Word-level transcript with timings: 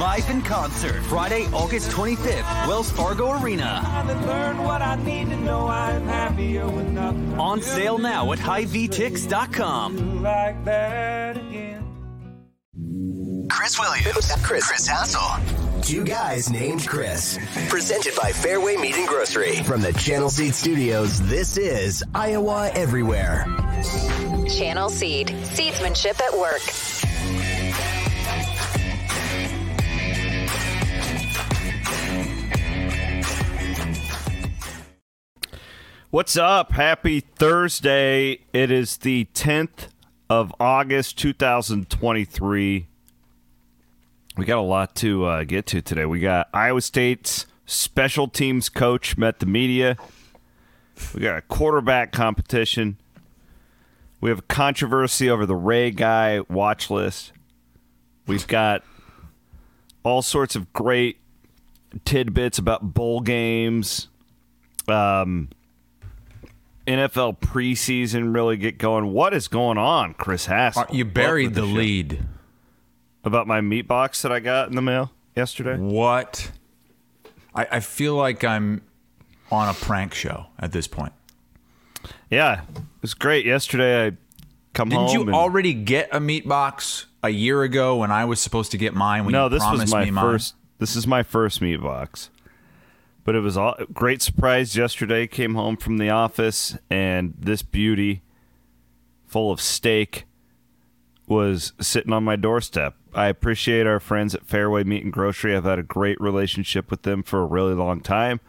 Live 0.00 0.30
in 0.30 0.40
concert, 0.40 1.02
Friday, 1.02 1.44
August 1.52 1.90
25th, 1.90 2.66
Wells 2.66 2.90
Fargo 2.90 3.38
Arena. 3.38 3.82
On 7.38 7.60
sale 7.60 7.98
now 7.98 8.32
at 8.32 8.38
highvtix.com. 8.38 10.22
Chris 13.50 13.78
Williams, 13.78 14.32
Chris, 14.42 14.66
Chris 14.66 14.88
Hassel. 14.88 15.82
Two 15.82 16.04
guys 16.04 16.48
named 16.48 16.88
Chris. 16.88 17.38
Presented 17.68 18.14
by 18.16 18.32
Fareway 18.32 18.80
Meat 18.80 18.96
and 18.96 19.06
Grocery. 19.06 19.56
From 19.64 19.82
the 19.82 19.92
Channel 19.92 20.30
Seed 20.30 20.54
Studios, 20.54 21.20
this 21.28 21.58
is 21.58 22.02
Iowa 22.14 22.70
Everywhere. 22.72 23.44
Channel 24.48 24.88
Seed. 24.88 25.26
Seedsmanship 25.26 26.18
at 26.22 26.38
work. 26.38 26.62
What's 36.12 36.36
up? 36.36 36.72
Happy 36.72 37.20
Thursday. 37.20 38.40
It 38.52 38.72
is 38.72 38.96
the 38.96 39.28
10th 39.32 39.90
of 40.28 40.52
August, 40.58 41.16
2023. 41.18 42.88
We 44.36 44.44
got 44.44 44.58
a 44.58 44.60
lot 44.60 44.96
to 44.96 45.24
uh, 45.24 45.44
get 45.44 45.66
to 45.66 45.80
today. 45.80 46.04
We 46.06 46.18
got 46.18 46.48
Iowa 46.52 46.80
State's 46.80 47.46
special 47.64 48.26
teams 48.26 48.68
coach 48.68 49.16
met 49.16 49.38
the 49.38 49.46
media. 49.46 49.96
We 51.14 51.20
got 51.20 51.38
a 51.38 51.42
quarterback 51.42 52.10
competition. 52.10 52.96
We 54.20 54.30
have 54.30 54.40
a 54.40 54.42
controversy 54.42 55.30
over 55.30 55.46
the 55.46 55.54
Ray 55.54 55.92
Guy 55.92 56.40
watch 56.48 56.90
list. 56.90 57.30
We've 58.26 58.48
got 58.48 58.82
all 60.02 60.22
sorts 60.22 60.56
of 60.56 60.72
great 60.72 61.18
tidbits 62.04 62.58
about 62.58 62.94
bowl 62.94 63.20
games. 63.20 64.08
Um, 64.88 65.50
NFL 66.90 67.38
preseason 67.40 68.34
really 68.34 68.56
get 68.56 68.78
going. 68.78 69.12
What 69.12 69.32
is 69.34 69.48
going 69.48 69.78
on, 69.78 70.14
Chris 70.14 70.46
Hass? 70.46 70.76
Uh, 70.76 70.84
You 70.90 71.04
buried 71.04 71.54
the 71.54 71.62
lead. 71.62 72.24
about 73.24 73.46
my 73.46 73.60
meat 73.60 73.86
box 73.86 74.22
that 74.22 74.32
I 74.32 74.40
got 74.40 74.68
in 74.68 74.76
the 74.76 74.82
mail 74.82 75.10
yesterday. 75.36 75.76
What? 75.76 76.50
I, 77.54 77.66
I 77.72 77.80
feel 77.80 78.14
like 78.14 78.44
I'm 78.44 78.82
on 79.50 79.68
a 79.68 79.74
prank 79.74 80.14
show 80.14 80.46
at 80.58 80.72
this 80.72 80.86
point. 80.86 81.12
Yeah, 82.30 82.62
it 82.62 82.82
was 83.02 83.14
great 83.14 83.44
yesterday. 83.44 84.06
I 84.06 84.12
come 84.72 84.88
Didn't 84.88 85.06
home. 85.08 85.14
you 85.14 85.20
and- 85.22 85.34
already 85.34 85.74
get 85.74 86.08
a 86.12 86.20
meat 86.20 86.46
box 86.48 87.06
a 87.22 87.28
year 87.30 87.62
ago 87.62 87.96
when 87.96 88.10
I 88.10 88.24
was 88.24 88.40
supposed 88.40 88.70
to 88.70 88.78
get 88.78 88.94
mine? 88.94 89.24
When 89.26 89.32
no, 89.32 89.44
you 89.44 89.50
this 89.50 89.62
was 89.70 89.90
my 89.92 90.04
me 90.06 90.10
mine? 90.12 90.24
first. 90.24 90.54
This 90.78 90.96
is 90.96 91.06
my 91.06 91.22
first 91.22 91.60
meat 91.60 91.80
box. 91.82 92.30
But 93.30 93.36
it 93.36 93.42
was 93.42 93.56
a 93.56 93.86
great 93.92 94.22
surprise 94.22 94.74
yesterday. 94.74 95.28
Came 95.28 95.54
home 95.54 95.76
from 95.76 95.98
the 95.98 96.10
office 96.10 96.76
and 96.90 97.32
this 97.38 97.62
beauty, 97.62 98.22
full 99.28 99.52
of 99.52 99.60
steak, 99.60 100.24
was 101.28 101.72
sitting 101.80 102.12
on 102.12 102.24
my 102.24 102.34
doorstep. 102.34 102.96
I 103.14 103.28
appreciate 103.28 103.86
our 103.86 104.00
friends 104.00 104.34
at 104.34 104.48
Fareway 104.48 104.84
Meat 104.84 105.04
and 105.04 105.12
Grocery. 105.12 105.54
I've 105.54 105.62
had 105.62 105.78
a 105.78 105.84
great 105.84 106.20
relationship 106.20 106.90
with 106.90 107.02
them 107.02 107.22
for 107.22 107.40
a 107.40 107.46
really 107.46 107.74
long 107.74 108.00
time, 108.00 108.40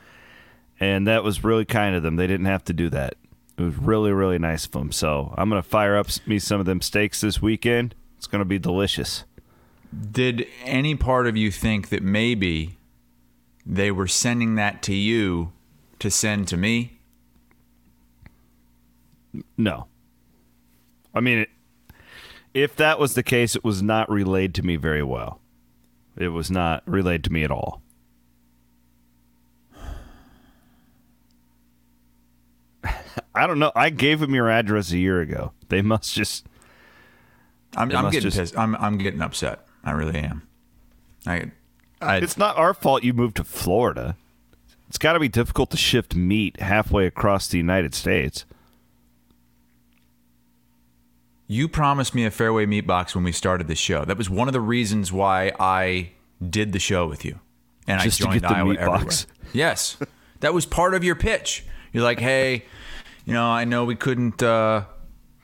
and 0.79 1.05
that 1.05 1.23
was 1.23 1.43
really 1.43 1.63
kind 1.63 1.95
of 1.95 2.01
them. 2.01 2.15
They 2.15 2.25
didn't 2.25 2.47
have 2.47 2.63
to 2.63 2.73
do 2.73 2.89
that. 2.89 3.13
It 3.59 3.61
was 3.61 3.77
really, 3.77 4.11
really 4.11 4.39
nice 4.39 4.65
of 4.65 4.71
them. 4.71 4.91
So 4.91 5.35
I'm 5.37 5.47
gonna 5.47 5.61
fire 5.61 5.95
up 5.95 6.07
me 6.25 6.39
some 6.39 6.59
of 6.59 6.65
them 6.65 6.81
steaks 6.81 7.21
this 7.21 7.39
weekend. 7.39 7.93
It's 8.17 8.25
gonna 8.25 8.45
be 8.45 8.57
delicious. 8.57 9.25
Did 10.11 10.47
any 10.65 10.95
part 10.95 11.27
of 11.27 11.37
you 11.37 11.51
think 11.51 11.89
that 11.89 12.01
maybe 12.01 12.79
they 13.71 13.89
were 13.89 14.05
sending 14.07 14.55
that 14.55 14.83
to 14.83 14.93
you 14.93 15.53
to 15.99 16.11
send 16.11 16.49
to 16.49 16.57
me? 16.57 16.99
No. 19.57 19.87
I 21.15 21.21
mean, 21.21 21.37
it, 21.39 21.49
if 22.53 22.75
that 22.75 22.99
was 22.99 23.13
the 23.13 23.23
case, 23.23 23.55
it 23.55 23.63
was 23.63 23.81
not 23.81 24.11
relayed 24.11 24.53
to 24.55 24.63
me 24.63 24.75
very 24.75 25.03
well. 25.03 25.39
It 26.17 26.27
was 26.27 26.51
not 26.51 26.83
relayed 26.85 27.23
to 27.23 27.31
me 27.31 27.45
at 27.45 27.51
all. 27.51 27.81
I 33.33 33.47
don't 33.47 33.59
know. 33.59 33.71
I 33.73 33.89
gave 33.89 34.21
him 34.21 34.35
your 34.35 34.49
address 34.49 34.91
a 34.91 34.97
year 34.97 35.21
ago. 35.21 35.53
They 35.69 35.81
must 35.81 36.13
just. 36.13 36.45
I'm, 37.77 37.89
I'm 37.95 38.03
must 38.03 38.11
getting 38.11 38.29
just- 38.29 38.37
pissed. 38.37 38.57
I'm, 38.57 38.75
I'm 38.75 38.97
getting 38.97 39.21
upset. 39.21 39.65
I 39.85 39.91
really 39.91 40.19
am. 40.19 40.45
I, 41.25 41.51
I, 42.01 42.17
It's 42.17 42.37
not 42.37 42.57
our 42.57 42.73
fault 42.73 43.03
you 43.03 43.13
moved 43.13 43.37
to 43.37 43.43
Florida. 43.43 44.15
It's 44.89 44.97
got 44.97 45.13
to 45.13 45.19
be 45.19 45.29
difficult 45.29 45.69
to 45.71 45.77
shift 45.77 46.15
meat 46.15 46.59
halfway 46.59 47.05
across 47.05 47.47
the 47.47 47.57
United 47.57 47.93
States. 47.95 48.45
You 51.47 51.67
promised 51.67 52.15
me 52.15 52.25
a 52.25 52.31
Fareway 52.31 52.67
meat 52.67 52.87
box 52.87 53.13
when 53.13 53.23
we 53.23 53.31
started 53.31 53.67
the 53.67 53.75
show. 53.75 54.05
That 54.05 54.17
was 54.17 54.29
one 54.29 54.47
of 54.47 54.53
the 54.53 54.61
reasons 54.61 55.11
why 55.11 55.51
I 55.59 56.11
did 56.47 56.71
the 56.71 56.79
show 56.79 57.07
with 57.07 57.25
you. 57.25 57.39
And 57.87 58.01
Just 58.01 58.21
I 58.21 58.25
to 58.25 58.29
joined 58.31 58.41
get 58.41 58.47
the 58.49 58.55
Iowa 58.55 58.69
meat 58.69 58.79
Everywhere. 58.79 58.99
box. 59.01 59.27
Yes. 59.53 59.97
That 60.39 60.53
was 60.53 60.65
part 60.65 60.93
of 60.93 61.03
your 61.03 61.15
pitch. 61.15 61.65
You're 61.91 62.03
like, 62.03 62.19
hey, 62.19 62.63
you 63.25 63.33
know, 63.33 63.45
I 63.47 63.65
know 63.65 63.83
we 63.83 63.95
couldn't 63.95 64.41
uh, 64.41 64.85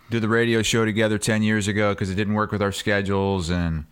do 0.09 0.19
the 0.22 0.29
radio 0.29 0.62
show 0.62 0.85
together 0.85 1.17
10 1.17 1.44
years 1.44 1.67
ago 1.67 1.94
because 1.94 2.09
it 2.09 2.16
didn't 2.16 2.35
work 2.35 2.51
with 2.51 2.62
our 2.62 2.72
schedules. 2.72 3.50
And 3.50 3.85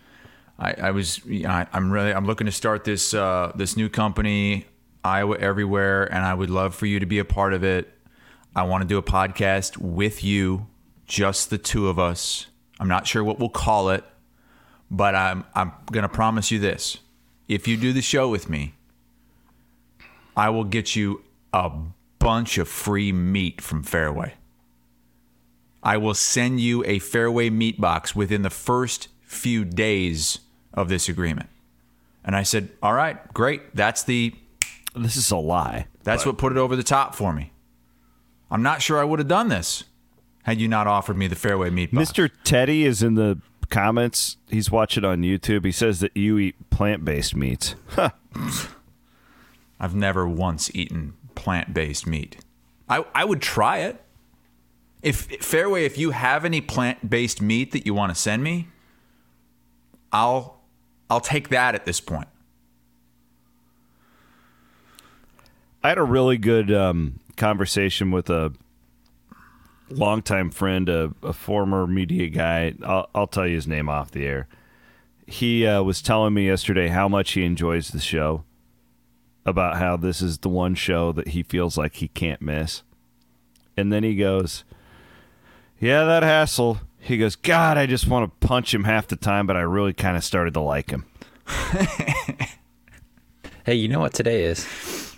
I, 0.58 0.74
I 0.74 0.92
was, 0.92 1.24
you 1.26 1.44
know, 1.44 1.50
I, 1.50 1.68
I'm 1.74 1.92
really, 1.92 2.14
I'm 2.14 2.26
looking 2.26 2.46
to 2.46 2.52
start 2.52 2.84
this, 2.84 3.14
uh, 3.14 3.52
this 3.56 3.76
new 3.76 3.90
company, 3.90 4.66
Iowa 5.04 5.38
Everywhere, 5.38 6.06
and 6.06 6.24
I 6.24 6.34
would 6.34 6.50
love 6.50 6.74
for 6.76 6.86
you 6.86 7.00
to 7.00 7.06
be 7.06 7.20
a 7.20 7.26
part 7.26 7.54
of 7.54 7.64
it. 7.64 7.92
I 8.56 8.64
want 8.64 8.82
to 8.84 8.88
do 8.88 8.98
a 8.98 9.04
podcast 9.04 9.78
with 9.78 10.24
you, 10.24 10.68
just 11.06 11.50
the 11.50 11.58
two 11.58 11.90
of 11.90 12.00
us. 12.00 12.48
I'm 12.80 12.88
not 12.88 13.06
sure 13.06 13.24
what 13.24 13.38
we'll 13.38 13.50
call 13.50 13.90
it, 13.90 14.04
but 14.90 15.14
I'm 15.14 15.44
I'm 15.54 15.74
gonna 15.92 16.10
promise 16.10 16.52
you 16.52 16.60
this: 16.60 17.00
if 17.48 17.68
you 17.68 17.76
do 17.76 17.92
the 17.92 18.02
show 18.02 18.30
with 18.30 18.50
me, 18.50 18.74
I 20.38 20.50
will 20.50 20.64
get 20.64 20.96
you 20.96 21.24
a 21.54 21.70
bunch 22.20 22.58
of 22.58 22.68
free 22.68 23.12
meat 23.12 23.62
from 23.62 23.84
Fareway. 23.84 24.32
I 25.84 25.98
will 25.98 26.14
send 26.14 26.60
you 26.60 26.84
a 26.86 27.00
Fareway 27.00 27.52
meat 27.52 27.80
box 27.80 28.16
within 28.16 28.42
the 28.42 28.50
first 28.50 29.10
few 29.22 29.66
days 29.66 30.40
of 30.75 30.90
this 30.90 31.09
agreement. 31.09 31.50
And 32.24 32.36
I 32.36 32.44
said, 32.44 32.69
"All 32.84 32.94
right, 32.94 33.34
great. 33.34 33.75
That's 33.75 34.03
the 34.03 34.36
This 34.96 35.16
is 35.18 35.31
a 35.31 35.38
lie. 35.38 35.88
that's 36.03 36.25
what 36.25 36.38
put 36.38 36.52
it 36.52 36.58
over 36.58 36.75
the 36.75 36.84
top 36.84 37.16
for 37.16 37.34
me. 37.34 37.52
I'm 38.52 38.62
not 38.62 38.81
sure 38.81 39.00
I 39.00 39.03
would 39.03 39.19
have 39.19 39.28
done 39.28 39.50
this 39.50 39.86
had 40.44 40.62
you 40.62 40.68
not 40.68 40.86
offered 40.88 41.18
me 41.18 41.28
the 41.28 41.36
Fareway 41.36 41.74
meat 41.74 41.91
box. 41.91 42.12
Mr. 42.12 42.30
Teddy 42.44 42.86
is 42.86 43.01
in 43.01 43.16
the 43.16 43.39
comments. 43.69 44.38
He's 44.48 44.69
watching 44.69 45.04
on 45.04 45.22
YouTube. 45.24 45.66
He 45.66 45.72
says 45.72 46.00
that 46.01 46.16
you 46.16 46.38
eat 46.38 46.69
plant 46.69 47.04
based 47.04 47.36
meats. 47.36 47.75
Huh. 47.89 48.12
I've 49.80 49.95
never 49.95 50.27
once 50.27 50.72
eaten 50.74 51.13
plant-based 51.36 52.07
meat. 52.07 52.38
I, 52.88 53.06
I 53.13 53.25
would 53.25 53.42
try 53.42 53.80
it. 53.80 54.01
If 55.01 55.27
Fareway, 55.30 55.86
if 55.86 55.98
you 55.98 56.12
have 56.12 56.45
any 56.45 56.62
plant-based 56.62 57.42
meat 57.42 57.72
that 57.74 57.86
you 57.86 57.94
want 57.94 58.16
to 58.16 58.19
send 58.19 58.44
me, 58.44 58.69
I'll 60.12 60.55
I'll 61.10 61.22
take 61.22 61.50
that 61.50 61.75
at 61.75 61.86
this 61.86 62.00
point. 62.00 62.28
I 65.84 65.90
had 65.90 65.98
a 65.98 66.04
really 66.04 66.38
good 66.38 66.74
um, 66.74 67.19
conversation 67.38 68.10
with 68.10 68.30
a 68.30 68.54
longtime 69.90 70.50
friend, 70.50 70.90
a, 70.90 71.13
a 71.22 71.34
former 71.34 71.86
media 71.86 72.28
guy. 72.30 72.74
I'll, 72.84 73.10
I'll 73.13 73.28
tell 73.28 73.48
you 73.48 73.56
his 73.56 73.68
name 73.68 73.88
off 73.88 74.12
the 74.12 74.25
air. 74.25 74.48
He 75.28 75.66
uh, 75.66 75.84
was 75.84 76.02
telling 76.02 76.34
me 76.34 76.48
yesterday 76.48 76.88
how 76.88 77.08
much 77.08 77.34
he 77.34 77.46
enjoys 77.46 77.90
the 77.90 78.00
show, 78.00 78.44
about 79.46 79.78
how 79.78 79.96
this 79.96 80.22
is 80.22 80.40
the 80.40 80.50
one 80.50 80.74
show 80.74 81.12
that 81.12 81.30
he 81.30 81.44
feels 81.44 81.78
like 81.78 81.96
he 81.96 82.08
can't 82.08 82.42
miss. 82.42 82.81
And 83.78 83.94
then 83.94 84.04
he 84.04 84.16
goes, 84.16 84.63
Yeah, 85.80 86.04
that 86.06 86.24
Hassel. 86.24 86.80
He 87.06 87.18
goes, 87.18 87.36
God, 87.36 87.78
I 87.78 87.86
just 87.86 88.07
want 88.07 88.30
to 88.42 88.48
punch 88.48 88.74
him 88.74 88.84
half 88.84 89.07
the 89.07 89.16
time, 89.16 89.46
but 89.46 89.56
I 89.56 89.62
really 89.62 89.94
kind 89.94 90.18
of 90.18 90.24
started 90.24 90.54
to 90.56 90.60
like 90.62 90.90
him. 90.92 91.06
Hey, 93.66 93.74
you 93.74 93.88
know 93.88 94.00
what 94.00 94.13
today 94.13 94.44
is? 94.44 95.16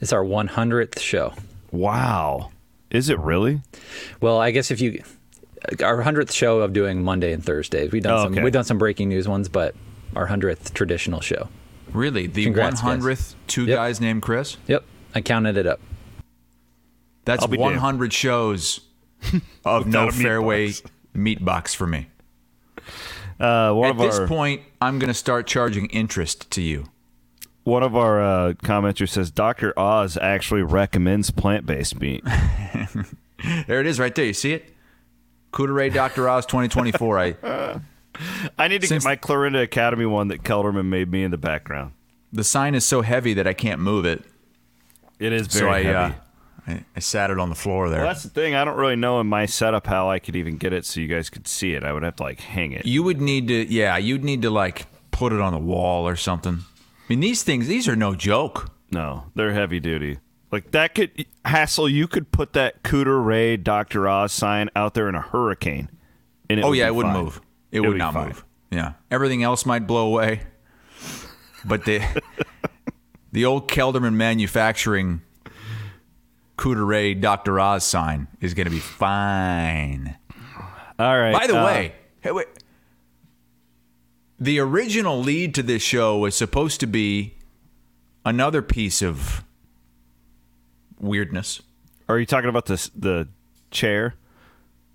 It's 0.00 0.10
our 0.10 0.24
100th 0.24 0.98
show. 1.00 1.34
Wow. 1.70 2.50
Is 2.90 3.10
it 3.10 3.18
really? 3.18 3.60
Well, 4.22 4.38
I 4.40 4.52
guess 4.52 4.70
if 4.70 4.80
you 4.80 5.02
our 5.84 6.02
100th 6.02 6.32
show 6.32 6.60
of 6.60 6.72
doing 6.72 7.04
Monday 7.04 7.30
and 7.34 7.44
Thursdays. 7.44 7.92
We've 7.92 8.02
done 8.02 8.14
Oh, 8.14 8.22
some 8.24 8.32
okay. 8.32 8.42
we've 8.42 8.54
done 8.54 8.64
some 8.64 8.78
breaking 8.78 9.10
news 9.10 9.28
ones, 9.28 9.50
but 9.50 9.74
our 10.16 10.26
100th 10.26 10.72
traditional 10.72 11.20
show. 11.20 11.50
Really? 11.92 12.26
The 12.26 12.44
Congrats, 12.44 12.80
guys. 12.80 13.02
100th 13.02 13.34
two 13.46 13.66
Yep. 13.66 13.76
guys 13.76 14.00
named 14.00 14.22
Chris? 14.22 14.56
Yep, 14.66 14.82
I 15.14 15.20
counted 15.20 15.58
it 15.58 15.66
up. 15.66 15.80
That's 17.26 17.42
I'll 17.42 17.48
be 17.48 17.58
damned. 17.58 17.72
100 17.72 18.14
shows 18.14 18.80
of 19.66 19.86
no 19.86 20.06
Without 20.06 20.12
Fareway 20.22 20.80
box. 20.82 20.90
Meat 21.14 21.44
box 21.44 21.74
for 21.74 21.86
me. 21.86 22.08
Uh, 23.38 23.72
one 23.72 23.90
At 23.90 23.98
this 23.98 24.18
our 24.18 24.26
point, 24.26 24.62
I'm 24.80 24.98
going 24.98 25.08
to 25.08 25.14
start 25.14 25.46
charging 25.46 25.86
interest 25.86 26.50
to 26.52 26.60
you. 26.62 26.84
one 27.64 27.82
of 27.82 27.96
our 27.96 28.20
uh, 28.20 28.52
commenters 28.54 29.08
says 29.10 29.30
Dr. 29.30 29.78
Oz 29.78 30.16
actually 30.16 30.62
recommends 30.62 31.30
plant-based 31.30 31.98
meat. 32.00 32.24
There 33.66 33.80
it 33.80 33.86
is 33.86 33.98
right 33.98 34.14
there. 34.14 34.26
You 34.26 34.34
see 34.34 34.52
it? 34.52 34.70
Couteret 35.50 35.94
Dr. 35.94 36.28
Oz 36.28 36.44
2024. 36.44 37.18
I 37.18 37.80
I 38.58 38.68
need 38.68 38.82
to 38.82 38.86
Since- 38.86 39.02
get 39.02 39.08
my 39.08 39.16
Clarinda 39.16 39.60
Academy 39.62 40.04
one 40.04 40.28
that 40.28 40.42
Kelderman 40.42 40.84
made 40.88 41.10
me 41.10 41.24
in 41.24 41.30
the 41.30 41.38
background. 41.38 41.92
The 42.34 42.44
sign 42.44 42.74
is 42.74 42.84
so 42.84 43.00
heavy 43.00 43.32
that 43.32 43.46
I 43.46 43.54
can't 43.54 43.80
move 43.80 44.04
it. 44.04 44.24
It 45.18 45.32
is 45.32 45.50
So 45.50 45.70
I, 45.70 45.82
heavy. 45.82 45.94
uh, 45.94 46.12
I, 46.70 46.84
I 46.96 47.00
sat 47.00 47.30
it 47.30 47.38
on 47.38 47.48
the 47.48 47.54
floor 47.54 47.88
there. 47.88 48.00
well, 48.00 48.08
that's 48.08 48.22
the 48.22 48.28
thing. 48.30 48.54
I 48.54 48.64
don't 48.64 48.76
really 48.76 48.96
know 48.96 49.20
in 49.20 49.26
my 49.26 49.46
setup 49.46 49.86
how 49.86 50.10
I 50.10 50.18
could 50.18 50.36
even 50.36 50.56
get 50.56 50.72
it 50.72 50.84
so 50.84 51.00
you 51.00 51.08
guys 51.08 51.28
could 51.30 51.46
see 51.48 51.72
it. 51.72 51.82
I 51.84 51.92
would 51.92 52.02
have 52.02 52.16
to 52.16 52.22
like 52.22 52.40
hang 52.40 52.72
it. 52.72 52.86
you 52.86 53.02
would 53.02 53.20
need 53.20 53.48
to, 53.48 53.72
yeah, 53.72 53.96
you'd 53.96 54.24
need 54.24 54.42
to 54.42 54.50
like 54.50 54.86
put 55.10 55.32
it 55.32 55.40
on 55.40 55.52
the 55.52 55.58
wall 55.58 56.06
or 56.08 56.16
something. 56.16 56.54
I 56.60 57.02
mean, 57.08 57.20
these 57.20 57.42
things, 57.42 57.66
these 57.68 57.88
are 57.88 57.96
no 57.96 58.14
joke. 58.14 58.70
No, 58.92 59.24
they're 59.34 59.52
heavy 59.52 59.80
duty. 59.80 60.18
Like 60.52 60.70
that 60.72 60.94
could 60.96 61.26
hassle. 61.44 61.88
You 61.88 62.08
could 62.08 62.32
put 62.32 62.54
that 62.54 62.82
Cooter 62.82 63.24
Ray 63.24 63.56
Dr. 63.56 64.08
Oz 64.08 64.32
sign 64.32 64.68
out 64.74 64.94
there 64.94 65.08
in 65.08 65.14
a 65.14 65.20
hurricane. 65.20 65.88
And 66.48 66.58
it 66.58 66.64
Oh 66.64 66.70
would 66.70 66.78
yeah, 66.78 66.86
be 66.86 66.88
it 66.88 66.94
wouldn't 66.96 67.14
fine. 67.14 67.24
move. 67.24 67.40
It, 67.70 67.80
would 67.80 67.88
would 67.90 67.98
not 67.98 68.14
fine. 68.14 68.26
move. 68.28 68.44
Yeah, 68.72 68.92
everything 69.10 69.42
else 69.44 69.64
might 69.64 69.86
blow 69.86 70.06
away, 70.08 70.40
but 71.64 71.84
the 71.84 72.00
the 73.32 73.44
old 73.44 73.68
Kelderman 73.68 74.14
manufacturing 74.14 75.22
Couteret 76.60 77.22
Dr. 77.22 77.58
Oz 77.58 77.84
sign 77.84 78.28
is 78.42 78.52
going 78.52 78.66
to 78.66 78.70
be 78.70 78.80
fine. 78.80 80.18
All 80.98 81.18
right. 81.18 81.32
By 81.32 81.46
the 81.46 81.58
uh, 81.58 81.64
way, 81.64 81.94
hey, 82.20 82.32
wait. 82.32 82.48
The 84.38 84.58
original 84.58 85.18
lead 85.20 85.54
to 85.54 85.62
this 85.62 85.82
show 85.82 86.18
was 86.18 86.34
supposed 86.34 86.78
to 86.80 86.86
be 86.86 87.34
another 88.26 88.60
piece 88.60 89.00
of 89.00 89.42
weirdness. 90.98 91.62
are 92.10 92.18
you 92.18 92.26
talking 92.26 92.50
about 92.50 92.66
this 92.66 92.90
the 92.94 93.28
chair? 93.70 94.16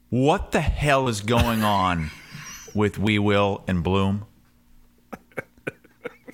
What 0.10 0.52
the 0.52 0.62
hell 0.62 1.08
is 1.08 1.22
going 1.22 1.64
on 1.64 2.12
with 2.76 2.98
WeWill 2.98 3.64
and 3.68 3.84
Blum? 3.84 4.28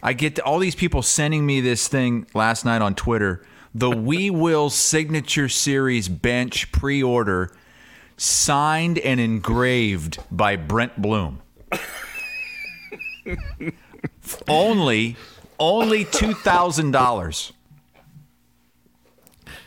I 0.03 0.11
get 0.11 0.41
all 0.41 0.59
these 0.59 0.75
people 0.75 1.01
sending 1.01 1.45
me 1.45 1.61
this 1.61 1.87
thing 1.87 2.27
last 2.33 2.65
night 2.65 2.81
on 2.81 2.95
Twitter. 2.95 3.45
The 3.73 3.89
WeWill 3.89 4.69
Signature 4.69 5.47
Series 5.47 6.09
bench 6.09 6.71
pre 6.71 7.01
order 7.01 7.51
signed 8.17 8.99
and 8.99 9.19
engraved 9.19 10.19
by 10.29 10.55
Brent 10.57 11.01
Blum. 11.01 11.41
only, 14.47 15.15
only 15.57 16.05
$2,000. 16.05 17.51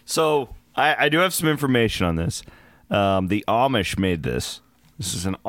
So 0.05 0.55
I, 0.77 1.07
I 1.07 1.09
do 1.09 1.19
have 1.19 1.33
some 1.33 1.49
information 1.49 2.07
on 2.07 2.17
this. 2.17 2.43
Um, 2.91 3.29
the 3.29 3.43
Amish 3.49 3.99
made 3.99 4.23
this. 4.23 4.61
This 4.99 5.15
is 5.15 5.27
an. 5.27 5.37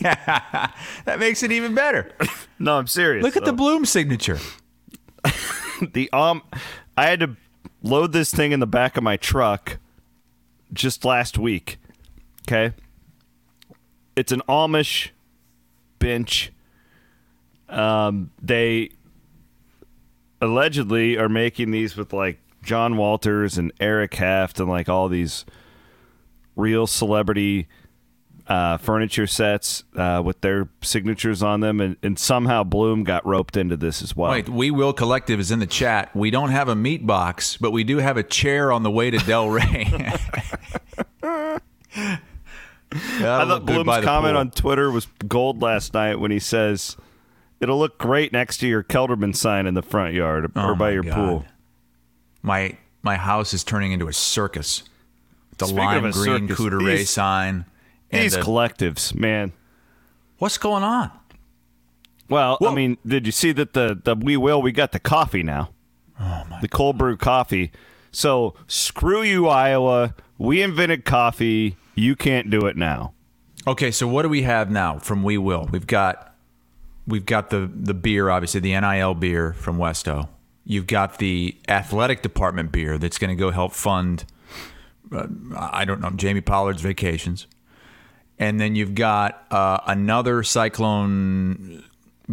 That 0.00 1.18
makes 1.18 1.42
it 1.42 1.50
even 1.50 1.74
better. 1.74 2.12
no, 2.58 2.78
I'm 2.78 2.86
serious. 2.86 3.22
Look 3.24 3.36
at 3.36 3.44
the 3.44 3.52
Blum 3.52 3.84
signature. 3.84 4.38
the 5.92 6.08
um 6.12 6.42
I 6.98 7.06
had 7.06 7.20
to 7.20 7.36
load 7.80 8.10
this 8.10 8.34
thing 8.34 8.50
in 8.50 8.58
the 8.58 8.66
back 8.66 8.96
of 8.96 9.04
my 9.04 9.16
truck 9.16 9.78
just 10.72 11.04
last 11.04 11.38
week. 11.38 11.78
Okay? 12.42 12.74
It's 14.16 14.32
an 14.32 14.42
Amish 14.48 15.10
bench. 16.00 16.50
Um 17.68 18.32
they 18.42 18.90
allegedly 20.40 21.16
are 21.16 21.28
making 21.28 21.70
these 21.70 21.96
with 21.96 22.12
like 22.12 22.40
John 22.64 22.96
Walters 22.96 23.56
and 23.58 23.72
Eric 23.78 24.14
Heft 24.14 24.58
and 24.58 24.68
like 24.68 24.88
all 24.88 25.08
these 25.08 25.44
real 26.56 26.88
celebrity 26.88 27.68
uh, 28.48 28.78
furniture 28.78 29.26
sets 29.26 29.84
uh, 29.94 30.22
with 30.24 30.40
their 30.40 30.68
signatures 30.80 31.42
on 31.42 31.60
them, 31.60 31.80
and, 31.80 31.96
and 32.02 32.18
somehow 32.18 32.64
Blum 32.64 33.04
got 33.04 33.26
roped 33.26 33.56
into 33.56 33.76
this 33.76 34.00
as 34.02 34.16
well. 34.16 34.30
Wait, 34.30 34.46
WeWill 34.46 34.96
Collective 34.96 35.38
is 35.38 35.50
in 35.50 35.58
the 35.58 35.66
chat. 35.66 36.14
We 36.16 36.30
don't 36.30 36.50
have 36.50 36.68
a 36.68 36.74
meat 36.74 37.06
box, 37.06 37.56
but 37.58 37.72
we 37.72 37.84
do 37.84 37.98
have 37.98 38.16
a 38.16 38.22
chair 38.22 38.72
on 38.72 38.82
the 38.84 38.90
way 38.90 39.10
to 39.10 39.18
Del 39.18 39.50
Rey. 39.50 39.86
I 42.90 43.44
thought 43.44 43.66
Blum's 43.66 44.04
comment 44.04 44.36
on 44.36 44.50
Twitter 44.50 44.90
was 44.90 45.06
gold 45.26 45.60
last 45.60 45.92
night 45.92 46.18
when 46.18 46.30
he 46.30 46.38
says, 46.38 46.96
"It'll 47.60 47.78
look 47.78 47.98
great 47.98 48.32
next 48.32 48.58
to 48.58 48.66
your 48.66 48.82
Kelderman 48.82 49.36
sign 49.36 49.66
in 49.66 49.74
the 49.74 49.82
front 49.82 50.14
yard 50.14 50.46
or 50.56 50.72
Oh 50.72 50.74
by 50.74 50.90
your 50.92 51.02
God. 51.02 51.14
pool." 51.14 51.44
my 52.40 52.76
my 53.02 53.16
house 53.16 53.52
is 53.52 53.62
turning 53.64 53.92
into 53.92 54.08
a 54.08 54.12
circus. 54.12 54.84
The 55.58 55.66
Speaking 55.66 55.84
lime 55.84 56.10
green 56.12 56.48
circus, 56.48 56.56
Couteret 56.58 56.96
these- 56.98 57.10
sign. 57.10 57.66
And 58.10 58.22
These 58.22 58.34
the- 58.34 58.40
collectives, 58.42 59.14
man. 59.14 59.52
what's 60.38 60.58
going 60.58 60.82
on? 60.82 61.10
Well, 62.28 62.58
I 62.60 62.74
mean, 62.74 62.98
did 63.06 63.24
you 63.24 63.32
see 63.32 63.52
that 63.52 63.72
the 63.72 63.98
the 64.04 64.14
we 64.14 64.36
will 64.36 64.60
we 64.60 64.70
got 64.72 64.92
the 64.92 64.98
coffee 65.00 65.42
now? 65.42 65.70
Oh 66.20 66.44
my! 66.50 66.60
The 66.60 66.68
cold 66.68 66.98
brew 66.98 67.16
coffee. 67.16 67.72
So 68.12 68.54
screw 68.66 69.22
you, 69.22 69.48
Iowa. 69.48 70.14
We 70.36 70.62
invented 70.62 71.04
coffee. 71.06 71.76
You 71.94 72.16
can't 72.16 72.50
do 72.50 72.66
it 72.66 72.76
now. 72.76 73.14
Okay, 73.66 73.90
so 73.90 74.06
what 74.06 74.22
do 74.22 74.28
we 74.28 74.42
have 74.42 74.70
now 74.70 74.98
from 74.98 75.22
WeWill? 75.22 75.70
We've 75.70 75.86
got 75.86 76.34
we've 77.06 77.24
got 77.26 77.48
the 77.50 77.70
the 77.74 77.94
beer, 77.94 78.28
obviously 78.28 78.60
the 78.60 78.78
NIL 78.78 79.14
beer 79.14 79.54
from 79.54 79.78
Westo. 79.78 80.28
You've 80.66 80.86
got 80.86 81.18
the 81.18 81.56
athletic 81.66 82.20
department 82.20 82.72
beer 82.72 82.98
that's 82.98 83.16
going 83.16 83.34
to 83.34 83.40
go 83.40 83.50
help 83.52 83.72
fund 83.72 84.26
uh, 85.10 85.26
I 85.56 85.86
don't 85.86 86.00
know 86.02 86.10
Jamie 86.10 86.42
Pollard's 86.42 86.82
vacations, 86.82 87.46
and 88.38 88.60
then 88.60 88.74
you've 88.74 88.94
got 88.94 89.46
uh, 89.50 89.78
another 89.86 90.42
Cyclone 90.42 91.84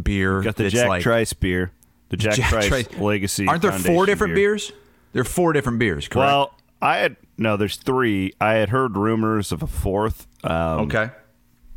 beer. 0.01 0.41
Got 0.41 0.55
the 0.55 0.69
Jack 0.69 0.87
like, 0.87 1.01
Trice 1.01 1.33
beer. 1.33 1.71
The 2.09 2.17
Jack, 2.17 2.35
Jack 2.35 2.49
Trice 2.49 2.67
Trice- 2.67 2.97
Legacy. 2.97 3.47
Aren't 3.47 3.61
there 3.61 3.71
four 3.71 4.05
different 4.05 4.35
beer. 4.35 4.51
beers? 4.51 4.71
There 5.13 5.21
are 5.21 5.25
four 5.25 5.53
different 5.53 5.79
beers, 5.79 6.07
correct? 6.07 6.27
Well, 6.27 6.53
I 6.81 6.97
had 6.97 7.15
no. 7.37 7.57
There's 7.57 7.77
three. 7.77 8.33
I 8.39 8.53
had 8.53 8.69
heard 8.69 8.97
rumors 8.97 9.51
of 9.51 9.63
a 9.63 9.67
fourth. 9.67 10.27
Um, 10.43 10.81
okay. 10.81 11.09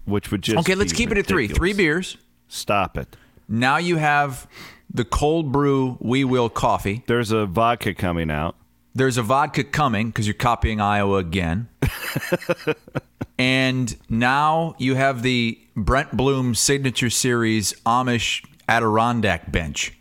which 0.04 0.30
would 0.30 0.42
just 0.42 0.58
Okay, 0.58 0.74
let's 0.74 0.92
keep 0.92 1.10
it 1.10 1.18
at 1.18 1.26
three. 1.26 1.48
Three 1.48 1.72
beers. 1.72 2.18
Stop 2.48 2.98
it. 2.98 3.16
Now 3.48 3.78
you 3.78 3.96
have 3.96 4.46
the 4.92 5.04
cold 5.04 5.52
brew 5.52 5.96
WeWill 6.02 6.52
coffee. 6.52 7.02
There's 7.06 7.30
a 7.30 7.46
vodka 7.46 7.94
coming 7.94 8.30
out. 8.30 8.56
There's 8.94 9.16
a 9.16 9.22
vodka 9.22 9.64
coming 9.64 10.08
because 10.08 10.26
you're 10.26 10.34
copying 10.34 10.80
Iowa 10.80 11.18
again. 11.18 11.68
and 13.38 13.96
now 14.08 14.74
you 14.78 14.94
have 14.96 15.22
the 15.22 15.58
Brent 15.76 16.16
Blum 16.16 16.54
Signature 16.54 17.10
Series 17.10 17.72
Amish 17.86 18.44
Adirondack 18.68 19.50
bench 19.52 19.94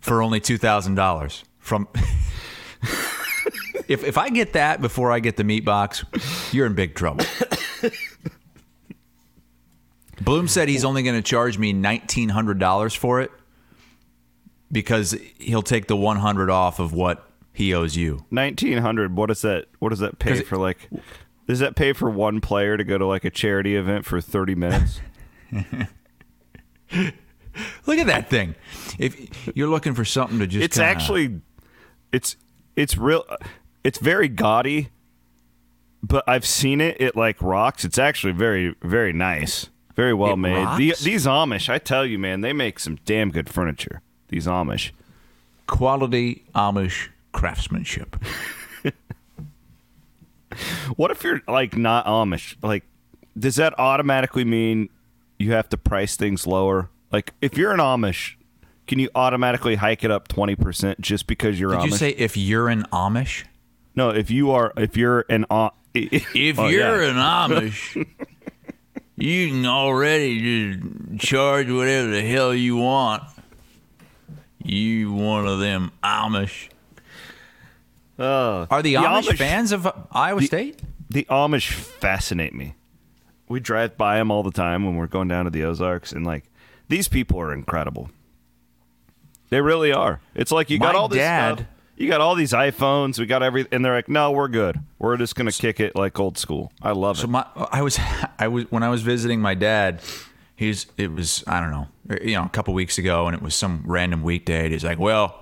for 0.00 0.22
only 0.22 0.40
two 0.40 0.58
thousand 0.58 0.96
dollars. 0.96 1.44
From 1.58 1.88
if 3.88 4.02
if 4.04 4.18
I 4.18 4.28
get 4.30 4.54
that 4.54 4.80
before 4.80 5.12
I 5.12 5.20
get 5.20 5.36
the 5.36 5.44
meat 5.44 5.64
box, 5.64 6.04
you're 6.52 6.66
in 6.66 6.74
big 6.74 6.94
trouble. 6.94 7.24
Blum 10.20 10.46
said 10.48 10.68
he's 10.68 10.84
only 10.84 11.02
going 11.02 11.16
to 11.16 11.22
charge 11.22 11.58
me 11.58 11.72
nineteen 11.72 12.28
hundred 12.28 12.58
dollars 12.58 12.94
for 12.94 13.20
it 13.20 13.30
because 14.70 15.16
he'll 15.38 15.62
take 15.62 15.86
the 15.86 15.96
one 15.96 16.16
hundred 16.18 16.50
off 16.50 16.78
of 16.78 16.92
what 16.92 17.28
he 17.52 17.74
owes 17.74 17.96
you. 17.96 18.24
Nineteen 18.30 18.78
hundred. 18.78 19.16
What 19.16 19.26
does 19.26 19.42
that? 19.42 19.66
What 19.78 19.88
does 19.90 19.98
that 20.00 20.18
pay 20.18 20.38
it- 20.38 20.46
for? 20.46 20.56
Like, 20.58 20.88
does 21.46 21.58
that 21.58 21.74
pay 21.76 21.92
for 21.92 22.08
one 22.10 22.40
player 22.40 22.76
to 22.76 22.84
go 22.84 22.98
to 22.98 23.06
like 23.06 23.24
a 23.24 23.30
charity 23.30 23.76
event 23.76 24.04
for 24.04 24.20
thirty 24.20 24.54
minutes? 24.54 25.00
Look 27.86 27.98
at 27.98 28.06
that 28.06 28.30
thing. 28.30 28.54
If 28.98 29.50
you're 29.56 29.68
looking 29.68 29.94
for 29.94 30.04
something 30.04 30.38
to 30.38 30.46
just, 30.46 30.64
it's 30.64 30.76
kinda- 30.76 30.88
actually, 30.90 31.40
it's 32.12 32.36
it's 32.76 32.96
real. 32.96 33.24
It's 33.84 33.98
very 33.98 34.28
gaudy. 34.28 34.88
but 36.02 36.24
I've 36.28 36.46
seen 36.46 36.80
it. 36.80 37.00
It 37.00 37.16
like 37.16 37.40
rocks. 37.42 37.84
It's 37.84 37.98
actually 37.98 38.32
very 38.32 38.74
very 38.82 39.12
nice, 39.12 39.68
very 39.96 40.14
well 40.14 40.32
It 40.34 40.36
made. 40.38 40.78
The, 40.78 40.94
these 41.02 41.26
Amish, 41.26 41.68
I 41.68 41.78
tell 41.78 42.06
you, 42.06 42.18
man, 42.18 42.40
they 42.40 42.52
make 42.52 42.78
some 42.78 42.96
damn 43.04 43.30
good 43.30 43.48
furniture. 43.50 44.00
These 44.28 44.46
Amish. 44.46 44.92
Quality 45.66 46.44
Amish 46.54 47.08
craftsmanship. 47.32 48.16
What 50.96 51.10
if 51.10 51.22
you're 51.24 51.40
like 51.48 51.76
not 51.76 52.06
Amish? 52.06 52.56
Like, 52.62 52.84
does 53.38 53.56
that 53.56 53.78
automatically 53.78 54.44
mean 54.44 54.88
you 55.38 55.52
have 55.52 55.68
to 55.70 55.76
price 55.76 56.16
things 56.16 56.46
lower? 56.46 56.90
Like, 57.10 57.32
if 57.40 57.56
you're 57.58 57.72
an 57.72 57.80
Amish, 57.80 58.34
can 58.86 58.98
you 58.98 59.08
automatically 59.14 59.76
hike 59.76 60.04
it 60.04 60.10
up 60.10 60.28
twenty 60.28 60.56
percent 60.56 61.00
just 61.00 61.26
because 61.26 61.58
you're 61.60 61.70
Amish? 61.72 61.82
Did 61.82 61.88
Amish? 61.88 61.90
you 61.92 61.96
say 61.98 62.10
if 62.10 62.36
you're 62.36 62.68
an 62.68 62.84
Amish? 62.92 63.44
no? 63.94 64.10
If 64.10 64.30
you 64.30 64.50
are, 64.52 64.72
if 64.76 64.96
you're 64.96 65.24
an 65.28 65.44
Am- 65.50 65.70
If 65.94 66.58
Oh, 66.58 66.68
you're 66.68 67.02
yeah. 67.02 67.10
an 67.10 67.50
Amish, 67.50 68.06
you 69.16 69.48
can 69.48 69.66
already 69.66 70.78
just 70.78 71.26
charge 71.28 71.70
whatever 71.70 72.08
the 72.08 72.22
hell 72.22 72.54
you 72.54 72.76
want. 72.76 73.22
You 74.64 75.12
one 75.12 75.46
of 75.46 75.58
them 75.60 75.92
Amish. 76.02 76.68
Uh, 78.22 78.66
Are 78.70 78.82
the, 78.82 78.94
The 78.94 79.00
Amish, 79.02 79.22
Amish- 79.28 79.38
fans 79.38 79.72
of 79.72 79.86
Iowa 80.12 80.42
State? 80.42 80.80
the 81.10 81.26
Amish 81.28 81.70
fascinate 81.72 82.54
me. 82.54 82.74
We 83.48 83.60
drive 83.60 83.96
by 83.98 84.16
them 84.16 84.30
all 84.30 84.42
the 84.42 84.50
time 84.52 84.84
when 84.86 84.96
we're 84.96 85.06
going 85.08 85.28
down 85.28 85.44
to 85.44 85.50
the 85.50 85.64
Ozarks, 85.64 86.12
and 86.12 86.24
like 86.24 86.44
these 86.88 87.08
people 87.08 87.38
are 87.40 87.52
incredible. 87.52 88.10
They 89.50 89.60
really 89.60 89.92
are. 89.92 90.20
It's 90.34 90.50
like 90.52 90.70
you 90.70 90.78
got 90.78 90.94
all 90.94 91.08
this 91.08 91.18
dad- 91.18 91.58
stuff. 91.58 91.66
You 91.96 92.08
got 92.08 92.22
all 92.22 92.34
these 92.34 92.52
iPhones. 92.52 93.18
We 93.18 93.26
got 93.26 93.42
every, 93.42 93.66
and 93.70 93.84
they're 93.84 93.94
like, 93.94 94.08
"No, 94.08 94.30
we're 94.30 94.48
good. 94.48 94.80
We're 94.98 95.16
just 95.18 95.36
gonna 95.36 95.52
kick 95.52 95.78
it 95.78 95.94
like 95.94 96.18
old 96.18 96.38
school." 96.38 96.72
I 96.80 96.92
love 96.92 97.16
So 97.18 97.20
it. 97.20 97.26
So 97.26 97.30
my, 97.32 97.46
I 97.70 97.82
was, 97.82 97.98
I 98.38 98.48
was 98.48 98.64
when 98.70 98.82
I 98.82 98.88
was 98.88 99.02
visiting 99.02 99.40
my 99.40 99.54
dad. 99.54 100.00
He's, 100.56 100.86
it 100.96 101.12
was, 101.12 101.42
I 101.46 101.60
don't 101.60 101.70
know, 101.70 101.88
you 102.22 102.34
know, 102.36 102.44
a 102.44 102.48
couple 102.48 102.72
weeks 102.72 102.96
ago, 102.96 103.26
and 103.26 103.34
it 103.36 103.42
was 103.42 103.54
some 103.54 103.82
random 103.84 104.22
weekday. 104.22 104.64
And 104.64 104.72
he's 104.72 104.84
like, 104.84 104.98
"Well, 104.98 105.41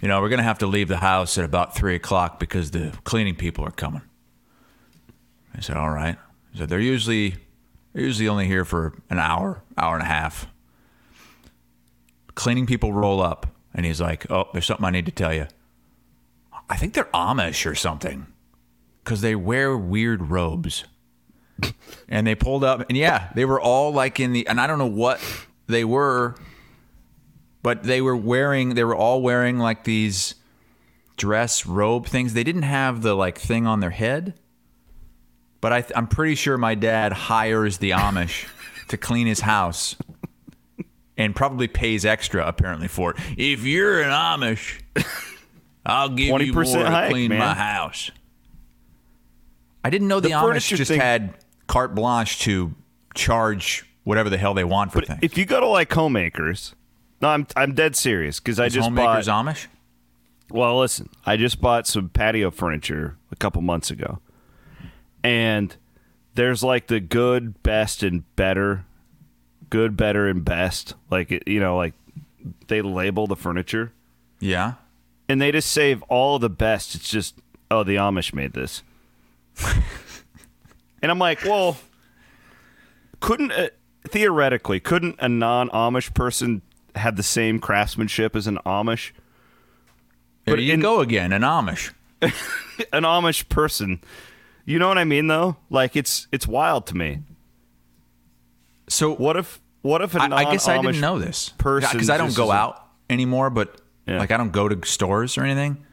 you 0.00 0.08
know, 0.08 0.20
we're 0.20 0.28
gonna 0.28 0.42
have 0.42 0.58
to 0.58 0.66
leave 0.66 0.88
the 0.88 0.98
house 0.98 1.38
at 1.38 1.44
about 1.44 1.74
three 1.74 1.94
o'clock 1.94 2.38
because 2.38 2.70
the 2.70 2.92
cleaning 3.04 3.34
people 3.34 3.64
are 3.64 3.70
coming." 3.70 4.02
I 5.54 5.60
said, 5.60 5.76
"All 5.76 5.90
right." 5.90 6.16
He 6.52 6.58
said, 6.58 6.68
"They're 6.68 6.80
usually, 6.80 7.36
they're 7.92 8.04
usually 8.04 8.28
only 8.28 8.46
here 8.46 8.64
for 8.64 8.94
an 9.10 9.18
hour, 9.18 9.62
hour 9.76 9.94
and 9.94 10.02
a 10.02 10.06
half." 10.06 10.46
Cleaning 12.34 12.66
people 12.66 12.92
roll 12.92 13.20
up, 13.20 13.46
and 13.74 13.84
he's 13.84 14.00
like, 14.00 14.30
"Oh, 14.30 14.48
there's 14.52 14.66
something 14.66 14.84
I 14.84 14.90
need 14.90 15.06
to 15.06 15.12
tell 15.12 15.34
you." 15.34 15.46
I 16.70 16.76
think 16.76 16.94
they're 16.94 17.04
Amish 17.14 17.64
or 17.68 17.74
something 17.74 18.26
because 19.02 19.20
they 19.22 19.34
wear 19.34 19.76
weird 19.76 20.30
robes. 20.30 20.84
and 22.08 22.26
they 22.26 22.34
pulled 22.34 22.62
up, 22.62 22.84
and 22.88 22.96
yeah, 22.96 23.30
they 23.34 23.44
were 23.44 23.60
all 23.60 23.92
like 23.92 24.20
in 24.20 24.32
the, 24.32 24.46
and 24.46 24.60
I 24.60 24.66
don't 24.66 24.78
know 24.78 24.86
what 24.86 25.20
they 25.66 25.84
were, 25.84 26.36
but 27.62 27.82
they 27.82 28.00
were 28.00 28.16
wearing, 28.16 28.74
they 28.74 28.84
were 28.84 28.96
all 28.96 29.20
wearing 29.22 29.58
like 29.58 29.84
these 29.84 30.34
dress 31.16 31.66
robe 31.66 32.06
things. 32.06 32.34
They 32.34 32.44
didn't 32.44 32.62
have 32.62 33.02
the 33.02 33.14
like 33.14 33.38
thing 33.38 33.66
on 33.66 33.80
their 33.80 33.90
head, 33.90 34.34
but 35.60 35.72
I, 35.72 35.84
I'm 35.96 36.06
pretty 36.06 36.34
sure 36.36 36.56
my 36.58 36.74
dad 36.74 37.12
hires 37.12 37.78
the 37.78 37.90
Amish 37.90 38.46
to 38.88 38.96
clean 38.96 39.26
his 39.26 39.40
house. 39.40 39.96
And 41.16 41.34
probably 41.34 41.66
pays 41.66 42.04
extra 42.04 42.46
apparently 42.46 42.86
for 42.86 43.10
it. 43.10 43.16
If 43.36 43.64
you're 43.64 44.02
an 44.02 44.10
Amish, 44.10 44.80
I'll 45.84 46.10
give 46.10 46.40
you 46.40 46.52
more 46.52 46.64
20% 46.64 46.72
to 46.84 46.88
hike, 46.88 47.10
clean 47.10 47.30
my 47.36 47.54
house. 47.54 48.12
I 49.82 49.90
didn't 49.90 50.06
know 50.06 50.20
the, 50.20 50.28
The 50.28 50.34
Amish 50.34 50.76
just 50.76 50.88
thing- 50.90 51.00
had 51.00 51.34
carte 51.66 51.94
blanche 51.96 52.38
to 52.42 52.72
charge 53.16 53.84
whatever 54.04 54.30
the 54.30 54.38
hell 54.38 54.54
they 54.54 54.62
want 54.62 54.92
for 54.92 55.00
But 55.00 55.08
things. 55.08 55.18
if 55.22 55.36
you 55.36 55.44
go 55.44 55.58
to 55.58 55.66
like 55.66 55.92
homemakers, 55.92 56.76
no, 57.20 57.28
I'm 57.28 57.46
I'm 57.56 57.74
dead 57.74 57.96
serious 57.96 58.40
because 58.40 58.58
I 58.60 58.66
Is 58.66 58.74
just 58.74 58.84
homemakers 58.88 59.26
bought. 59.26 59.46
Amish? 59.46 59.66
Well, 60.50 60.78
listen, 60.80 61.08
I 61.26 61.36
just 61.36 61.60
bought 61.60 61.86
some 61.86 62.08
patio 62.08 62.50
furniture 62.50 63.16
a 63.30 63.36
couple 63.36 63.60
months 63.62 63.90
ago. 63.90 64.18
And 65.22 65.74
there's 66.34 66.62
like 66.62 66.86
the 66.86 67.00
good, 67.00 67.62
best, 67.62 68.02
and 68.02 68.24
better. 68.36 68.84
Good, 69.68 69.96
better, 69.96 70.26
and 70.26 70.44
best. 70.44 70.94
Like, 71.10 71.30
it- 71.32 71.46
you 71.46 71.60
know, 71.60 71.76
like 71.76 71.92
they 72.68 72.80
label 72.80 73.26
the 73.26 73.36
furniture 73.36 73.92
Yeah. 74.40 74.74
and 75.28 75.42
they 75.42 75.52
just 75.52 75.70
save 75.70 76.02
all 76.04 76.38
the 76.38 76.48
best. 76.48 76.94
It's 76.94 77.10
just, 77.10 77.34
oh, 77.70 77.82
the 77.84 77.96
Amish 77.96 78.32
made 78.32 78.54
this. 78.54 78.82
and 81.02 81.10
I'm 81.10 81.18
like, 81.18 81.44
well, 81.44 81.76
couldn't, 83.20 83.52
uh, 83.52 83.68
theoretically, 84.06 84.80
couldn't 84.80 85.16
a 85.18 85.28
non 85.28 85.68
Amish 85.70 86.14
person 86.14 86.62
have 86.98 87.16
the 87.16 87.22
same 87.22 87.58
craftsmanship 87.58 88.34
as 88.36 88.46
an 88.46 88.58
Amish? 88.66 89.12
There 90.44 90.56
But 90.56 90.62
you 90.62 90.74
in- 90.74 90.80
go 90.80 91.00
again, 91.00 91.32
an 91.32 91.42
Amish. 91.42 91.92
an 92.22 93.02
Amish 93.04 93.48
person. 93.48 94.00
You 94.64 94.78
know 94.78 94.88
what 94.88 94.98
I 94.98 95.04
mean, 95.04 95.26
though? 95.28 95.56
Like 95.70 95.96
it's 95.96 96.26
it's 96.32 96.46
wild 96.46 96.86
to 96.88 96.96
me. 96.96 97.20
So 98.88 99.14
What 99.14 99.36
if 99.36 99.60
what 99.82 100.02
if 100.02 100.16
I, 100.16 100.26
I 100.34 100.44
guess 100.50 100.66
I 100.68 100.80
didn't 100.80 101.00
know 101.00 101.18
this 101.18 101.50
person 101.50 101.90
because 101.92 102.10
I 102.10 102.16
don't 102.18 102.34
go 102.34 102.50
out 102.50 102.82
anymore. 103.08 103.48
But 103.50 103.80
Yeah. 104.06 104.18
like 104.18 104.30
I 104.30 104.36
don't 104.36 104.52
go 104.52 104.68
to 104.68 104.86
stores 104.86 105.38
or 105.38 105.44
anything. 105.44 105.84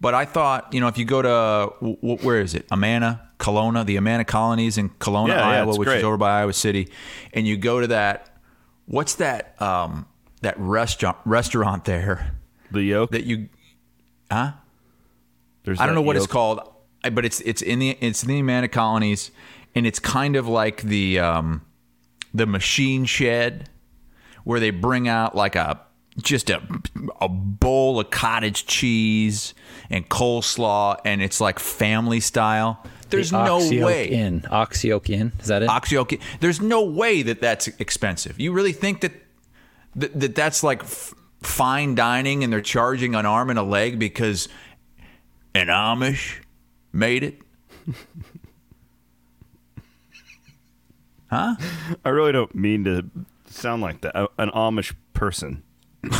But 0.00 0.14
I 0.14 0.24
thought, 0.24 0.72
you 0.74 0.80
know, 0.80 0.88
if 0.88 0.98
you 0.98 1.04
go 1.04 1.22
to 1.22 1.72
w- 1.80 1.96
w- 1.96 2.16
where 2.18 2.40
is 2.40 2.54
it, 2.54 2.66
Amana, 2.72 3.28
Kelowna, 3.38 3.86
the 3.86 3.96
Amana 3.96 4.24
colonies 4.24 4.76
in 4.76 4.88
Kelowna, 4.90 5.28
Yeah, 5.28 5.36
yeah, 5.38 5.46
Iowa, 5.60 5.68
it's 5.70 5.78
which 5.78 5.86
great. 5.86 5.98
is 5.98 6.04
over 6.04 6.16
by 6.16 6.40
Iowa 6.40 6.52
City, 6.52 6.88
and 7.32 7.46
you 7.46 7.56
go 7.56 7.80
to 7.80 7.86
that, 7.86 8.36
what's 8.86 9.14
that, 9.16 9.60
um, 9.62 10.06
that 10.42 10.58
restaurant 10.58 11.16
restaurant 11.24 11.84
there 11.84 12.34
The 12.70 12.82
yoke. 12.82 13.10
that 13.12 13.24
you, 13.24 13.48
huh? 14.30 14.52
There's 15.64 15.80
I 15.80 15.86
don't 15.86 15.94
know 15.94 16.02
what 16.02 16.16
it's 16.16 16.26
called, 16.26 16.60
but 17.12 17.24
it's 17.24 17.40
it's 17.40 17.62
in 17.62 17.78
the 17.78 17.96
it's 18.00 18.22
in 18.22 18.28
the 18.28 18.40
Amana 18.40 18.68
colonies, 18.68 19.30
and 19.74 19.86
it's 19.86 19.98
kind 19.98 20.36
of 20.36 20.46
like 20.48 20.82
the 20.82 21.18
um, 21.20 21.62
the 22.34 22.46
machine 22.46 23.04
shed, 23.04 23.68
where 24.44 24.58
they 24.60 24.70
bring 24.70 25.06
out 25.08 25.34
like 25.36 25.54
a 25.56 25.80
just 26.20 26.50
a 26.50 26.60
a 27.20 27.28
bowl 27.28 28.00
of 28.00 28.10
cottage 28.10 28.66
cheese 28.66 29.54
and 29.88 30.08
coleslaw, 30.08 30.96
and 31.04 31.22
it's 31.22 31.40
like 31.40 31.58
family 31.60 32.20
style. 32.20 32.84
There's 33.10 33.30
The 33.30 33.44
no 33.44 33.58
way. 33.84 34.08
in 34.10 34.44
Ox 34.50 34.82
Yoke 34.84 35.10
Inn. 35.10 35.32
Is 35.38 35.46
that 35.48 35.62
it? 35.62 35.68
Ox 35.68 35.92
Yoke. 35.92 36.14
There's 36.40 36.60
no 36.62 36.82
way 36.82 37.22
that 37.22 37.40
that's 37.42 37.68
expensive. 37.78 38.40
You 38.40 38.52
really 38.52 38.72
think 38.72 39.02
that 39.02 39.12
that, 39.96 40.18
that 40.20 40.34
that's 40.34 40.62
like 40.62 40.82
f- 40.82 41.14
fine 41.42 41.94
dining 41.94 42.44
and 42.44 42.52
they're 42.52 42.60
charging 42.60 43.14
an 43.14 43.26
arm 43.26 43.50
and 43.50 43.58
a 43.58 43.62
leg 43.62 43.98
because 43.98 44.48
an 45.54 45.66
Amish 45.68 46.36
made 46.92 47.22
it? 47.22 47.40
Huh? 51.30 51.56
I 52.04 52.08
really 52.10 52.32
don't 52.32 52.54
mean 52.54 52.84
to 52.84 53.06
sound 53.46 53.80
like 53.80 54.02
that. 54.02 54.14
An 54.36 54.50
Amish 54.50 54.94
person. 55.14 55.62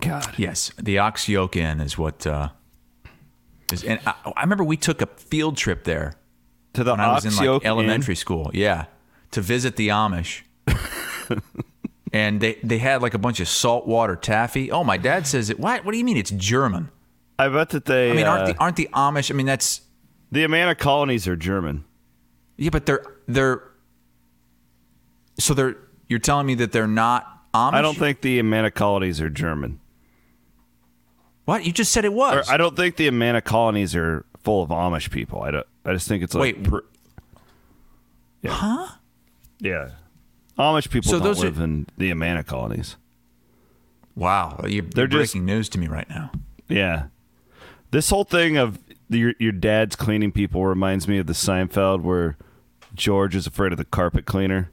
God. 0.00 0.32
Yes, 0.38 0.70
the 0.78 0.98
Ox 0.98 1.28
Yoke 1.28 1.56
Inn 1.56 1.80
is 1.80 1.98
what. 1.98 2.26
Uh, 2.26 2.48
is, 3.70 3.84
and 3.84 4.00
I, 4.06 4.14
I 4.34 4.40
remember 4.42 4.64
we 4.64 4.78
took 4.78 5.02
a 5.02 5.06
field 5.06 5.58
trip 5.58 5.84
there 5.84 6.14
To 6.72 6.82
the 6.82 6.92
when 6.92 7.00
I 7.00 7.12
was 7.12 7.26
in 7.26 7.36
like 7.36 7.64
elementary 7.66 8.12
Inn? 8.12 8.16
school. 8.16 8.50
Yeah, 8.54 8.86
to 9.32 9.42
visit 9.42 9.76
the 9.76 9.88
Amish. 9.88 10.40
and 12.12 12.40
they 12.40 12.58
they 12.62 12.78
had 12.78 13.02
like 13.02 13.14
a 13.14 13.18
bunch 13.18 13.40
of 13.40 13.48
saltwater 13.48 14.16
taffy. 14.16 14.70
Oh, 14.70 14.84
my 14.84 14.96
dad 14.96 15.26
says 15.26 15.50
it. 15.50 15.58
What? 15.60 15.84
What 15.84 15.92
do 15.92 15.98
you 15.98 16.04
mean? 16.04 16.16
It's 16.16 16.30
German. 16.30 16.90
I 17.38 17.48
bet 17.48 17.70
that 17.70 17.84
they. 17.86 18.10
I 18.10 18.14
mean, 18.14 18.26
aren't 18.26 18.42
uh, 18.42 18.52
the 18.52 18.58
aren't 18.58 18.76
the 18.76 18.88
Amish? 18.92 19.30
I 19.30 19.34
mean, 19.34 19.46
that's 19.46 19.80
the 20.30 20.44
Amana 20.44 20.74
colonies 20.74 21.26
are 21.26 21.36
German? 21.36 21.84
yeah, 22.56 22.70
but 22.70 22.86
they're 22.86 23.04
they're. 23.26 23.62
So 25.38 25.54
they're 25.54 25.76
you're 26.08 26.18
telling 26.18 26.46
me 26.46 26.54
that 26.56 26.72
they're 26.72 26.86
not 26.86 27.24
Amish? 27.54 27.74
I 27.74 27.82
don't 27.82 27.96
think 27.96 28.20
the 28.20 28.38
Amana 28.38 28.70
colonies 28.70 29.20
are 29.20 29.30
German. 29.30 29.80
What 31.46 31.64
you 31.64 31.72
just 31.72 31.92
said 31.92 32.04
it 32.04 32.08
Or 32.08 32.16
was. 32.16 32.48
I 32.48 32.56
don't 32.56 32.76
think 32.76 32.96
the 32.96 33.08
Amana 33.08 33.40
colonies 33.40 33.96
are 33.96 34.24
full 34.42 34.62
of 34.62 34.68
Amish 34.70 35.10
people. 35.10 35.42
I 35.42 35.50
don't. 35.50 35.66
I 35.84 35.92
just 35.94 36.06
think 36.06 36.22
it's 36.22 36.34
like. 36.34 36.56
Wait. 36.56 36.64
pr- 36.64 36.78
yeah. 38.42 38.52
Huh? 38.52 38.86
Yeah. 39.58 39.90
Amish 40.60 40.90
people 40.90 41.10
So 41.10 41.18
don't 41.18 41.24
those 41.26 41.42
are- 41.42 41.46
live 41.46 41.58
in 41.60 41.86
the 41.96 42.10
Amana 42.10 42.44
colonies. 42.44 42.96
Wow, 44.16 44.60
you're, 44.68 44.82
They're 44.82 45.02
you're 45.04 45.06
just- 45.22 45.32
breaking 45.32 45.46
news 45.46 45.68
to 45.70 45.78
me 45.78 45.88
right 45.88 46.08
now. 46.08 46.30
Yeah. 46.68 47.04
This 47.90 48.10
whole 48.10 48.24
thing 48.24 48.56
of 48.56 48.78
your 49.08 49.34
your 49.38 49.52
dad's 49.52 49.96
cleaning 49.96 50.30
people 50.32 50.64
reminds 50.64 51.08
me 51.08 51.18
of 51.18 51.26
the 51.26 51.32
Seinfeld 51.32 52.02
where 52.02 52.36
George 52.94 53.34
is 53.34 53.46
afraid 53.46 53.72
of 53.72 53.78
the 53.78 53.84
carpet 53.84 54.26
cleaner. 54.26 54.70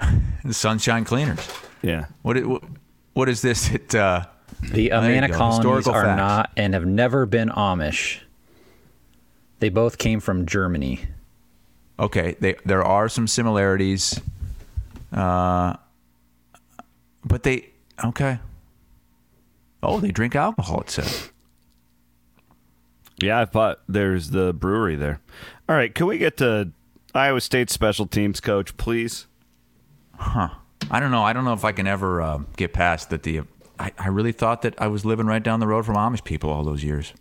The 0.44 0.52
Sunshine 0.52 1.04
Cleaners. 1.04 1.40
Yeah. 1.80 2.06
What 2.22 2.36
it, 2.36 2.46
what, 2.46 2.62
what 3.14 3.28
is 3.30 3.40
this? 3.40 3.70
It 3.70 3.94
uh, 3.94 4.26
the 4.60 4.88
There 4.90 4.98
Amana 4.98 5.28
colonies 5.30 5.56
Historical 5.56 5.92
are 5.94 6.04
facts. 6.04 6.18
not 6.18 6.50
and 6.56 6.74
have 6.74 6.84
never 6.84 7.24
been 7.24 7.48
Amish. 7.48 8.20
They 9.60 9.70
both 9.70 9.96
came 9.96 10.20
from 10.20 10.44
Germany. 10.44 11.00
Okay, 11.98 12.36
they, 12.40 12.56
there 12.66 12.82
are 12.84 13.08
some 13.08 13.26
similarities, 13.26 14.20
uh, 15.14 15.76
but 17.24 17.42
they 17.42 17.70
okay. 18.04 18.40
Oh, 19.82 20.00
they 20.00 20.10
drink 20.10 20.34
alcohol. 20.34 20.80
It 20.80 20.90
says. 20.90 21.30
Yeah, 23.22 23.40
I 23.40 23.44
thought 23.44 23.80
there's 23.88 24.30
the 24.30 24.52
brewery 24.52 24.96
there. 24.96 25.20
All 25.68 25.76
right, 25.76 25.94
can 25.94 26.06
we 26.06 26.18
get 26.18 26.36
to 26.38 26.72
Iowa 27.14 27.40
State 27.40 27.70
special 27.70 28.06
teams 28.06 28.40
coach, 28.40 28.76
please? 28.76 29.26
Huh. 30.16 30.48
I 30.90 31.00
don't 31.00 31.10
know. 31.10 31.22
I 31.22 31.32
don't 31.32 31.44
know 31.44 31.52
if 31.52 31.64
I 31.64 31.72
can 31.72 31.86
ever 31.86 32.20
uh, 32.20 32.38
get 32.56 32.72
past 32.72 33.10
that. 33.10 33.22
The 33.22 33.42
I, 33.78 33.92
I 33.98 34.08
really 34.08 34.32
thought 34.32 34.62
that 34.62 34.74
I 34.80 34.88
was 34.88 35.04
living 35.04 35.26
right 35.26 35.42
down 35.42 35.60
the 35.60 35.66
road 35.66 35.86
from 35.86 35.96
Amish 35.96 36.24
people 36.24 36.50
all 36.50 36.64
those 36.64 36.82
years. 36.84 37.12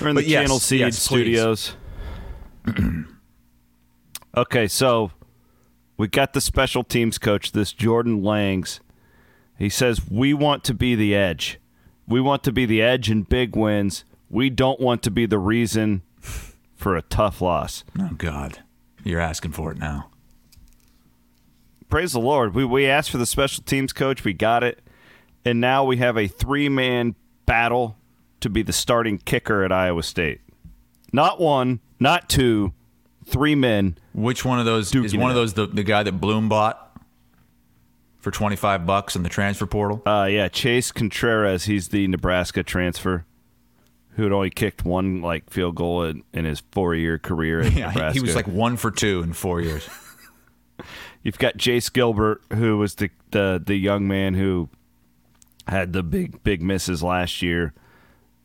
We're 0.00 0.08
in 0.08 0.14
But 0.16 0.24
the 0.24 0.30
yes, 0.30 0.42
Channel 0.42 0.58
Seed 0.58 0.80
yes, 0.80 0.98
studios. 0.98 1.76
okay, 4.36 4.66
so 4.68 5.10
we 5.96 6.08
got 6.08 6.32
the 6.32 6.40
special 6.40 6.84
teams 6.84 7.18
coach, 7.18 7.52
this 7.52 7.72
Jordan 7.72 8.22
Langs. 8.22 8.80
He 9.58 9.68
says, 9.68 10.08
We 10.10 10.34
want 10.34 10.64
to 10.64 10.74
be 10.74 10.94
the 10.94 11.14
edge. 11.14 11.60
We 12.06 12.20
want 12.20 12.42
to 12.44 12.52
be 12.52 12.66
the 12.66 12.82
edge 12.82 13.10
in 13.10 13.22
big 13.22 13.56
wins. 13.56 14.04
We 14.28 14.50
don't 14.50 14.80
want 14.80 15.02
to 15.04 15.10
be 15.10 15.26
the 15.26 15.38
reason 15.38 16.02
for 16.74 16.96
a 16.96 17.02
tough 17.02 17.40
loss. 17.40 17.84
Oh 17.98 18.10
God, 18.16 18.60
you're 19.04 19.20
asking 19.20 19.52
for 19.52 19.70
it 19.70 19.78
now. 19.78 20.10
Praise 21.88 22.12
the 22.12 22.20
Lord. 22.20 22.54
We, 22.54 22.64
we 22.64 22.86
asked 22.86 23.10
for 23.10 23.18
the 23.18 23.26
special 23.26 23.62
teams 23.62 23.92
coach, 23.92 24.24
we 24.24 24.32
got 24.32 24.64
it. 24.64 24.80
And 25.44 25.60
now 25.60 25.84
we 25.84 25.98
have 25.98 26.16
a 26.16 26.26
three 26.26 26.68
man 26.68 27.14
battle 27.46 27.96
to 28.40 28.50
be 28.50 28.62
the 28.62 28.72
starting 28.72 29.18
kicker 29.18 29.62
at 29.62 29.70
Iowa 29.70 30.02
State. 30.02 30.40
Not 31.12 31.40
one, 31.40 31.80
not 32.00 32.28
two, 32.28 32.72
three 33.26 33.54
men. 33.54 33.98
Which 34.12 34.44
one 34.44 34.58
of 34.58 34.64
those 34.64 34.90
Duking 34.90 35.04
is 35.04 35.16
one 35.16 35.30
of 35.30 35.36
those 35.36 35.54
the, 35.54 35.66
the 35.66 35.82
guy 35.82 36.02
that 36.02 36.12
Blum 36.12 36.48
bought 36.48 36.98
for 38.18 38.30
twenty 38.30 38.56
five 38.56 38.86
bucks 38.86 39.16
in 39.16 39.22
the 39.22 39.28
transfer 39.28 39.66
portal? 39.66 40.02
Uh, 40.06 40.24
yeah, 40.30 40.48
Chase 40.48 40.92
Contreras. 40.92 41.64
He's 41.64 41.88
the 41.88 42.06
Nebraska 42.08 42.62
transfer 42.62 43.24
who 44.16 44.22
had 44.22 44.32
only 44.32 44.50
kicked 44.50 44.84
one 44.84 45.22
like 45.22 45.50
field 45.50 45.74
goal 45.74 46.04
in, 46.04 46.22
in 46.32 46.44
his 46.44 46.62
four 46.70 46.94
year 46.94 47.18
career 47.18 47.62
yeah, 47.68 47.88
Nebraska. 47.88 48.12
he 48.12 48.20
was 48.20 48.34
like 48.34 48.46
one 48.46 48.76
for 48.76 48.90
two 48.90 49.22
in 49.22 49.32
four 49.32 49.60
years. 49.60 49.88
You've 51.22 51.38
got 51.38 51.56
Jace 51.56 51.92
Gilbert, 51.92 52.42
who 52.52 52.78
was 52.78 52.96
the, 52.96 53.10
the 53.30 53.62
the 53.64 53.76
young 53.76 54.06
man 54.06 54.34
who 54.34 54.68
had 55.66 55.92
the 55.92 56.02
big 56.02 56.42
big 56.44 56.62
misses 56.62 57.02
last 57.02 57.42
year, 57.42 57.72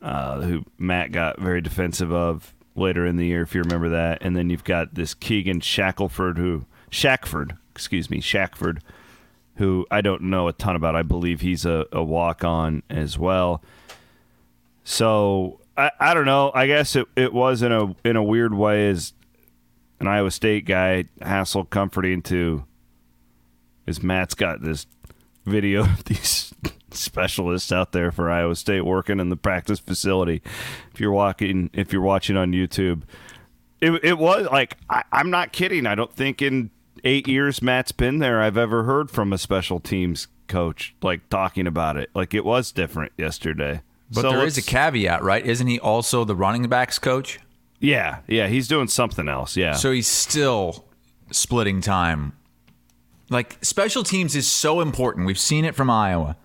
uh, 0.02 0.42
who 0.42 0.64
Matt 0.78 1.12
got 1.12 1.40
very 1.40 1.62
defensive 1.62 2.12
of 2.12 2.54
later 2.76 3.06
in 3.06 3.18
the 3.18 3.26
year, 3.26 3.42
if 3.42 3.56
you 3.56 3.62
remember 3.62 3.90
that. 3.90 4.20
And 4.22 4.36
then 4.36 4.50
you've 4.50 4.64
got 4.64 4.96
this 4.96 5.14
Keegan 5.14 5.62
Shackelford, 5.62 6.38
who 6.38 6.66
Shackford, 6.90 7.58
excuse 7.72 8.10
me, 8.10 8.22
Shackford, 8.22 8.82
who 9.56 9.86
I 9.92 10.02
don't 10.02 10.24
know 10.24 10.48
a 10.48 10.54
ton 10.54 10.76
about. 10.76 10.96
I 10.96 11.04
believe 11.04 11.42
he's 11.42 11.66
a, 11.66 11.86
a 11.92 12.04
walk 12.04 12.44
on 12.44 12.84
as 12.90 13.18
well. 13.18 13.62
So 14.84 15.60
I, 15.78 15.92
I 16.00 16.14
don't 16.14 16.26
know. 16.26 16.52
I 16.54 16.68
guess 16.68 16.96
it, 16.96 17.08
it 17.16 17.34
was 17.34 17.62
in 17.62 17.72
a 17.72 17.96
in 18.04 18.16
a 18.16 18.24
weird 18.24 18.54
way 18.54 18.90
as 18.90 19.14
an 20.00 20.08
Iowa 20.08 20.32
State 20.32 20.66
guy, 20.66 21.06
hassle 21.22 21.66
comforting 21.66 22.22
to 22.24 22.66
is 23.86 24.02
Matt's 24.02 24.36
got 24.36 24.62
this 24.62 24.88
video 25.46 25.82
of 25.82 26.04
these 26.06 26.54
specialists 26.94 27.72
out 27.72 27.92
there 27.92 28.12
for 28.12 28.30
Iowa 28.30 28.56
State 28.56 28.82
working 28.86 29.20
in 29.20 29.30
the 29.30 29.38
practice 29.38 29.80
facility. 29.80 30.42
If 30.94 31.00
you're 31.00 31.12
walking, 31.12 31.70
if 31.74 31.92
you're 31.94 32.02
watching 32.02 32.38
on 32.38 32.52
YouTube, 32.52 33.02
it, 33.82 33.92
it 34.04 34.18
was 34.18 34.48
like 34.52 34.78
I, 34.90 35.04
I'm 35.12 35.30
not 35.30 35.52
kidding. 35.52 35.86
I 35.86 35.96
don't 35.96 36.14
think 36.14 36.42
in 36.42 36.70
eight 37.04 37.28
years 37.28 37.62
Matt's 37.62 37.92
been 37.92 38.20
there, 38.20 38.42
I've 38.42 38.58
ever 38.58 38.84
heard 38.84 39.10
from 39.10 39.32
a 39.34 39.38
special 39.38 39.80
teams 39.80 40.28
coach 40.48 40.96
like 41.02 41.30
talking 41.30 41.68
about 41.68 41.96
it. 41.98 42.10
Like 42.14 42.34
it 42.34 42.44
was 42.44 42.72
different 42.72 43.12
yesterday. 43.18 43.82
But 44.12 44.22
So 44.22 44.32
there 44.32 44.46
is 44.46 44.58
a 44.58 44.62
caveat, 44.64 45.24
right? 45.24 45.46
Isn't 45.46 45.68
he 45.68 45.80
also 45.80 46.26
the 46.26 46.36
running 46.36 46.68
backs 46.68 46.98
coach? 47.00 47.40
yeah, 47.80 48.20
yeah. 48.28 48.48
He's 48.48 48.68
doing 48.68 48.88
something 48.90 49.30
else. 49.30 49.56
Yeah. 49.56 49.74
So 49.74 49.92
he's 49.92 50.08
still 50.08 50.86
splitting 51.32 51.80
time. 51.80 52.34
Like 53.30 53.64
special 53.64 54.04
teams 54.04 54.36
is 54.36 54.50
so 54.52 54.82
important. 54.82 55.28
We've 55.28 55.40
seen 55.40 55.64
it 55.64 55.76
from 55.76 55.90
Iowa. 55.90 56.36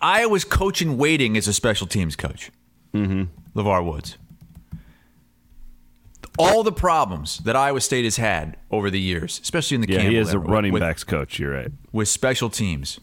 Iowa's 0.00 0.44
coaching 0.44 0.96
waiting 0.96 1.36
as 1.36 1.48
a 1.48 1.52
special 1.52 1.86
teams 1.86 2.16
coach. 2.16 2.50
Mm-hmm. 2.94 3.24
LeVar 3.58 3.84
Woods. 3.84 4.18
All 6.38 6.62
the 6.62 6.72
problems 6.72 7.38
that 7.38 7.56
Iowa 7.56 7.80
State 7.80 8.04
has 8.04 8.16
had 8.16 8.56
over 8.70 8.90
the 8.90 9.00
years, 9.00 9.38
especially 9.42 9.74
in 9.74 9.80
the 9.82 9.88
yeah, 9.88 9.98
Campbell 9.98 10.10
he 10.12 10.16
is 10.18 10.32
a 10.32 10.38
era, 10.38 10.46
running 10.46 10.72
with, 10.72 10.80
backs 10.80 11.04
coach. 11.04 11.38
You're 11.38 11.52
right. 11.52 11.70
with 11.92 12.08
special 12.08 12.48
teams. 12.48 13.00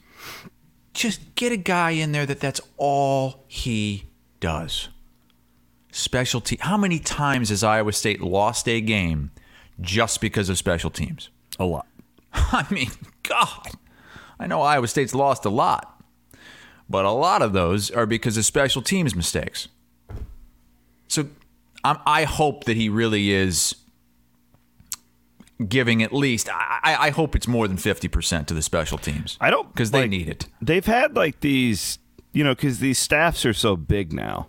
Just 0.94 1.36
get 1.36 1.52
a 1.52 1.58
guy 1.58 1.92
in 1.92 2.12
there 2.12 2.26
that 2.26 2.40
that's 2.40 2.60
all 2.78 3.46
he 3.48 4.06
does. 4.40 4.90
Special 5.92 6.42
team. 6.42 6.58
How 6.62 6.78
many 6.78 7.00
times 7.00 7.50
has 7.50 7.64
Iowa 7.64 7.94
State 7.94 8.22
lost 8.22 8.68
a 8.68 8.82
game 8.82 9.32
just 9.80 10.22
because 10.22 10.50
of 10.50 10.58
special 10.58 10.90
teams? 10.90 11.30
A 11.60 11.66
lot. 11.66 11.88
I 12.34 12.66
mean, 12.72 12.90
God, 13.24 13.72
I 14.40 14.48
know 14.48 14.62
Iowa 14.62 14.88
State's 14.88 15.14
lost 15.14 15.46
a 15.46 15.50
lot, 15.50 15.99
but 16.90 17.06
a 17.06 17.12
lot 17.12 17.42
of 17.42 17.54
those 17.54 17.92
are 17.92 18.06
because 18.06 18.38
of 18.38 18.46
special 18.46 18.82
teams 18.82 19.16
mistakes. 19.16 19.68
So 21.08 21.28
I'm, 21.84 21.98
I 22.06 22.24
hope 22.24 22.64
that 22.66 22.76
he 22.78 22.90
really 22.90 23.32
is 23.32 23.76
giving 25.68 26.02
at 26.02 26.14
least, 26.14 26.50
I, 26.50 26.80
I 26.84 26.96
I 27.08 27.10
hope 27.10 27.36
it's 27.36 27.48
more 27.48 27.68
than 27.68 27.78
50% 27.78 28.46
to 28.48 28.54
the 28.54 28.62
special 28.62 28.98
teams. 28.98 29.38
I 29.42 29.50
don't 29.50 29.72
Because 29.74 29.92
they 29.92 30.02
like- 30.02 30.10
need 30.10 30.30
it. 30.30 30.48
They've 30.62 30.86
had 30.86 31.16
like 31.16 31.42
these, 31.42 32.00
you 32.32 32.44
know, 32.44 32.56
because 32.56 32.80
these 32.80 32.98
staffs 33.00 33.46
are 33.46 33.54
so 33.54 33.76
big 33.76 34.14
now. 34.14 34.48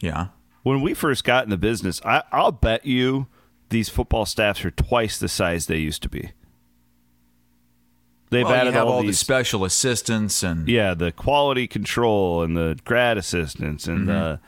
Yeah. 0.00 0.28
When 0.62 0.82
we 0.82 0.94
first 0.94 1.24
got 1.24 1.44
in 1.44 1.50
the 1.50 1.56
business, 1.56 2.00
I, 2.04 2.22
I'll 2.32 2.52
bet 2.52 2.84
you 2.86 3.26
these 3.70 3.88
football 3.88 4.26
staffs 4.26 4.64
are 4.64 4.70
twice 4.70 5.18
the 5.18 5.28
size 5.28 5.66
they 5.66 5.78
used 5.78 6.02
to 6.02 6.08
be. 6.08 6.32
They've 8.30 8.44
Well, 8.44 8.54
added 8.54 8.76
all, 8.76 8.88
all, 8.88 9.00
the 9.00 9.08
these, 9.08 9.18
special 9.18 9.64
assistants 9.64 10.42
and 10.42 10.68
yeah, 10.68 10.94
the 10.94 11.12
quality 11.12 11.68
control 11.68 12.42
and 12.42 12.56
the 12.56 12.78
grad 12.84 13.18
assistants 13.18 13.86
and 13.86 14.08
the. 14.08 14.40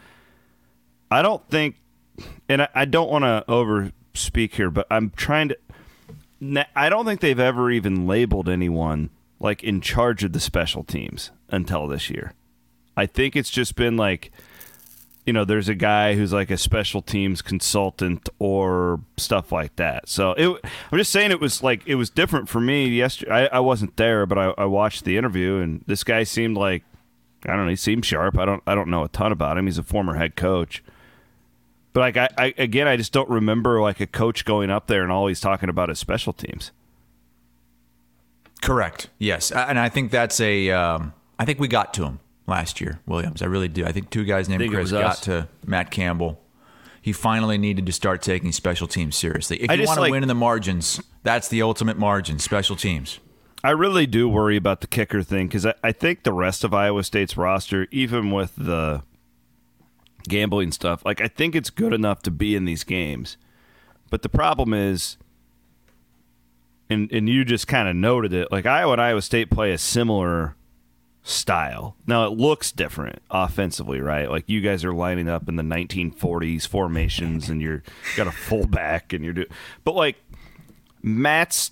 I 1.10 1.22
don't 1.22 1.48
think, 1.48 1.76
and 2.48 2.62
I, 2.62 2.68
I 2.74 2.84
don't 2.84 3.10
want 3.10 3.24
to 3.24 3.44
over 3.48 3.92
speak 4.14 4.54
here, 4.56 4.70
but 4.70 4.86
I'm 4.90 5.10
trying 5.10 5.50
to. 5.50 5.58
I 6.74 6.88
don't 6.88 7.04
think 7.04 7.20
they've 7.20 7.38
ever 7.38 7.70
even 7.70 8.06
labeled 8.06 8.48
anyone 8.48 9.10
like 9.40 9.62
in 9.62 9.80
charge 9.80 10.24
of 10.24 10.32
the 10.32 10.40
special 10.40 10.84
teams 10.84 11.30
until 11.48 11.86
this 11.86 12.10
year. 12.10 12.32
I 12.96 13.06
think 13.06 13.36
it's 13.36 13.50
just 13.50 13.76
been 13.76 13.96
like, 13.96 14.32
you 15.28 15.34
know, 15.34 15.44
there's 15.44 15.68
a 15.68 15.74
guy 15.74 16.14
who's 16.14 16.32
like 16.32 16.50
a 16.50 16.56
special 16.56 17.02
teams 17.02 17.42
consultant 17.42 18.30
or 18.38 18.98
stuff 19.18 19.52
like 19.52 19.76
that. 19.76 20.08
So 20.08 20.30
it, 20.30 20.64
I'm 20.90 20.96
just 20.96 21.12
saying 21.12 21.32
it 21.32 21.38
was 21.38 21.62
like 21.62 21.86
it 21.86 21.96
was 21.96 22.08
different 22.08 22.48
for 22.48 22.62
me 22.62 22.88
yesterday. 22.88 23.46
I, 23.52 23.58
I 23.58 23.60
wasn't 23.60 23.94
there, 23.98 24.24
but 24.24 24.38
I, 24.38 24.54
I 24.56 24.64
watched 24.64 25.04
the 25.04 25.18
interview, 25.18 25.56
and 25.58 25.84
this 25.86 26.02
guy 26.02 26.22
seemed 26.22 26.56
like 26.56 26.82
I 27.44 27.54
don't 27.54 27.66
know. 27.66 27.68
He 27.68 27.76
seemed 27.76 28.06
sharp. 28.06 28.38
I 28.38 28.46
don't 28.46 28.62
I 28.66 28.74
don't 28.74 28.88
know 28.88 29.04
a 29.04 29.08
ton 29.08 29.30
about 29.30 29.58
him. 29.58 29.66
He's 29.66 29.76
a 29.76 29.82
former 29.82 30.14
head 30.14 30.34
coach. 30.34 30.82
But 31.92 32.00
like 32.00 32.16
I, 32.16 32.28
I 32.38 32.54
again, 32.56 32.88
I 32.88 32.96
just 32.96 33.12
don't 33.12 33.28
remember 33.28 33.82
like 33.82 34.00
a 34.00 34.06
coach 34.06 34.46
going 34.46 34.70
up 34.70 34.86
there 34.86 35.02
and 35.02 35.12
always 35.12 35.40
talking 35.40 35.68
about 35.68 35.90
his 35.90 35.98
special 35.98 36.32
teams. 36.32 36.72
Correct. 38.62 39.10
Yes, 39.18 39.52
and 39.52 39.78
I 39.78 39.90
think 39.90 40.10
that's 40.10 40.40
a. 40.40 40.70
Um, 40.70 41.12
I 41.38 41.44
think 41.44 41.60
we 41.60 41.68
got 41.68 41.92
to 41.94 42.04
him 42.06 42.20
last 42.48 42.80
year, 42.80 43.00
Williams. 43.06 43.42
I 43.42 43.46
really 43.46 43.68
do. 43.68 43.84
I 43.84 43.92
think 43.92 44.10
two 44.10 44.24
guys 44.24 44.48
named 44.48 44.68
Chris 44.70 44.90
got 44.90 45.04
us. 45.04 45.20
to 45.22 45.48
Matt 45.66 45.90
Campbell. 45.90 46.40
He 47.00 47.12
finally 47.12 47.58
needed 47.58 47.86
to 47.86 47.92
start 47.92 48.22
taking 48.22 48.50
special 48.52 48.86
teams 48.88 49.16
seriously. 49.16 49.58
If 49.62 49.70
I 49.70 49.74
you 49.74 49.84
want 49.86 49.96
to 49.98 50.00
like- 50.02 50.10
win 50.10 50.22
in 50.22 50.28
the 50.28 50.34
margins, 50.34 51.00
that's 51.22 51.48
the 51.48 51.62
ultimate 51.62 51.96
margin. 51.98 52.38
Special 52.38 52.74
teams. 52.76 53.20
I 53.64 53.70
really 53.70 54.06
do 54.06 54.28
worry 54.28 54.56
about 54.56 54.80
the 54.82 54.86
kicker 54.86 55.22
thing 55.22 55.48
because 55.48 55.66
I, 55.66 55.74
I 55.82 55.92
think 55.92 56.22
the 56.22 56.32
rest 56.32 56.62
of 56.64 56.72
Iowa 56.72 57.02
State's 57.02 57.36
roster, 57.36 57.86
even 57.90 58.30
with 58.30 58.54
the 58.56 59.02
gambling 60.28 60.72
stuff, 60.72 61.04
like 61.04 61.20
I 61.20 61.28
think 61.28 61.54
it's 61.54 61.70
good 61.70 61.92
enough 61.92 62.22
to 62.22 62.30
be 62.30 62.54
in 62.54 62.64
these 62.66 62.84
games. 62.84 63.36
But 64.10 64.22
the 64.22 64.28
problem 64.28 64.72
is, 64.72 65.16
and 66.88 67.10
and 67.12 67.28
you 67.28 67.44
just 67.44 67.66
kind 67.66 67.88
of 67.88 67.96
noted 67.96 68.32
it, 68.32 68.50
like 68.52 68.64
Iowa 68.64 68.92
and 68.92 69.00
Iowa 69.02 69.22
State 69.22 69.50
play 69.50 69.72
a 69.72 69.78
similar 69.78 70.54
style. 71.28 71.94
Now 72.06 72.26
it 72.26 72.32
looks 72.32 72.72
different 72.72 73.20
offensively, 73.30 74.00
right? 74.00 74.30
Like 74.30 74.48
you 74.48 74.60
guys 74.60 74.84
are 74.84 74.94
lining 74.94 75.28
up 75.28 75.48
in 75.48 75.56
the 75.56 75.62
1940s 75.62 76.66
formations, 76.66 77.48
and 77.50 77.60
you're 77.60 77.82
got 78.16 78.26
a 78.26 78.32
fullback, 78.32 79.12
and 79.12 79.22
you're 79.24 79.34
doing. 79.34 79.48
but 79.84 79.94
like 79.94 80.16
Matt's 81.02 81.70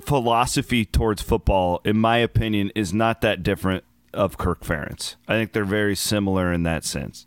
philosophy 0.00 0.84
towards 0.84 1.22
football, 1.22 1.80
in 1.84 1.96
my 1.98 2.18
opinion, 2.18 2.70
is 2.74 2.92
not 2.92 3.20
that 3.22 3.42
different 3.42 3.84
of 4.12 4.36
Kirk 4.36 4.62
Ferentz. 4.62 5.16
I 5.26 5.34
think 5.34 5.52
they're 5.52 5.64
very 5.64 5.96
similar 5.96 6.52
in 6.52 6.62
that 6.64 6.84
sense. 6.84 7.26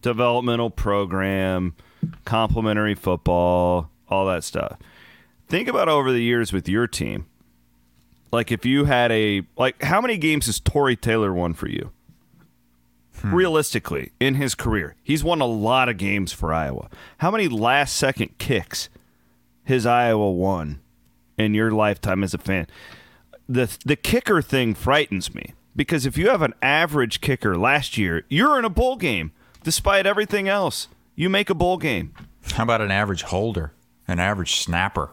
developmental 0.00 0.70
program, 0.70 1.74
complementary 2.24 2.94
football, 2.94 3.90
all 4.08 4.26
that 4.26 4.44
stuff. 4.44 4.78
Think 5.48 5.68
about 5.68 5.88
over 5.88 6.12
the 6.12 6.22
years 6.22 6.52
with 6.52 6.68
your 6.68 6.86
team. 6.86 7.26
Like 8.30 8.52
if 8.52 8.66
you 8.66 8.84
had 8.84 9.10
a 9.10 9.42
like 9.56 9.82
how 9.82 10.00
many 10.00 10.18
games 10.18 10.46
has 10.46 10.60
Tory 10.60 10.96
Taylor 10.96 11.32
won 11.32 11.54
for 11.54 11.68
you? 11.68 11.92
Hmm. 13.20 13.34
Realistically, 13.34 14.12
in 14.20 14.36
his 14.36 14.54
career, 14.54 14.94
he's 15.02 15.24
won 15.24 15.40
a 15.40 15.46
lot 15.46 15.88
of 15.88 15.96
games 15.96 16.32
for 16.32 16.52
Iowa. 16.52 16.88
How 17.18 17.30
many 17.30 17.48
last 17.48 17.96
second 17.96 18.38
kicks 18.38 18.88
his 19.64 19.86
Iowa 19.86 20.30
won 20.30 20.80
in 21.36 21.54
your 21.54 21.70
lifetime 21.70 22.22
as 22.22 22.34
a 22.34 22.38
fan? 22.38 22.66
The 23.48 23.76
the 23.84 23.96
kicker 23.96 24.42
thing 24.42 24.74
frightens 24.74 25.34
me 25.34 25.54
because 25.74 26.06
if 26.06 26.18
you 26.18 26.28
have 26.28 26.42
an 26.42 26.54
average 26.60 27.20
kicker 27.20 27.56
last 27.56 27.96
year, 27.96 28.24
you're 28.28 28.58
in 28.58 28.64
a 28.64 28.70
bowl 28.70 28.96
game 28.96 29.32
despite 29.62 30.06
everything 30.06 30.48
else. 30.48 30.88
You 31.14 31.28
make 31.28 31.50
a 31.50 31.54
bowl 31.54 31.78
game. 31.78 32.14
How 32.52 32.62
about 32.62 32.80
an 32.80 32.90
average 32.90 33.22
holder, 33.22 33.72
an 34.06 34.20
average 34.20 34.56
snapper? 34.56 35.10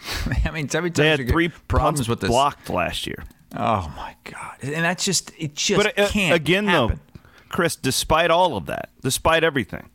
I 0.44 0.50
mean, 0.50 0.68
every 0.74 0.90
time 0.90 1.04
They 1.04 1.10
had 1.10 1.28
three 1.28 1.48
problems 1.48 2.08
with 2.08 2.20
this. 2.20 2.28
blocked 2.30 2.70
last 2.70 3.06
year. 3.06 3.24
Oh 3.56 3.92
my 3.96 4.14
god! 4.24 4.56
And 4.62 4.84
that's 4.84 5.04
just 5.04 5.32
it. 5.38 5.54
Just 5.54 5.82
But 5.82 5.98
uh, 5.98 6.08
can't 6.08 6.34
again, 6.34 6.66
happen. 6.66 7.00
though, 7.14 7.20
Chris, 7.48 7.76
despite 7.76 8.30
all 8.30 8.56
of 8.56 8.66
that, 8.66 8.90
despite 9.02 9.42
everything, 9.42 9.88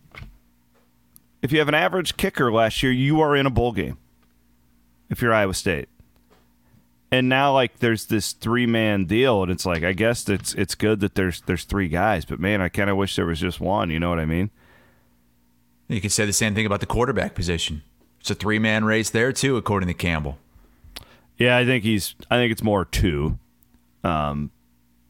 if 1.41 1.51
you 1.51 1.59
have 1.59 1.67
an 1.67 1.75
average 1.75 2.17
kicker 2.17 2.51
last 2.51 2.81
year, 2.81 2.91
you 2.91 3.21
are 3.21 3.35
in 3.35 3.45
a 3.45 3.49
bowl 3.51 3.71
game. 3.71 3.97
If 5.09 5.21
you're 5.21 5.31
Iowa 5.33 5.53
State, 5.53 5.87
and 7.11 7.29
now 7.29 7.53
like 7.53 7.77
there's 7.77 8.07
this 8.07 8.33
three 8.33 8.65
man 8.65 9.05
deal, 9.05 9.43
and 9.43 9.51
it's 9.51 9.65
like 9.67 9.83
I 9.83 9.93
guess 9.93 10.27
it's 10.27 10.55
it's 10.55 10.73
good 10.73 10.99
that 11.01 11.13
there's 11.13 11.41
there's 11.41 11.63
three 11.63 11.87
guys, 11.89 12.25
but 12.25 12.39
man, 12.39 12.59
I 12.59 12.69
kind 12.69 12.89
of 12.89 12.97
wish 12.97 13.15
there 13.15 13.27
was 13.27 13.39
just 13.39 13.59
one. 13.59 13.91
You 13.91 13.99
know 13.99 14.09
what 14.09 14.19
I 14.19 14.25
mean? 14.25 14.49
You 15.87 16.01
could 16.01 16.11
say 16.11 16.25
the 16.25 16.33
same 16.33 16.55
thing 16.55 16.65
about 16.65 16.79
the 16.79 16.85
quarterback 16.87 17.35
position. 17.35 17.83
It's 18.23 18.31
a 18.31 18.35
three 18.35 18.57
man 18.57 18.85
race 18.85 19.09
there 19.09 19.33
too, 19.33 19.57
according 19.57 19.87
to 19.87 19.93
Campbell. 19.93 20.37
Yeah, 21.37 21.57
I 21.57 21.65
think 21.65 21.83
he's. 21.83 22.15
I 22.31 22.37
think 22.37 22.53
it's 22.53 22.63
more 22.63 22.85
two. 22.85 23.37
Um, 24.01 24.49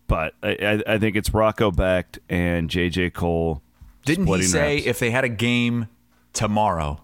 but 0.08 0.34
I, 0.42 0.50
I, 0.50 0.94
I 0.94 0.98
think 0.98 1.16
it's 1.16 1.32
Rocco 1.32 1.70
Becht 1.70 2.18
and 2.28 2.72
J.J. 2.72 3.12
Cole. 3.12 3.62
Didn't 4.04 4.26
he 4.26 4.42
say 4.42 4.78
reps. 4.78 4.88
if 4.88 4.98
they 4.98 5.12
had 5.12 5.24
a 5.24 5.30
game 5.30 5.90
tomorrow 6.34 7.04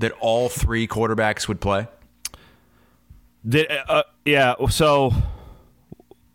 that 0.00 0.12
all 0.20 0.50
three 0.50 0.86
quarterbacks 0.86 1.48
would 1.48 1.62
play? 1.62 1.88
Did, 3.48 3.72
uh, 3.88 4.02
yeah. 4.26 4.52
So, 4.68 5.14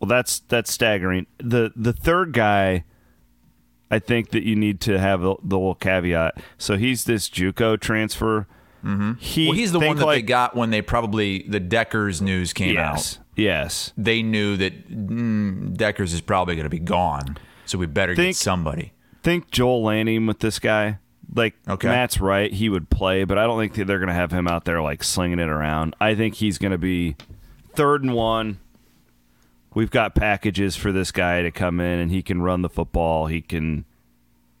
well, 0.00 0.08
that's 0.08 0.40
that's 0.40 0.72
staggering. 0.72 1.28
The 1.38 1.72
the 1.76 1.92
third 1.92 2.32
guy, 2.32 2.82
I 3.92 4.00
think 4.00 4.30
that 4.30 4.42
you 4.42 4.56
need 4.56 4.80
to 4.80 4.98
have 4.98 5.20
the, 5.20 5.36
the 5.40 5.56
little 5.56 5.76
caveat. 5.76 6.42
So 6.58 6.76
he's 6.76 7.04
this 7.04 7.30
JUCO 7.30 7.78
transfer. 7.78 8.48
Mm-hmm. 8.84 9.12
He, 9.18 9.46
well, 9.48 9.56
he's 9.56 9.72
the 9.72 9.78
one 9.80 9.96
that 9.96 10.04
like, 10.06 10.16
they 10.18 10.22
got 10.22 10.56
when 10.56 10.70
they 10.70 10.82
probably 10.82 11.42
the 11.48 11.60
Dekkers 11.60 12.20
news 12.20 12.52
came 12.52 12.74
Yes, 12.74 13.18
out. 13.18 13.24
yes. 13.36 13.92
They 13.96 14.22
knew 14.22 14.56
that 14.56 14.90
mm, 14.90 15.76
Dekkers 15.76 16.12
is 16.12 16.20
probably 16.20 16.54
going 16.56 16.64
to 16.64 16.70
be 16.70 16.78
gone, 16.80 17.38
so 17.64 17.78
we 17.78 17.86
better 17.86 18.14
get 18.14 18.22
Think- 18.22 18.36
somebody. 18.36 18.92
Think 19.22 19.50
Joel 19.52 19.84
Lanning 19.84 20.26
with 20.26 20.40
this 20.40 20.58
guy. 20.58 20.98
Like 21.34 21.54
Okay. 21.68 21.88
Matt's 21.88 22.20
right, 22.20 22.52
he 22.52 22.68
would 22.68 22.90
play, 22.90 23.24
but 23.24 23.38
I 23.38 23.44
don't 23.46 23.58
think 23.58 23.74
they're 23.86 23.98
going 24.00 24.08
to 24.08 24.12
have 24.14 24.32
him 24.32 24.46
out 24.48 24.64
there 24.64 24.82
like 24.82 25.02
slinging 25.04 25.38
it 25.38 25.48
around. 25.48 25.94
I 26.00 26.14
think 26.14 26.34
he's 26.34 26.58
going 26.58 26.72
to 26.72 26.78
be 26.78 27.16
third 27.74 28.02
and 28.02 28.12
one. 28.14 28.58
We've 29.74 29.90
got 29.90 30.14
packages 30.14 30.76
for 30.76 30.92
this 30.92 31.10
guy 31.12 31.40
to 31.42 31.50
come 31.50 31.80
in 31.80 31.98
and 32.00 32.10
he 32.10 32.20
can 32.22 32.42
run 32.42 32.60
the 32.62 32.68
football. 32.68 33.26
He 33.28 33.40
can 33.40 33.86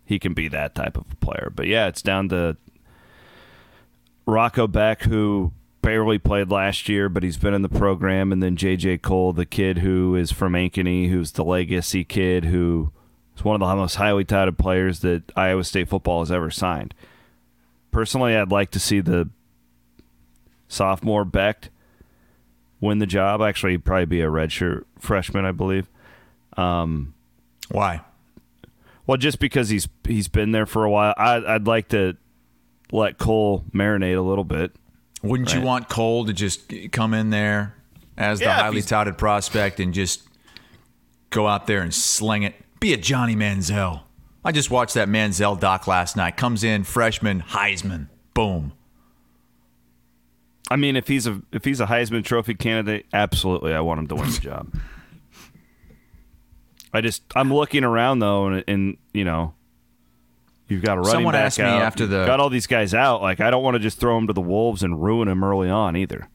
he 0.06 0.18
can 0.18 0.32
be 0.32 0.48
that 0.48 0.74
type 0.74 0.96
of 0.96 1.04
player. 1.20 1.52
But 1.54 1.66
yeah, 1.66 1.88
it's 1.88 2.00
down 2.00 2.28
to 2.30 2.56
Rocco 4.26 4.66
Becht 4.66 5.02
who 5.02 5.52
barely 5.82 6.18
played 6.18 6.50
last 6.50 6.88
year, 6.88 7.08
but 7.08 7.22
he's 7.22 7.36
been 7.36 7.54
in 7.54 7.62
the 7.62 7.68
program, 7.68 8.32
and 8.32 8.42
then 8.42 8.56
JJ 8.56 9.02
Cole, 9.02 9.32
the 9.32 9.44
kid 9.44 9.78
who 9.78 10.14
is 10.14 10.30
from 10.30 10.52
Ankeny, 10.52 11.10
who's 11.10 11.32
the 11.32 11.44
legacy 11.44 12.04
kid 12.04 12.44
who 12.44 12.92
is 13.36 13.44
one 13.44 13.60
of 13.60 13.68
the 13.68 13.74
most 13.74 13.96
highly 13.96 14.24
touted 14.24 14.58
players 14.58 15.00
that 15.00 15.24
Iowa 15.36 15.64
State 15.64 15.88
football 15.88 16.20
has 16.20 16.30
ever 16.30 16.50
signed. 16.50 16.94
Personally, 17.90 18.36
I'd 18.36 18.52
like 18.52 18.70
to 18.70 18.80
see 18.80 19.00
the 19.00 19.28
sophomore 20.68 21.24
Becht 21.24 21.68
win 22.80 22.98
the 22.98 23.06
job. 23.06 23.42
Actually, 23.42 23.72
he'd 23.72 23.84
probably 23.84 24.06
be 24.06 24.20
a 24.20 24.28
redshirt 24.28 24.84
freshman, 24.98 25.44
I 25.44 25.52
believe. 25.52 25.88
Um, 26.56 27.14
Why? 27.70 28.02
Well, 29.06 29.18
just 29.18 29.40
because 29.40 29.68
he's 29.68 29.88
he's 30.06 30.28
been 30.28 30.52
there 30.52 30.66
for 30.66 30.84
a 30.84 30.90
while, 30.90 31.12
I, 31.16 31.42
I'd 31.54 31.66
like 31.66 31.88
to 31.88 32.16
let 32.92 33.18
Cole 33.18 33.64
marinate 33.74 34.16
a 34.16 34.20
little 34.20 34.44
bit. 34.44 34.72
Wouldn't 35.22 35.54
you 35.54 35.60
want 35.60 35.88
Cole 35.88 36.26
to 36.26 36.32
just 36.32 36.72
come 36.92 37.14
in 37.14 37.30
there 37.30 37.74
as 38.16 38.38
the 38.38 38.46
Yeah, 38.46 38.56
if 38.56 38.62
highly 38.62 38.82
touted 38.82 39.18
prospect 39.18 39.80
and 39.80 39.94
just 39.94 40.22
go 41.30 41.46
out 41.46 41.66
there 41.66 41.80
and 41.80 41.94
sling 41.94 42.42
it? 42.42 42.54
Be 42.80 42.92
a 42.92 42.96
Johnny 42.96 43.34
Manziel. 43.34 44.02
I 44.44 44.52
just 44.52 44.70
watched 44.70 44.94
that 44.94 45.08
Manziel 45.08 45.58
doc 45.58 45.86
last 45.86 46.16
night. 46.16 46.36
Comes 46.36 46.64
in 46.64 46.84
freshman 46.84 47.42
Heisman. 47.42 48.08
Boom. 48.34 48.72
I 50.70 50.76
mean, 50.76 50.96
if 50.96 51.06
he's 51.06 51.26
a 51.26 51.40
if 51.52 51.64
he's 51.64 51.80
a 51.80 51.86
Heisman 51.86 52.24
Trophy 52.24 52.54
candidate, 52.54 53.06
absolutely, 53.12 53.74
I 53.74 53.80
want 53.80 54.00
him 54.00 54.08
to 54.08 54.14
win 54.16 54.30
the 54.30 54.40
job. 54.40 54.74
I 56.92 57.00
just 57.00 57.22
I'm 57.36 57.52
looking 57.52 57.84
around 57.84 58.18
though, 58.18 58.48
and, 58.48 58.64
and 58.66 58.96
you 59.12 59.24
know, 59.24 59.54
you've 60.68 60.82
got 60.82 60.96
a 60.98 61.00
running 61.00 61.12
Someone 61.12 61.32
back 61.34 61.46
asked 61.46 61.58
me 61.58 61.64
out, 61.64 61.82
after 61.82 62.06
the- 62.06 62.24
got 62.26 62.40
all 62.40 62.50
these 62.50 62.66
guys 62.66 62.94
out. 62.94 63.22
Like 63.22 63.40
I 63.40 63.50
don't 63.50 63.62
want 63.62 63.74
to 63.74 63.78
just 63.80 63.98
throw 63.98 64.14
them 64.16 64.26
to 64.28 64.32
the 64.32 64.40
wolves 64.40 64.82
and 64.82 65.02
ruin 65.02 65.28
them 65.28 65.42
early 65.44 65.68
on 65.68 65.96
either. 65.96 66.28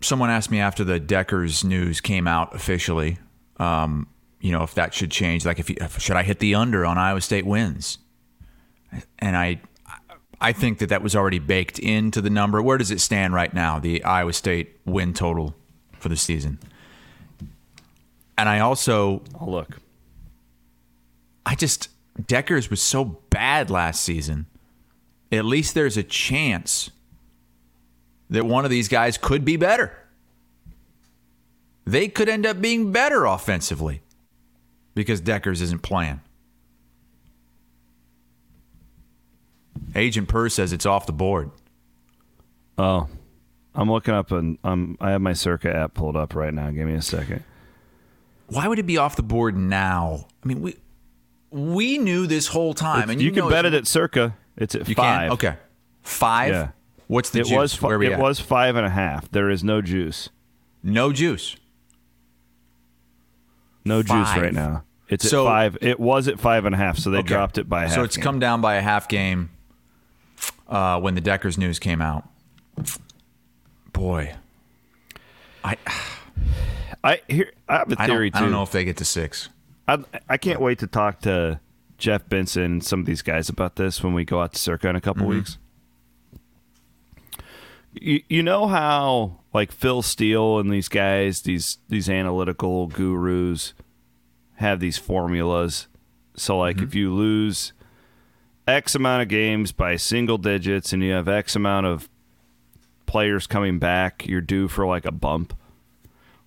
Someone 0.00 0.30
asked 0.30 0.50
me 0.50 0.58
after 0.58 0.82
the 0.84 0.98
Dekkers 0.98 1.64
news 1.64 2.00
came 2.00 2.26
out 2.26 2.54
officially, 2.54 3.18
um, 3.58 4.08
you 4.40 4.50
know, 4.50 4.64
if 4.64 4.74
that 4.74 4.92
should 4.92 5.12
change. 5.12 5.46
Like, 5.46 5.60
if, 5.60 5.70
you, 5.70 5.76
if 5.80 6.00
should 6.00 6.16
I 6.16 6.24
hit 6.24 6.40
the 6.40 6.56
under 6.56 6.84
on 6.84 6.98
Iowa 6.98 7.20
State 7.20 7.46
wins? 7.46 7.98
And 9.20 9.36
I, 9.36 9.60
I 10.40 10.52
think 10.52 10.78
that 10.78 10.88
that 10.88 11.02
was 11.04 11.14
already 11.14 11.38
baked 11.38 11.78
into 11.78 12.20
the 12.20 12.30
number. 12.30 12.60
Where 12.60 12.78
does 12.78 12.90
it 12.90 13.00
stand 13.00 13.32
right 13.32 13.54
now? 13.54 13.78
The 13.78 14.02
Iowa 14.02 14.32
State 14.32 14.76
win 14.84 15.14
total 15.14 15.54
for 15.92 16.08
the 16.08 16.16
season. 16.16 16.58
And 18.36 18.48
I 18.48 18.58
also 18.58 19.22
Oh, 19.40 19.48
look, 19.48 19.78
I 21.46 21.54
just 21.54 21.88
Dekkers 22.20 22.70
was 22.70 22.82
so 22.82 23.04
bad 23.30 23.70
last 23.70 24.02
season. 24.02 24.46
At 25.30 25.44
least 25.44 25.74
there's 25.74 25.96
a 25.96 26.02
chance 26.02 26.90
that 28.28 28.44
one 28.44 28.64
of 28.64 28.70
these 28.70 28.88
guys 28.88 29.16
could 29.16 29.44
be 29.44 29.56
better. 29.56 29.96
They 31.84 32.08
could 32.08 32.28
end 32.28 32.46
up 32.46 32.60
being 32.60 32.92
better 32.92 33.24
offensively 33.24 34.02
because 34.94 35.20
Dekkers 35.20 35.60
isn't 35.62 35.82
playing. 35.82 36.20
Agent 39.94 40.28
Purr 40.28 40.48
says 40.48 40.72
it's 40.72 40.86
off 40.86 41.06
the 41.06 41.12
board. 41.12 41.50
oh, 42.78 43.08
I'm 43.74 43.90
looking 43.90 44.14
up 44.14 44.30
and 44.32 44.58
I'm 44.62 44.96
I 45.00 45.10
have 45.12 45.22
my 45.22 45.32
Circa 45.32 45.74
app 45.74 45.94
pulled 45.94 46.16
up 46.16 46.34
right 46.34 46.52
now. 46.52 46.70
Give 46.70 46.86
me 46.86 46.94
a 46.94 47.02
second. 47.02 47.42
Why 48.48 48.68
would 48.68 48.78
it 48.78 48.86
be 48.86 48.98
off 48.98 49.16
the 49.16 49.22
board 49.22 49.56
now? 49.56 50.26
I 50.42 50.46
mean, 50.46 50.60
we 50.60 50.76
we 51.52 51.98
knew 51.98 52.26
this 52.26 52.48
whole 52.48 52.74
time, 52.74 53.10
and 53.10 53.20
you, 53.20 53.28
you, 53.28 53.32
can 53.32 53.48
bet 53.48 53.64
it 53.64 53.74
at 53.74 53.86
Circa. 53.86 54.34
It's 54.56 54.74
at 54.74 54.88
You 54.88 54.94
five. 54.94 55.28
can 55.28 55.32
okay, 55.32 55.54
five. 56.02 56.50
Yeah. 56.52 56.68
What's 57.08 57.30
the 57.30 57.40
it 57.40 57.46
juice? 57.46 57.52
was 57.56 57.74
fi- 57.74 57.86
Where 57.88 57.98
we 57.98 58.06
it 58.06 58.12
at? 58.12 58.18
was 58.20 58.40
five 58.40 58.74
and 58.76 58.86
a 58.86 58.90
half. 58.90 59.30
There 59.30 59.50
is 59.50 59.62
no 59.62 59.82
juice. 59.82 60.30
no 60.82 61.12
juice. 61.12 61.56
No 63.84 64.02
Five. 64.02 64.26
juice 64.34 64.42
right 64.42 64.52
now. 64.54 64.84
It's 65.08 65.28
So- 65.28 65.44
at 65.46 65.50
five. 65.50 65.78
It 65.80 66.00
was 66.00 66.28
at 66.28 66.38
five 66.40 66.64
and 66.64 66.74
a 66.74 66.78
half, 66.78 66.96
so 66.98 67.10
they 67.10 67.18
Okay. 67.18 67.28
dropped 67.28 67.58
it 67.58 67.68
by 67.68 67.84
a 67.84 67.86
half. 67.88 67.94
So 67.96 68.02
it's 68.04 68.16
game. 68.16 68.22
come 68.22 68.38
down 68.38 68.60
by 68.60 68.76
a 68.76 68.80
half 68.80 69.08
game 69.08 69.50
uh, 70.68 71.00
when 71.00 71.14
the 71.14 71.20
Dekkers 71.20 71.58
news 71.58 71.78
came 71.78 72.00
out. 72.00 72.28
Boy, 73.92 74.34
I 75.64 75.76
I 77.04 77.20
here. 77.28 77.50
I 77.68 77.78
have 77.78 77.92
a 77.92 77.96
theory 77.96 78.30
don't, 78.30 78.38
too. 78.38 78.44
I 78.44 78.46
don't 78.46 78.52
know 78.52 78.62
if 78.62 78.70
they 78.72 78.84
get 78.84 78.96
to 78.98 79.04
six. 79.04 79.48
I, 79.88 79.98
I 80.28 80.36
can't 80.36 80.60
wait 80.60 80.78
to 80.80 80.86
talk 80.86 81.20
to 81.22 81.60
Jeff 81.98 82.28
Benson 82.28 82.62
and 82.64 82.84
some 82.84 83.00
of 83.00 83.06
these 83.06 83.22
guys 83.22 83.48
about 83.48 83.76
this 83.76 84.02
when 84.02 84.14
we 84.14 84.24
go 84.24 84.40
out 84.40 84.52
to 84.54 84.58
Circa 84.58 84.88
in 84.88 84.96
a 84.96 85.00
couple 85.00 85.22
Mm-hmm. 85.26 85.36
weeks. 85.38 85.58
You, 87.94 88.22
you 88.28 88.42
know 88.42 88.68
how 88.68 89.40
like 89.52 89.70
Phil 89.70 90.00
Steele 90.02 90.58
and 90.58 90.72
these 90.72 90.88
guys, 90.88 91.42
these 91.42 91.78
these 91.88 92.08
analytical 92.08 92.86
gurus, 92.86 93.74
have 94.54 94.80
these 94.80 94.96
formulas. 94.98 95.88
So 96.34 96.58
like 96.58 96.76
Mm-hmm. 96.76 96.84
if 96.86 96.94
you 96.94 97.12
lose 97.12 97.72
X 98.66 98.94
amount 98.94 99.22
of 99.22 99.28
games 99.28 99.72
by 99.72 99.96
single 99.96 100.38
digits 100.38 100.92
and 100.92 101.02
you 101.02 101.12
have 101.12 101.28
X 101.28 101.54
amount 101.54 101.86
of 101.86 102.08
players 103.06 103.46
coming 103.46 103.78
back, 103.78 104.26
you're 104.26 104.40
due 104.40 104.68
for 104.68 104.86
like 104.86 105.04
a 105.04 105.12
bump. 105.12 105.52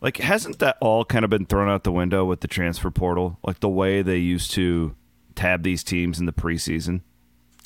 Like, 0.06 0.18
hasn't 0.18 0.60
that 0.60 0.78
all 0.82 1.04
kind 1.04 1.26
of 1.26 1.32
been 1.32 1.48
thrown 1.48 1.68
out 1.68 1.84
the 1.84 1.92
window 1.92 2.26
with 2.26 2.42
the 2.42 2.48
transfer 2.48 2.92
portal? 2.92 3.40
Like 3.44 3.60
the 3.60 3.68
way 3.68 4.04
they 4.04 4.18
used 4.18 4.52
to 4.52 4.96
tab 5.34 5.64
these 5.64 5.84
teams 5.84 6.20
in 6.20 6.28
the 6.28 6.32
preseason. 6.32 7.02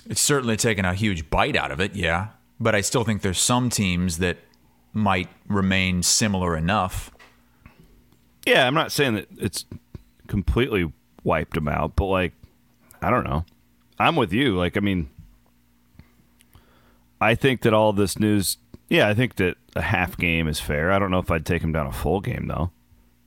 It's 0.05 0.21
certainly 0.21 0.55
taken 0.55 0.85
a 0.85 0.93
huge 0.93 1.29
bite 1.29 1.57
out 1.57 1.69
of 1.69 1.81
it, 1.81 1.95
yeah. 1.95 2.27
But 2.57 2.75
I 2.75 2.79
still 2.79 3.03
think 3.03 3.23
there's 3.23 3.41
some 3.41 3.69
teams 3.69 4.19
that 4.19 4.37
might 4.93 5.27
remain 5.49 6.01
similar 6.01 6.55
enough. 6.55 7.11
Yeah, 8.47 8.65
I'm 8.65 8.73
not 8.73 8.93
saying 8.93 9.15
that 9.15 9.27
it's 9.37 9.65
completely 10.27 10.93
wiped 11.25 11.55
them 11.55 11.67
out, 11.67 11.97
but 11.97 12.05
like, 12.05 12.31
I 13.01 13.09
don't 13.09 13.25
know. 13.25 13.43
I'm 13.99 14.15
with 14.15 14.31
you. 14.31 14.55
Like, 14.55 14.77
I 14.77 14.79
mean, 14.79 15.09
I 17.19 17.35
think 17.35 17.63
that 17.63 17.73
all 17.73 17.91
this 17.91 18.17
news. 18.17 18.55
Yeah, 18.87 19.09
I 19.09 19.13
think 19.13 19.35
that 19.35 19.57
a 19.75 19.81
half 19.81 20.17
game 20.17 20.47
is 20.47 20.59
fair. 20.59 20.91
I 20.91 20.99
don't 20.99 21.11
know 21.11 21.19
if 21.19 21.31
I'd 21.31 21.45
take 21.45 21.61
him 21.61 21.71
down 21.71 21.87
a 21.87 21.91
full 21.91 22.21
game 22.21 22.47
though. 22.47 22.71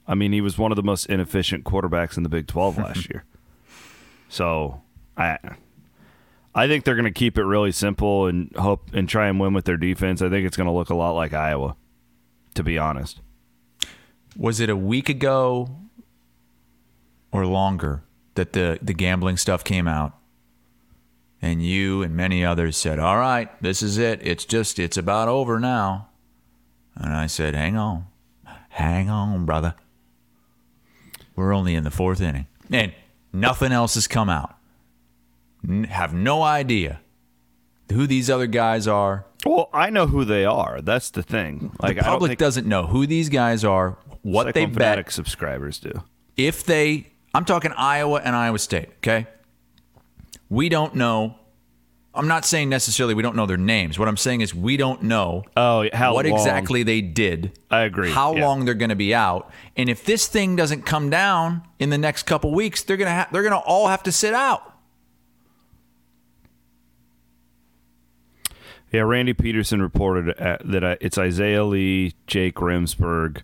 I 0.07 0.15
mean, 0.15 0.33
he 0.33 0.41
was 0.41 0.59
one 0.59 0.73
of 0.73 0.77
the 0.77 0.83
most 0.83 1.07
inefficient 1.07 1.65
quarterbacks 1.65 2.17
in 2.17 2.23
the 2.23 2.29
Big 2.29 2.47
12 2.47 2.79
last 2.79 3.09
year. 3.11 3.25
So, 4.29 4.83
I 5.17 5.39
I 6.55 6.67
think 6.67 6.85
they're 6.85 6.95
going 6.95 7.05
to 7.05 7.11
keep 7.11 7.39
it 7.39 7.45
really 7.45 7.73
simple 7.73 8.27
and 8.27 8.55
hope 8.57 8.93
and 8.93 9.09
try 9.09 9.29
and 9.29 9.41
win 9.41 9.55
with 9.55 9.65
their 9.65 9.77
defense. 9.77 10.21
I 10.21 10.29
think 10.29 10.47
it's 10.47 10.57
going 10.57 10.67
to 10.67 10.73
look 10.73 10.91
a 10.91 10.95
lot 10.95 11.13
like 11.13 11.33
Iowa, 11.33 11.77
to 12.55 12.63
be 12.63 12.79
honest. 12.79 13.21
Was 14.37 14.61
it 14.61 14.69
a 14.69 14.77
week 14.77 15.09
ago 15.09 15.69
or 17.31 17.47
longer 17.47 18.03
that 18.35 18.53
the, 18.53 18.79
the 18.83 18.93
gambling 18.93 19.37
stuff 19.37 19.65
came 19.65 19.89
out? 19.89 20.15
And 21.41 21.61
you 21.63 22.03
and 22.03 22.15
many 22.15 22.45
others 22.45 22.77
said, 22.77 22.99
All 23.01 23.19
right, 23.19 23.51
this 23.61 23.83
is 23.83 23.99
it. 23.99 24.21
It's 24.23 24.45
just, 24.45 24.79
it's 24.79 24.97
about 24.97 25.29
over 25.29 25.59
now. 25.59 26.09
And 26.97 27.13
I 27.13 27.27
said, 27.27 27.55
Hang 27.55 27.77
on. 27.77 28.07
Hang 28.71 29.11
on, 29.11 29.45
brother. 29.45 29.75
We're 31.37 31.53
only 31.53 31.75
in 31.75 31.85
the 31.85 31.91
fourth 31.91 32.21
inning. 32.21 32.47
And 32.71 32.93
nothing 33.33 33.73
else 33.73 33.95
has 33.95 34.07
come 34.07 34.29
out. 34.29 34.57
N- 35.67 35.85
have 35.85 36.13
no 36.15 36.43
idea 36.43 37.01
who 37.91 38.07
these 38.07 38.31
other 38.31 38.47
guys 38.47 38.87
are. 38.89 39.27
Well, 39.45 39.69
I 39.73 39.91
know 39.91 40.07
who 40.07 40.25
they 40.25 40.45
are. 40.45 40.81
That's 40.81 41.11
the 41.11 41.23
thing. 41.23 41.73
Like 41.81 41.97
the 41.97 42.03
public 42.03 42.31
think 42.31 42.39
doesn't 42.39 42.67
know 42.67 42.87
who 42.87 43.07
these 43.07 43.29
guys 43.29 43.65
are, 43.65 43.99
what 44.23 44.55
they 44.55 44.63
Cyclone 44.67 44.75
bet, 44.75 45.13
subscribers 45.13 45.79
do. 45.79 45.93
if 46.37 46.65
they 46.65 47.09
I'm 47.35 47.45
talking 47.45 47.73
Iowa 47.73 48.21
and 48.23 48.37
Iowa 48.37 48.59
State, 48.59 48.89
okay? 48.99 49.27
We 50.49 50.69
don't 50.69 50.95
know. 50.95 51.37
I'm 52.15 52.29
not 52.29 52.45
saying 52.45 52.69
necessarily 52.69 53.15
we 53.15 53.23
don't 53.23 53.37
know 53.37 53.47
their 53.47 53.57
names. 53.57 53.99
What 53.99 54.07
I'm 54.07 54.19
saying 54.19 54.43
is 54.43 54.55
we 54.55 54.77
don't 54.77 55.03
know 55.05 55.45
Oh, 55.57 55.89
how 55.95 56.13
what 56.13 56.27
long- 56.27 56.39
exactly 56.39 56.83
they 56.83 57.01
did. 57.01 57.59
I 57.71 57.81
agree, 57.83 58.11
How 58.11 58.35
yeah. 58.37 58.47
long 58.47 58.67
they're 58.67 58.75
going 58.75 58.91
to 58.91 58.95
be 58.97 59.15
out. 59.15 59.51
And 59.77 59.89
if 59.89 60.05
this 60.05 60.27
thing 60.27 60.55
doesn't 60.55 60.83
come 60.83 61.09
down 61.09 61.63
in 61.79 61.89
the 61.89 61.97
next 61.97 62.25
couple 62.25 62.53
weeks, 62.53 62.83
they're 62.83 62.99
going 62.99 63.09
to 63.09 63.15
ha- 63.15 63.29
they're 63.33 63.43
going 63.43 63.53
to 63.53 63.59
all 63.67 63.89
have 63.89 64.03
to 64.03 64.13
sit 64.13 64.35
out. 64.35 64.63
Yeah, 68.93 69.03
Randy 69.03 69.33
Peterson 69.33 69.81
reported 69.81 70.39
uh, 70.39 70.59
that 70.65 70.85
uh, 70.85 70.97
it's 71.01 71.17
Isaiah 71.17 71.65
Lee, 71.65 72.13
Jake 72.27 72.57
Remsburg, 72.57 73.41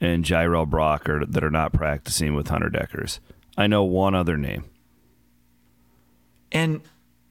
and 0.00 0.24
Jirel 0.24 0.68
Brock 0.68 1.08
are, 1.08 1.26
that 1.26 1.42
are 1.42 1.50
not 1.50 1.72
practicing 1.72 2.34
with 2.36 2.46
Hunter 2.46 2.70
Dekkers. 2.70 3.18
I 3.56 3.66
know 3.66 3.82
one 3.82 4.14
other 4.14 4.36
name. 4.36 4.64
And 6.52 6.82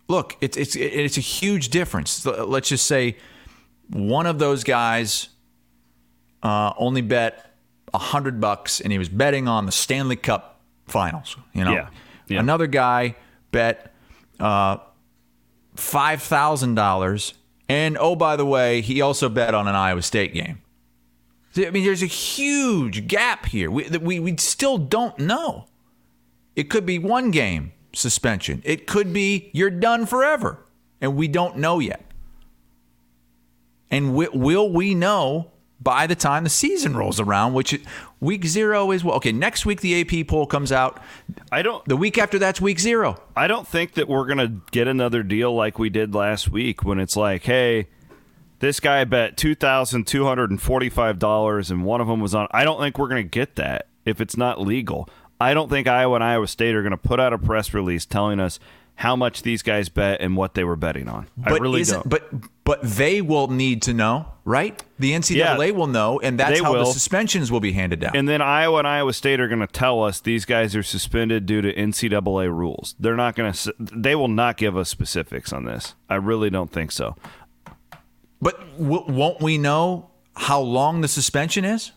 look, 0.08 0.36
it's 0.42 0.58
it's 0.58 0.76
it's 0.76 1.18
a 1.18 1.22
huge 1.22 1.70
difference. 1.70 2.26
Let's 2.26 2.70
just 2.70 2.88
say 2.88 3.18
one 3.90 4.26
of 4.26 4.40
those 4.40 4.64
guys 4.64 5.30
uh, 6.44 6.74
only 6.78 7.02
bet 7.02 7.52
a 7.94 7.98
hundred 7.98 8.40
bucks, 8.42 8.80
and 8.82 8.92
he 8.92 8.98
was 8.98 9.10
betting 9.10 9.48
on 9.48 9.66
the 9.66 9.72
Stanley 9.72 10.16
Cup 10.16 10.60
Finals. 10.88 11.36
You 11.54 11.64
know, 11.66 11.72
Yeah. 11.72 11.90
Yeah. 12.28 12.40
another 12.40 12.68
guy 12.68 13.16
bet 13.52 13.94
uh, 14.40 14.78
five 15.76 16.22
thousand 16.22 16.76
dollars, 16.76 17.34
and 17.70 17.98
oh 18.00 18.16
by 18.16 18.36
the 18.36 18.46
way, 18.46 18.82
he 18.82 19.02
also 19.02 19.30
bet 19.30 19.54
on 19.56 19.68
an 19.68 19.76
Iowa 19.76 20.02
State 20.02 20.34
game. 20.34 20.62
I 21.56 21.72
mean, 21.72 21.86
there's 21.86 22.04
a 22.04 22.08
huge 22.08 23.08
gap 23.08 23.48
here. 23.48 23.72
We, 23.72 23.90
we, 23.98 24.20
we 24.20 24.38
still 24.38 24.78
don't 24.78 25.18
know. 25.18 25.66
It 26.56 26.70
could 26.70 26.86
be 26.86 27.00
one 27.00 27.32
game 27.32 27.72
suspension. 27.98 28.62
It 28.64 28.88
could 28.88 29.12
be 29.12 29.50
you're 29.54 29.70
done 29.70 30.06
forever, 30.06 30.60
and 31.02 31.16
we 31.16 31.28
don't 31.28 31.58
know 31.58 31.80
yet. 31.80 32.04
And 33.90 34.08
wi- 34.08 34.30
will 34.34 34.72
we 34.72 34.94
know 34.96 35.52
by 35.80 36.08
the 36.08 36.16
time 36.16 36.44
the 36.44 36.50
season 36.50 36.96
rolls 36.96 37.20
around? 37.20 37.54
Which 37.54 37.80
week 38.20 38.46
zero 38.46 38.92
is 38.92 39.04
well. 39.04 39.16
Okay, 39.18 39.32
next 39.32 39.66
week 39.66 39.82
the 39.82 40.02
AP 40.02 40.28
poll 40.28 40.46
comes 40.46 40.72
out. 40.72 41.02
I 41.52 41.62
don't. 41.62 41.84
The 41.86 41.96
week 41.98 42.18
after 42.18 42.38
that's 42.38 42.60
week 42.60 42.80
zero. 42.80 43.22
I 43.36 43.48
don't 43.48 43.68
think 43.68 43.94
that 43.94 44.08
we're 44.08 44.26
gonna 44.28 44.60
get 44.72 44.88
another 44.88 45.24
deal 45.24 45.54
like 45.56 45.80
we 45.80 45.90
did 45.90 46.14
last 46.14 46.50
week 46.50 46.84
when 46.84 47.00
it's 47.00 47.16
like, 47.16 47.44
hey, 47.44 47.88
this 48.60 48.80
guy 48.80 49.04
bet 49.06 49.38
two 49.38 49.56
thousand 49.56 50.06
two 50.08 50.26
hundred 50.26 50.50
and 50.52 50.62
forty-five 50.62 51.18
dollars, 51.20 51.72
and 51.72 51.86
one 51.86 52.02
of 52.02 52.08
them 52.08 52.20
was 52.20 52.36
on. 52.36 52.48
I 52.52 52.66
don't 52.66 52.80
think 52.80 52.98
we're 52.98 53.08
gonna 53.10 53.24
get 53.24 53.56
that 53.56 53.88
if 54.04 54.20
it's 54.20 54.36
not 54.36 54.60
legal. 54.60 55.10
I 55.40 55.54
don't 55.54 55.70
think 55.70 55.88
Iowa 55.88 56.16
and 56.16 56.24
Iowa 56.24 56.48
State 56.48 56.76
are 56.76 56.84
gonna 56.84 56.98
put 56.98 57.20
out 57.20 57.34
a 57.34 57.38
press 57.38 57.74
release 57.74 58.06
telling 58.06 58.40
us 58.40 58.60
how 58.96 59.16
much 59.16 59.44
these 59.44 59.62
guys 59.62 59.90
bet 59.90 60.22
and 60.22 60.36
what 60.36 60.56
they 60.56 60.64
were 60.64 60.76
betting 60.76 61.08
on. 61.08 61.28
I 61.46 61.52
really 61.52 61.84
don't. 61.84 62.10
But 62.10 62.30
but 62.64 62.82
they 62.82 63.22
will 63.22 63.48
need 63.48 63.84
to 63.84 63.94
know, 63.94 64.26
right? 64.44 64.84
The 64.98 65.12
NCAA 65.14 65.36
Yeah. 65.68 65.72
will 65.72 65.86
know, 65.86 66.20
and 66.20 66.40
that's 66.40 66.60
how 66.62 66.74
the 66.74 66.86
suspensions 66.86 67.52
will 67.52 67.60
be 67.60 67.74
handed 67.74 68.00
down. 68.00 68.16
And 68.16 68.28
then 68.28 68.42
Iowa 68.42 68.80
and 68.80 68.88
Iowa 68.88 69.14
State 69.14 69.40
are 69.40 69.48
going 69.48 69.60
to 69.62 69.68
tell 69.68 70.04
us 70.04 70.20
these 70.20 70.46
guys 70.46 70.76
are 70.76 70.82
suspended 70.82 71.46
due 71.46 71.62
to 71.62 71.72
NCAA 71.74 72.50
rules. 72.50 72.96
They're 73.00 73.16
not 73.16 73.36
going 73.36 73.54
to. 73.54 73.74
They 73.80 74.16
will 74.16 74.28
not 74.28 74.58
give 74.58 74.76
us 74.76 74.90
specifics 74.90 75.54
on 75.54 75.66
this. 75.66 75.94
I 76.10 76.16
really 76.16 76.50
don't 76.50 76.72
think 76.72 76.92
so. 76.92 77.16
but 78.42 78.60
w- 78.80 79.06
won't 79.08 79.42
we 79.42 79.58
know 79.60 80.10
how 80.36 80.60
long 80.60 81.02
the 81.02 81.08
suspension 81.08 81.66
is? 81.66 81.92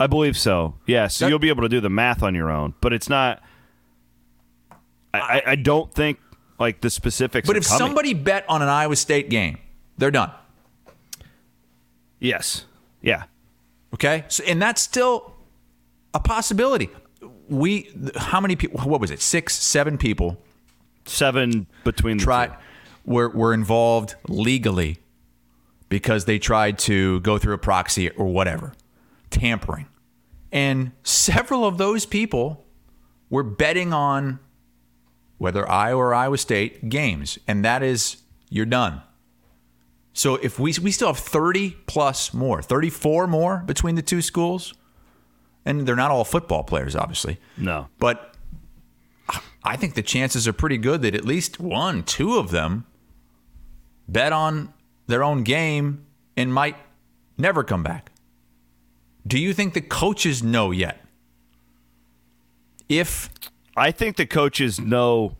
I 0.00 0.06
believe 0.08 0.36
so. 0.36 0.74
Yeah, 0.86 1.06
so 1.06 1.24
That- 1.24 1.30
you'll 1.30 1.38
be 1.38 1.50
able 1.50 1.62
to 1.62 1.68
do 1.68 1.80
the 1.80 1.90
math 1.90 2.22
on 2.22 2.34
your 2.34 2.50
own, 2.50 2.74
but 2.80 2.92
it's 2.92 3.08
not. 3.08 3.40
I, 5.12 5.42
I, 5.44 5.54
don't 5.56 5.92
think 5.92 6.18
like 6.58 6.80
the 6.80 6.88
specifics. 6.90 7.46
But 7.46 7.56
if 7.56 7.66
coming. 7.66 7.78
somebody 7.78 8.14
bet 8.14 8.44
on 8.48 8.62
an 8.62 8.68
Iowa 8.68 8.94
State 8.94 9.28
game, 9.28 9.58
they're 9.98 10.12
done. 10.12 10.30
yes, 12.20 12.64
yeah, 13.02 13.24
Okay, 13.92 14.24
so, 14.28 14.44
and 14.44 14.62
that's 14.62 14.80
still 14.80 15.34
a 16.14 16.20
possibility. 16.20 16.90
We, 17.48 17.90
how 18.16 18.40
many 18.40 18.54
people? 18.54 18.80
What 18.82 19.00
was 19.00 19.10
it? 19.10 19.20
Six, 19.20 19.56
seven 19.56 19.98
people 19.98 20.40
seven 21.06 21.66
between 21.84 22.18
the 22.18 22.24
tried 22.24 22.48
two. 22.48 22.54
were 23.04 23.28
were 23.30 23.52
involved 23.52 24.14
legally 24.28 24.98
because 25.88 26.24
they 26.24 26.38
tried 26.38 26.78
to 26.78 27.18
go 27.20 27.36
through 27.36 27.54
a 27.54 27.58
proxy 27.58 28.10
or 28.10 28.26
whatever, 28.26 28.74
tampering, 29.30 29.86
and 30.52 30.92
several 31.02 31.64
of 31.64 31.78
those 31.78 32.06
people 32.06 32.64
were 33.28 33.42
betting 33.42 33.92
on 33.92 34.38
whether 35.38 35.68
Iowa 35.70 36.02
or 36.02 36.14
Iowa 36.14 36.38
State 36.38 36.88
games, 36.88 37.38
and 37.48 37.64
that 37.64 37.82
is 37.82 38.18
you're 38.50 38.66
done. 38.66 39.02
So 40.12 40.34
if 40.36 40.58
we 40.58 40.74
we 40.82 40.90
still 40.90 41.08
have 41.08 41.18
30 41.18 41.76
plus 41.86 42.34
more, 42.34 42.60
34 42.60 43.26
more 43.26 43.62
between 43.64 43.94
the 43.94 44.02
two 44.02 44.20
schools, 44.20 44.74
and 45.64 45.86
they're 45.86 45.96
not 45.96 46.10
all 46.10 46.24
football 46.24 46.62
players, 46.64 46.96
obviously. 46.96 47.38
No, 47.56 47.88
But 47.98 48.34
I 49.62 49.76
think 49.76 49.94
the 49.94 50.02
chances 50.02 50.48
are 50.48 50.52
pretty 50.52 50.78
good 50.78 51.02
that 51.02 51.14
at 51.14 51.24
least 51.24 51.60
one, 51.60 52.02
two 52.02 52.36
of 52.36 52.50
them 52.50 52.86
bet 54.08 54.32
on 54.32 54.72
their 55.06 55.22
own 55.22 55.44
game 55.44 56.06
and 56.36 56.52
might 56.52 56.76
never 57.38 57.62
come 57.62 57.82
back. 57.82 58.09
Do 59.26 59.38
you 59.38 59.52
think 59.52 59.74
the 59.74 59.80
coaches 59.80 60.42
know 60.42 60.70
yet? 60.70 61.00
If 62.88 63.30
I 63.76 63.90
think 63.92 64.16
the 64.16 64.26
coaches 64.26 64.80
know 64.80 65.36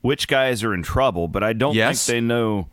which 0.00 0.28
guys 0.28 0.62
are 0.64 0.74
in 0.74 0.82
trouble, 0.82 1.28
but 1.28 1.42
I 1.42 1.52
don't 1.52 1.74
Yes. 1.74 2.06
think 2.06 2.14
they 2.16 2.20
know. 2.20 2.68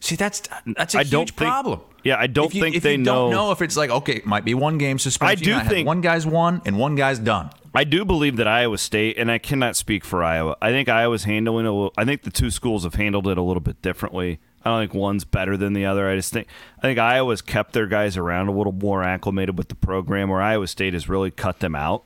see 0.00 0.16
that's 0.16 0.42
that's 0.76 0.94
a 0.94 0.98
I 0.98 1.02
huge 1.02 1.10
don't 1.12 1.30
think- 1.30 1.48
problem. 1.50 1.80
yeah, 2.02 2.16
I 2.18 2.26
don't 2.26 2.52
you, 2.52 2.60
think 2.60 2.74
if 2.76 2.82
they 2.82 2.92
you 2.92 2.98
know- 2.98 3.30
don't 3.30 3.30
know 3.30 3.52
if 3.52 3.62
it's 3.62 3.76
like 3.76 3.88
okay, 3.88 4.14
it 4.14 4.26
might 4.26 4.44
be 4.44 4.52
one 4.54 4.76
game 4.78 4.98
suspension. 4.98 5.38
I 5.38 5.42
do 5.44 5.50
You 5.50 5.56
might 5.56 5.62
have 5.62 5.72
think- 5.72 5.86
one 5.86 6.00
guy's 6.00 6.26
won 6.26 6.60
and 6.66 6.76
one 6.78 6.96
guy's 6.96 7.18
done. 7.20 7.50
I 7.74 7.84
do 7.84 8.04
believe 8.04 8.36
that 8.36 8.46
Iowa 8.48 8.76
State, 8.78 9.16
and 9.16 9.30
I 9.30 9.38
cannot 9.38 9.76
speak 9.76 10.04
for 10.04 10.22
Iowa. 10.22 10.56
I 10.60 10.70
think 10.70 10.88
Iowa's 10.90 11.24
handling 11.24 11.64
a 11.66 11.72
little. 11.72 11.92
I 11.96 12.04
think 12.04 12.22
the 12.22 12.30
two 12.30 12.50
schools 12.50 12.82
have 12.84 12.96
handled 12.96 13.26
it 13.28 13.38
a 13.38 13.42
little 13.42 13.60
bit 13.62 13.80
differently. 13.80 14.40
I 14.64 14.70
don't 14.70 14.80
think 14.82 14.94
one's 14.94 15.24
better 15.24 15.56
than 15.56 15.72
the 15.72 15.84
other. 15.86 16.08
I 16.08 16.14
just 16.16 16.32
think 16.32 16.46
I 16.78 16.82
think 16.82 16.98
Iowa's 16.98 17.42
kept 17.42 17.72
their 17.72 17.86
guys 17.86 18.16
around 18.16 18.48
a 18.48 18.52
little 18.52 18.72
more 18.72 19.02
acclimated 19.02 19.58
with 19.58 19.68
the 19.68 19.74
program, 19.74 20.28
where 20.28 20.40
Iowa 20.42 20.66
State 20.68 20.92
has 20.94 21.08
really 21.08 21.30
cut 21.30 21.58
them 21.60 21.74
out. 21.74 22.04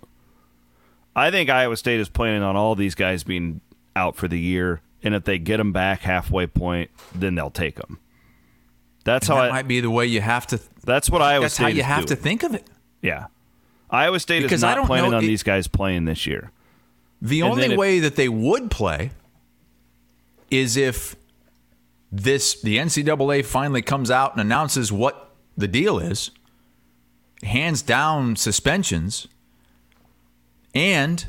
I 1.15 1.31
think 1.31 1.49
Iowa 1.51 1.77
State 1.77 2.01
is 2.01 2.09
planning 2.09 2.43
on 2.43 2.57
all 2.57 2.75
these 2.75 2.95
guys 2.95 3.25
being 3.25 3.61
out 3.95 4.17
for 4.17 4.29
the 4.29 4.39
year, 4.41 4.81
and 5.03 5.15
if 5.15 5.25
they 5.25 5.39
get 5.39 5.57
them 5.59 5.73
back 5.73 6.01
halfway 6.01 6.47
point, 6.47 6.91
then 7.15 7.35
they'll 7.35 7.51
take 7.51 7.77
them. 7.77 7.99
That's 9.05 9.29
how 9.29 9.37
that 9.37 9.45
I. 9.45 9.51
might 9.51 9.69
be 9.69 9.81
the 9.81 9.91
way 9.91 10.07
you 10.07 10.21
have 10.21 10.47
to. 10.49 10.61
that's 10.85 11.09
what 11.11 11.23
Iowa 11.23 11.43
That's 11.43 11.55
State. 11.55 11.63
how 11.63 11.69
you 11.69 11.83
have 11.83 12.07
to 12.07 12.17
think 12.17 12.43
of 12.43 12.55
it. 12.55 12.65
Yeah, 13.03 13.27
Iowa 13.91 14.19
State 14.19 14.43
Because 14.43 14.61
is 14.61 14.65
I 14.65 14.71
not 14.71 14.75
don't 14.77 14.87
planning 14.87 15.11
know 15.11 15.19
on 15.19 15.25
it- 15.25 15.27
these 15.29 15.43
guys 15.43 15.69
playing 15.69 16.07
this 16.07 16.27
year. 16.27 16.51
The 17.23 17.41
And 17.41 17.51
only 17.53 17.77
way 17.77 18.01
that 18.01 18.17
they 18.17 18.29
would 18.29 18.71
play 18.71 19.11
is 20.51 20.77
if 20.77 21.17
this 22.21 22.61
the 22.61 22.79
NCAA 22.79 23.45
finally 23.45 23.83
comes 23.83 24.11
out 24.11 24.33
and 24.33 24.41
announces 24.41 24.93
what 24.93 25.35
the 25.57 25.69
deal 25.69 25.99
is, 25.99 26.31
hands 27.43 27.83
down 27.83 28.37
suspensions, 28.37 29.29
and 30.75 31.27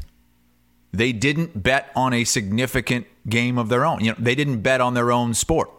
they 0.92 1.12
didn't 1.12 1.62
bet 1.62 1.92
on 1.96 2.14
a 2.14 2.24
significant 2.24 3.08
game 3.28 3.58
of 3.58 3.70
their 3.70 3.86
own. 3.86 4.04
You 4.04 4.12
know, 4.12 4.18
they 4.20 4.36
didn't 4.36 4.62
bet 4.62 4.82
on 4.82 4.94
their 4.94 5.12
own 5.12 5.34
sport. 5.34 5.72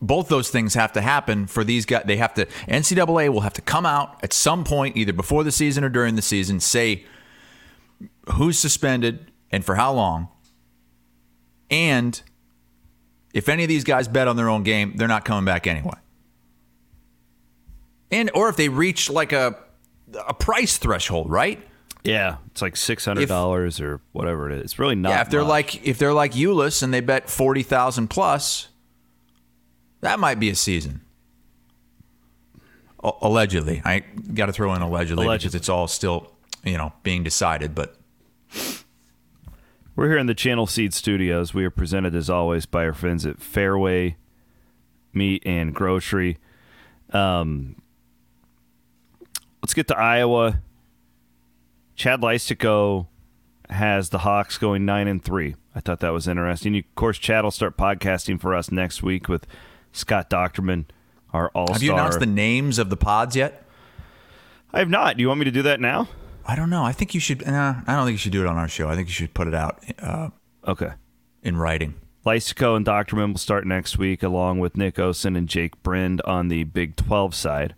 Both 0.00 0.28
those 0.28 0.50
things 0.50 0.74
have 0.74 0.92
to 0.92 1.00
happen 1.00 1.46
for 1.46 1.64
these 1.64 1.86
guys. 1.86 2.04
They 2.06 2.18
have 2.18 2.34
to 2.34 2.46
NCAA 2.68 3.30
will 3.30 3.40
have 3.40 3.54
to 3.54 3.62
come 3.62 3.86
out 3.86 4.22
at 4.22 4.32
some 4.32 4.64
point, 4.64 4.96
either 4.96 5.12
before 5.12 5.44
the 5.44 5.52
season 5.52 5.82
or 5.82 5.88
during 5.88 6.16
the 6.16 6.22
season, 6.22 6.60
say 6.60 7.04
who's 8.34 8.58
suspended 8.58 9.30
and 9.50 9.64
for 9.64 9.76
how 9.76 9.92
long. 9.92 10.28
And 11.70 12.20
if 13.34 13.50
any 13.50 13.64
of 13.64 13.68
these 13.68 13.84
guys 13.84 14.08
bet 14.08 14.26
on 14.28 14.36
their 14.36 14.48
own 14.48 14.62
game, 14.62 14.94
they're 14.96 15.08
not 15.08 15.26
coming 15.26 15.44
back 15.44 15.66
anyway. 15.66 15.98
And 18.10 18.30
or 18.34 18.48
if 18.48 18.56
they 18.56 18.68
reach 18.70 19.10
like 19.10 19.32
a 19.32 19.58
a 20.26 20.32
price 20.32 20.78
threshold, 20.78 21.28
right? 21.30 21.62
Yeah, 22.04 22.36
it's 22.50 22.62
like 22.62 22.76
six 22.76 23.04
hundred 23.04 23.28
dollars 23.28 23.80
or 23.80 24.00
whatever 24.12 24.50
it 24.50 24.58
is. 24.58 24.62
It's 24.64 24.78
really 24.78 24.94
not. 24.94 25.10
yeah, 25.10 25.20
if 25.22 25.30
they're 25.30 25.40
much. 25.40 25.48
like 25.48 25.86
if 25.86 25.98
they're 25.98 26.12
like 26.12 26.32
Euless 26.32 26.82
and 26.82 26.94
they 26.94 27.00
bet 27.00 27.28
forty 27.28 27.62
thousand 27.62 28.08
plus, 28.08 28.68
that 30.00 30.20
might 30.20 30.38
be 30.38 30.48
a 30.50 30.54
season. 30.54 31.00
A- 33.02 33.12
allegedly, 33.22 33.82
I 33.84 34.00
got 34.34 34.46
to 34.46 34.52
throw 34.52 34.74
in 34.74 34.82
allegedly, 34.82 35.24
because 35.24 35.26
Allegedly. 35.26 35.56
it's 35.58 35.68
all 35.68 35.88
still 35.88 36.30
you 36.62 36.76
know 36.78 36.92
being 37.02 37.24
decided. 37.24 37.74
But 37.74 37.96
We're 39.96 40.08
here 40.08 40.18
in 40.18 40.26
the 40.26 40.34
Channel 40.34 40.66
Seed 40.66 40.92
Studios. 40.92 41.54
We 41.54 41.64
are 41.64 41.70
presented 41.70 42.16
as 42.16 42.28
always 42.28 42.66
by 42.66 42.84
our 42.84 42.92
friends 42.92 43.24
at 43.24 43.38
Fareway 43.38 44.16
Meat 45.12 45.44
and 45.46 45.72
Grocery. 45.72 46.38
Um, 47.12 47.80
let's 49.62 49.72
get 49.72 49.86
to 49.88 49.96
Iowa. 49.96 50.60
Chad 51.94 52.22
Leistikow 52.22 53.06
has 53.70 54.08
the 54.08 54.18
Hawks 54.18 54.58
going 54.58 54.84
nine 54.84 55.06
and 55.06 55.22
three. 55.22 55.54
I 55.76 55.80
thought 55.80 56.00
that 56.00 56.12
was 56.12 56.26
interesting. 56.26 56.76
Of 56.76 56.92
course, 56.96 57.18
Chad 57.18 57.44
will 57.44 57.52
start 57.52 57.76
podcasting 57.76 58.40
for 58.40 58.52
us 58.52 58.72
next 58.72 59.00
week 59.00 59.28
with 59.28 59.46
Scott 59.92 60.28
Dochterman, 60.28 60.86
our 61.32 61.50
all 61.54 61.66
star. 61.66 61.74
have 61.74 61.82
you 61.84 61.92
announced 61.92 62.18
the 62.18 62.26
names 62.26 62.80
of 62.80 62.90
the 62.90 62.96
pods 62.96 63.36
yet? 63.36 63.62
I 64.72 64.80
have 64.80 64.90
not. 64.90 65.16
Do 65.16 65.20
you 65.22 65.28
want 65.28 65.38
me 65.38 65.44
to 65.44 65.52
do 65.52 65.62
that 65.62 65.80
now? 65.80 66.08
I 66.46 66.56
don't 66.56 66.70
know. 66.70 66.84
I 66.84 66.92
think 66.92 67.14
you 67.14 67.20
should. 67.20 67.46
Nah, 67.46 67.76
I 67.86 67.94
don't 67.94 68.04
think 68.04 68.14
you 68.14 68.18
should 68.18 68.32
do 68.32 68.42
it 68.42 68.46
on 68.46 68.56
our 68.56 68.68
show. 68.68 68.88
I 68.88 68.96
think 68.96 69.08
you 69.08 69.14
should 69.14 69.34
put 69.34 69.48
it 69.48 69.54
out 69.54 69.82
uh, 69.98 70.28
Okay. 70.66 70.90
in 71.42 71.56
writing. 71.56 71.94
Leistikow 72.26 72.76
and 72.76 72.86
Dochterman 72.86 73.32
will 73.32 73.38
start 73.38 73.66
next 73.66 73.98
week, 73.98 74.22
along 74.22 74.58
with 74.58 74.76
Nick 74.76 74.96
Osen 74.96 75.36
and 75.36 75.48
Jake 75.48 75.82
Brind 75.82 76.22
on 76.22 76.48
the 76.48 76.64
Big 76.64 76.96
12 76.96 77.34
side. 77.34 77.74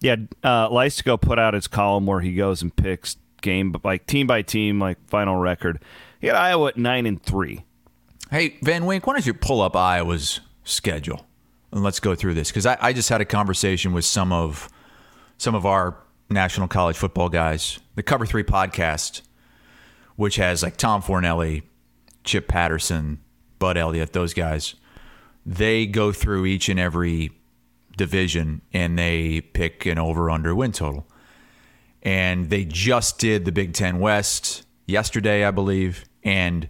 Yeah, 0.00 0.16
uh, 0.44 0.68
Leistikow 0.68 1.20
put 1.20 1.38
out 1.38 1.54
his 1.54 1.66
column 1.66 2.06
where 2.06 2.20
he 2.20 2.34
goes 2.34 2.60
and 2.62 2.74
picks 2.74 3.16
game, 3.40 3.74
like 3.82 4.06
team 4.06 4.26
by 4.26 4.42
team, 4.42 4.78
like 4.78 4.98
final 5.08 5.36
record. 5.36 5.82
He 6.20 6.26
had 6.26 6.36
Iowa 6.36 6.68
at 6.68 6.76
9 6.76 7.06
and 7.06 7.22
3. 7.22 7.64
Hey, 8.30 8.58
Van 8.62 8.84
Wink, 8.84 9.06
why 9.06 9.14
don't 9.14 9.24
you 9.26 9.32
pull 9.34 9.62
up 9.62 9.74
Iowa's 9.74 10.40
schedule 10.64 11.26
and 11.72 11.82
let's 11.82 11.98
go 11.98 12.14
through 12.14 12.34
this? 12.34 12.48
Because 12.50 12.66
I, 12.66 12.76
I 12.80 12.92
just 12.92 13.08
had 13.08 13.20
a 13.22 13.24
conversation 13.24 13.92
with 13.94 14.04
some 14.04 14.32
of 14.32 14.68
some 15.38 15.54
of 15.54 15.64
our 15.64 15.96
national 16.28 16.68
college 16.68 16.96
football 16.96 17.30
guys. 17.30 17.78
The 17.98 18.04
Cover 18.04 18.26
Three 18.26 18.44
podcast, 18.44 19.22
which 20.14 20.36
has 20.36 20.62
like 20.62 20.76
Tom 20.76 21.02
Fornelli, 21.02 21.64
Chip 22.22 22.46
Patterson, 22.46 23.18
Bud 23.58 23.76
Elliott, 23.76 24.12
those 24.12 24.34
guys. 24.34 24.76
They 25.44 25.84
go 25.84 26.12
through 26.12 26.46
each 26.46 26.68
and 26.68 26.78
every 26.78 27.32
division 27.96 28.62
and 28.72 28.96
they 28.96 29.40
pick 29.40 29.84
an 29.84 29.98
over 29.98 30.30
under 30.30 30.54
win 30.54 30.70
total. 30.70 31.08
And 32.00 32.50
they 32.50 32.64
just 32.64 33.18
did 33.18 33.44
the 33.44 33.50
Big 33.50 33.72
Ten 33.72 33.98
West 33.98 34.64
yesterday, 34.86 35.44
I 35.44 35.50
believe. 35.50 36.04
And 36.22 36.68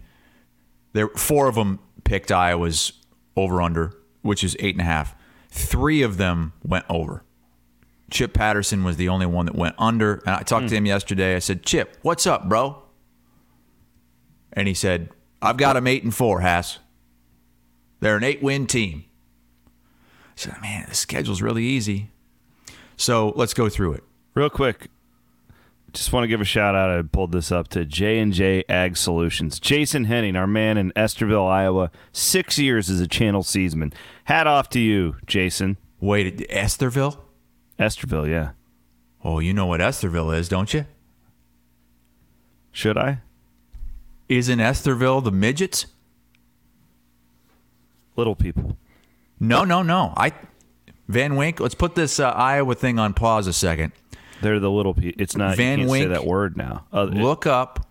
there 0.94 1.08
four 1.08 1.46
of 1.46 1.56
them 1.56 1.78
picked 2.04 2.32
Iowa's 2.32 2.94
over 3.36 3.60
under, 3.60 3.92
which 4.22 4.42
is 4.42 4.56
eight 4.60 4.76
and 4.76 4.80
a 4.80 4.84
half. 4.84 5.14
Three 5.50 6.00
of 6.00 6.16
them 6.16 6.54
went 6.64 6.86
over. 6.88 7.22
Chip 8.10 8.32
Patterson 8.32 8.84
was 8.84 8.96
the 8.96 9.08
only 9.08 9.26
one 9.26 9.46
that 9.46 9.54
went 9.54 9.74
under. 9.78 10.14
And 10.26 10.36
I 10.36 10.42
talked 10.42 10.68
to 10.68 10.74
hmm. 10.74 10.78
him 10.78 10.86
yesterday. 10.86 11.36
I 11.36 11.40
said, 11.40 11.62
Chip, 11.62 11.96
what's 12.02 12.26
up, 12.26 12.48
bro? 12.48 12.82
And 14.52 14.66
he 14.66 14.74
said, 14.74 15.10
I've 15.40 15.56
got 15.56 15.74
them 15.74 15.86
eight 15.86 16.02
and 16.02 16.14
four, 16.14 16.40
Hass. 16.40 16.78
They're 18.00 18.16
an 18.16 18.24
eight 18.24 18.42
win 18.42 18.66
team. 18.66 19.04
I 19.66 19.70
said, 20.36 20.60
man, 20.62 20.86
the 20.88 20.94
schedule's 20.94 21.42
really 21.42 21.64
easy. 21.64 22.10
So 22.96 23.32
let's 23.36 23.54
go 23.54 23.68
through 23.68 23.94
it. 23.94 24.04
Real 24.34 24.50
quick, 24.50 24.88
just 25.92 26.12
want 26.12 26.24
to 26.24 26.28
give 26.28 26.40
a 26.40 26.44
shout 26.44 26.74
out. 26.74 26.90
I 26.90 27.02
pulled 27.02 27.32
this 27.32 27.50
up 27.50 27.68
to 27.68 27.84
J 27.84 28.18
and 28.18 28.32
J 28.32 28.64
Ag 28.68 28.96
Solutions. 28.96 29.58
Jason 29.58 30.04
Henning, 30.04 30.36
our 30.36 30.46
man 30.46 30.76
in 30.76 30.92
Estherville, 30.92 31.48
Iowa, 31.48 31.90
six 32.12 32.58
years 32.58 32.90
as 32.90 33.00
a 33.00 33.06
channel 33.06 33.42
seedsman. 33.42 33.92
Hat 34.24 34.46
off 34.46 34.68
to 34.70 34.80
you, 34.80 35.16
Jason. 35.26 35.76
Wait, 36.00 36.48
Estherville? 36.50 37.18
Estherville, 37.78 38.28
yeah. 38.28 38.50
Oh, 39.24 39.38
you 39.38 39.52
know 39.52 39.66
what 39.66 39.80
Estherville 39.80 40.36
is, 40.36 40.48
don't 40.48 40.72
you? 40.74 40.86
Should 42.72 42.96
I? 42.96 43.20
Isn't 44.28 44.58
Estherville 44.58 45.22
the 45.24 45.32
midgets? 45.32 45.86
Little 48.16 48.34
people. 48.34 48.76
No, 49.40 49.64
no, 49.64 49.82
no. 49.82 50.12
I 50.16 50.32
Van 51.08 51.36
Wink. 51.36 51.60
Let's 51.60 51.74
put 51.74 51.94
this 51.94 52.20
uh, 52.20 52.30
Iowa 52.30 52.74
thing 52.74 52.98
on 52.98 53.14
pause 53.14 53.46
a 53.46 53.52
second. 53.52 53.92
They're 54.42 54.60
the 54.60 54.70
little 54.70 54.94
people. 54.94 55.20
It's 55.22 55.36
not. 55.36 55.56
Van 55.56 55.78
you 55.78 55.84
can't 55.84 55.90
Wink, 55.90 56.04
say 56.04 56.08
that 56.08 56.26
word 56.26 56.56
now. 56.56 56.84
Uh, 56.92 57.08
it- 57.10 57.14
Look 57.14 57.46
up 57.46 57.86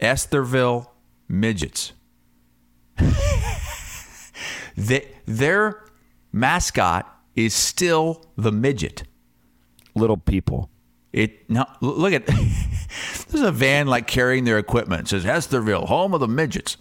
Estherville 0.00 0.88
midgets. 1.28 1.92
they, 4.76 5.08
their 5.26 5.82
mascot 6.32 7.10
is 7.34 7.54
still 7.54 8.24
the 8.36 8.52
midget. 8.52 9.02
Little 9.94 10.16
people. 10.16 10.70
It 11.12 11.48
no 11.48 11.60
l- 11.82 11.96
look 11.96 12.12
at 12.12 12.26
there's 13.28 13.42
a 13.42 13.52
van 13.52 13.86
like 13.86 14.06
carrying 14.06 14.44
their 14.44 14.58
equipment. 14.58 15.02
It 15.02 15.08
says 15.08 15.24
Estherville, 15.24 15.86
home 15.86 16.12
of 16.14 16.20
the 16.20 16.28
midgets. 16.28 16.76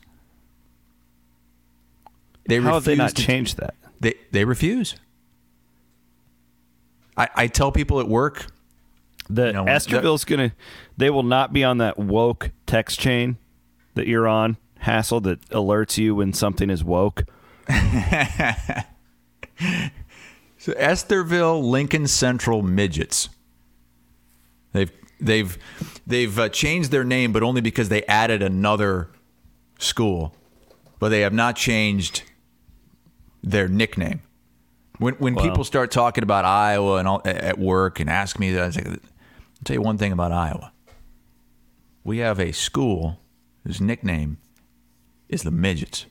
They 2.47 2.59
How 2.59 2.73
have 2.73 2.83
they 2.83 2.95
not 2.95 3.15
to- 3.15 3.21
changed 3.21 3.57
that? 3.57 3.75
They 3.99 4.15
they 4.31 4.43
refuse. 4.45 4.95
I, 7.15 7.29
I 7.35 7.47
tell 7.47 7.71
people 7.71 7.99
at 7.99 8.07
work, 8.07 8.47
that 9.29 9.47
You 9.47 9.53
know, 9.53 9.65
Estherville's 9.65 10.25
gonna. 10.25 10.51
They 10.97 11.09
will 11.11 11.21
not 11.23 11.53
be 11.53 11.63
on 11.63 11.77
that 11.77 11.97
woke 11.99 12.49
text 12.65 12.99
chain 12.99 13.37
that 13.93 14.07
you're 14.07 14.27
on. 14.27 14.57
Hassel 14.79 15.21
that 15.21 15.39
alerts 15.49 15.97
you 15.97 16.15
when 16.15 16.33
something 16.33 16.69
is 16.71 16.83
woke. 16.83 17.23
So 20.63 20.71
Estherville 20.75 21.61
Lincoln 21.61 22.07
Central 22.07 22.61
Midgets. 22.61 23.27
They've 24.71 24.93
they've 25.19 25.57
they've 26.07 26.39
uh, 26.39 26.47
changed 26.47 26.89
their 26.89 27.03
name, 27.03 27.33
but 27.33 27.43
only 27.43 27.59
because 27.59 27.89
they 27.89 28.03
added 28.03 28.41
another 28.41 29.09
school. 29.77 30.37
But 30.99 31.09
they 31.09 31.19
have 31.19 31.33
not 31.33 31.57
changed 31.57 32.23
their 33.43 33.67
nickname. 33.67 34.21
When 34.99 35.15
when 35.15 35.35
people 35.35 35.65
start 35.65 35.91
talking 35.91 36.23
about 36.23 36.45
Iowa 36.45 36.95
and 36.95 37.09
all, 37.09 37.21
at 37.25 37.59
work 37.59 37.99
and 37.99 38.09
ask 38.09 38.39
me 38.39 38.53
that, 38.53 38.63
I 38.63 38.69
say, 38.69 38.83
I'll 38.87 38.97
tell 39.65 39.73
you 39.73 39.81
one 39.81 39.97
thing 39.97 40.13
about 40.13 40.31
Iowa. 40.31 40.71
We 42.05 42.19
have 42.19 42.39
a 42.39 42.53
school 42.53 43.19
whose 43.65 43.81
nickname 43.81 44.37
is 45.27 45.43
the 45.43 45.51
Midgets. 45.51 46.05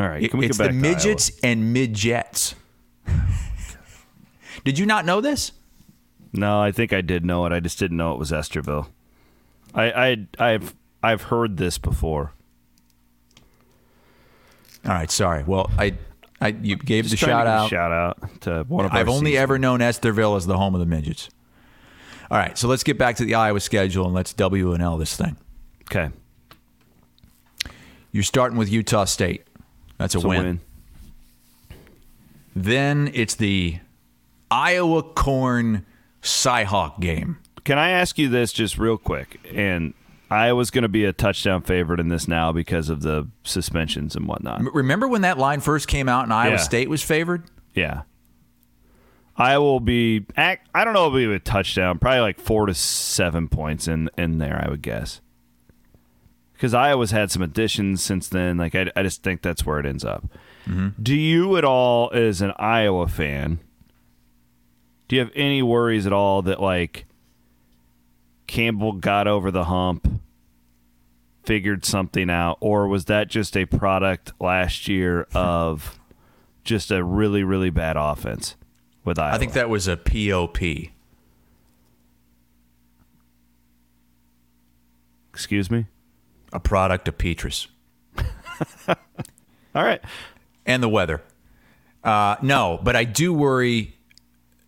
All 0.00 0.08
right, 0.08 0.30
can 0.30 0.38
we 0.38 0.46
it's 0.46 0.56
the 0.56 0.72
midgets 0.72 1.30
and 1.42 1.74
midgets. 1.74 2.54
Did 4.64 4.78
you 4.78 4.86
not 4.86 5.04
know 5.04 5.20
this? 5.20 5.52
No, 6.32 6.58
I 6.58 6.72
think 6.72 6.94
I 6.94 7.02
did 7.02 7.24
know 7.24 7.44
it. 7.44 7.52
I 7.52 7.60
just 7.60 7.78
didn't 7.78 7.98
know 7.98 8.12
it 8.12 8.18
was 8.18 8.30
Estherville. 8.30 8.86
I, 9.74 9.90
I 9.90 10.26
I've 10.38 10.74
I've 11.02 11.22
heard 11.24 11.58
this 11.58 11.76
before. 11.76 12.32
All 14.86 14.92
right, 14.92 15.10
sorry. 15.10 15.44
Well, 15.44 15.70
I, 15.76 15.98
I 16.40 16.48
you 16.48 16.76
gave 16.76 17.04
Just 17.04 17.20
the 17.20 17.26
shout 17.26 17.46
out. 17.46 17.68
Shout 17.68 17.92
out 17.92 18.40
to 18.42 18.64
one 18.68 18.86
of. 18.86 18.92
I've 18.92 19.08
only 19.08 19.32
seasons. 19.32 19.42
ever 19.42 19.58
known 19.58 19.80
Estherville 19.80 20.36
as 20.36 20.46
the 20.46 20.56
home 20.56 20.74
of 20.74 20.80
the 20.80 20.86
midgets. 20.86 21.28
All 22.30 22.38
right, 22.38 22.56
so 22.56 22.68
let's 22.68 22.84
get 22.84 22.96
back 22.96 23.16
to 23.16 23.24
the 23.24 23.34
Iowa 23.34 23.60
schedule 23.60 24.06
and 24.06 24.14
let's 24.14 24.32
W 24.32 24.72
and 24.72 24.82
L 24.82 24.96
this 24.96 25.14
thing. 25.16 25.36
Okay, 25.90 26.10
You're 28.12 28.22
starting 28.22 28.56
with 28.56 28.70
Utah 28.70 29.04
State. 29.04 29.44
That's 30.00 30.14
a, 30.14 30.18
a 30.18 30.26
win. 30.26 30.42
win. 30.44 30.60
Then 32.56 33.10
it's 33.14 33.34
the 33.34 33.78
Iowa 34.50 35.02
Corn 35.02 35.84
Cyhawk 36.22 37.00
game. 37.00 37.38
Can 37.64 37.78
I 37.78 37.90
ask 37.90 38.18
you 38.18 38.28
this 38.28 38.52
just 38.52 38.78
real 38.78 38.96
quick? 38.96 39.38
And 39.54 39.94
Iowa's 40.30 40.70
going 40.70 40.82
to 40.82 40.88
be 40.88 41.04
a 41.04 41.12
touchdown 41.12 41.62
favorite 41.62 42.00
in 42.00 42.08
this 42.08 42.26
now 42.26 42.50
because 42.50 42.88
of 42.88 43.02
the 43.02 43.28
suspensions 43.44 44.16
and 44.16 44.26
whatnot. 44.26 44.62
Remember 44.74 45.06
when 45.06 45.22
that 45.22 45.38
line 45.38 45.60
first 45.60 45.86
came 45.86 46.08
out 46.08 46.24
and 46.24 46.32
Iowa 46.32 46.52
Yeah. 46.52 46.56
State 46.58 46.88
was 46.88 47.02
favored? 47.02 47.44
Yeah. 47.74 48.02
Iowa 49.36 49.64
will 49.64 49.80
be. 49.80 50.26
I 50.36 50.58
don't 50.74 50.92
know. 50.92 51.06
It'll 51.06 51.18
be 51.18 51.32
a 51.34 51.38
touchdown, 51.38 51.98
probably 51.98 52.20
like 52.20 52.40
four 52.40 52.66
to 52.66 52.74
seven 52.74 53.48
points 53.48 53.86
in 53.88 54.10
in 54.18 54.38
there. 54.38 54.62
I 54.64 54.68
would 54.70 54.82
guess. 54.82 55.20
Because 56.60 56.74
Iowa's 56.74 57.10
had 57.10 57.30
some 57.30 57.40
additions 57.40 58.02
since 58.02 58.28
then. 58.28 58.58
Like 58.58 58.74
I, 58.74 58.92
I 58.94 59.02
just 59.02 59.22
think 59.22 59.40
that's 59.40 59.64
where 59.64 59.80
it 59.80 59.86
ends 59.86 60.04
up. 60.04 60.26
Mm-hmm. 60.66 61.02
Do 61.02 61.14
you 61.14 61.56
at 61.56 61.64
all, 61.64 62.10
as 62.12 62.42
an 62.42 62.52
Iowa 62.58 63.08
fan, 63.08 63.60
do 65.08 65.16
you 65.16 65.20
have 65.20 65.32
any 65.34 65.62
worries 65.62 66.06
at 66.06 66.12
all 66.12 66.42
that 66.42 66.60
like 66.60 67.06
Campbell 68.46 68.92
got 68.92 69.26
over 69.26 69.50
the 69.50 69.64
hump, 69.64 70.20
figured 71.44 71.86
something 71.86 72.28
out, 72.28 72.58
or 72.60 72.88
was 72.88 73.06
that 73.06 73.28
just 73.28 73.56
a 73.56 73.64
product 73.64 74.34
last 74.38 74.86
year 74.86 75.26
of 75.34 75.98
just 76.62 76.90
a 76.90 77.02
really, 77.02 77.42
really 77.42 77.70
bad 77.70 77.96
offense 77.96 78.56
with 79.02 79.18
Iowa? 79.18 79.34
I 79.34 79.38
think 79.38 79.54
that 79.54 79.70
was 79.70 79.88
a 79.88 79.96
POP. 79.96 80.60
Excuse 85.32 85.70
me. 85.70 85.86
A 86.52 86.60
product 86.60 87.06
of 87.08 87.16
Petras 87.18 87.66
All 88.88 88.94
right. 89.84 90.00
and 90.66 90.82
the 90.82 90.88
weather. 90.88 91.22
Uh, 92.02 92.36
no, 92.42 92.80
but 92.82 92.96
I 92.96 93.04
do 93.04 93.32
worry 93.32 93.96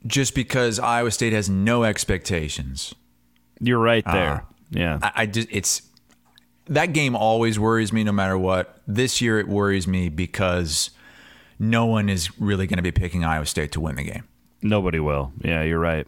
just 0.06 0.34
because 0.34 0.78
Iowa 0.78 1.10
State 1.10 1.32
has 1.32 1.48
no 1.48 1.84
expectations. 1.84 2.94
You're 3.60 3.78
right 3.80 4.04
there. 4.04 4.44
yeah. 4.70 4.98
I, 5.02 5.12
I 5.16 5.26
just 5.26 5.48
it's 5.50 5.82
that 6.66 6.92
game 6.92 7.16
always 7.16 7.58
worries 7.58 7.92
me 7.92 8.04
no 8.04 8.12
matter 8.12 8.36
what. 8.38 8.80
This 8.86 9.20
year 9.20 9.38
it 9.40 9.48
worries 9.48 9.86
me 9.88 10.08
because 10.08 10.90
no 11.58 11.86
one 11.86 12.08
is 12.08 12.38
really 12.40 12.66
going 12.66 12.76
to 12.78 12.82
be 12.82 12.92
picking 12.92 13.24
Iowa 13.24 13.46
State 13.46 13.72
to 13.72 13.80
win 13.80 13.96
the 13.96 14.04
game. 14.04 14.24
Nobody 14.62 15.00
will. 15.00 15.32
Yeah, 15.42 15.62
you're 15.62 15.78
right. 15.80 16.06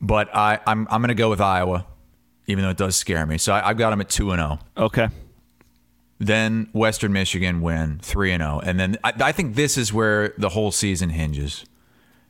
But 0.00 0.34
I, 0.34 0.58
I'm 0.66 0.86
I'm 0.90 1.00
going 1.00 1.08
to 1.08 1.14
go 1.14 1.30
with 1.30 1.40
Iowa, 1.40 1.86
even 2.50 2.64
though 2.64 2.70
it 2.70 2.76
does 2.76 2.96
scare 2.96 3.24
me. 3.26 3.38
So 3.38 3.52
I, 3.52 3.70
I've 3.70 3.78
got 3.78 3.90
them 3.90 4.00
at 4.00 4.08
two 4.08 4.30
and 4.32 4.40
zero. 4.40 4.58
Okay. 4.76 5.08
Then 6.18 6.68
Western 6.74 7.12
Michigan 7.12 7.62
win 7.62 7.98
three 8.02 8.32
and 8.32 8.42
zero, 8.42 8.60
and 8.62 8.78
then 8.78 8.98
I, 9.02 9.12
I 9.20 9.32
think 9.32 9.54
this 9.54 9.78
is 9.78 9.92
where 9.92 10.34
the 10.36 10.50
whole 10.50 10.70
season 10.70 11.10
hinges. 11.10 11.64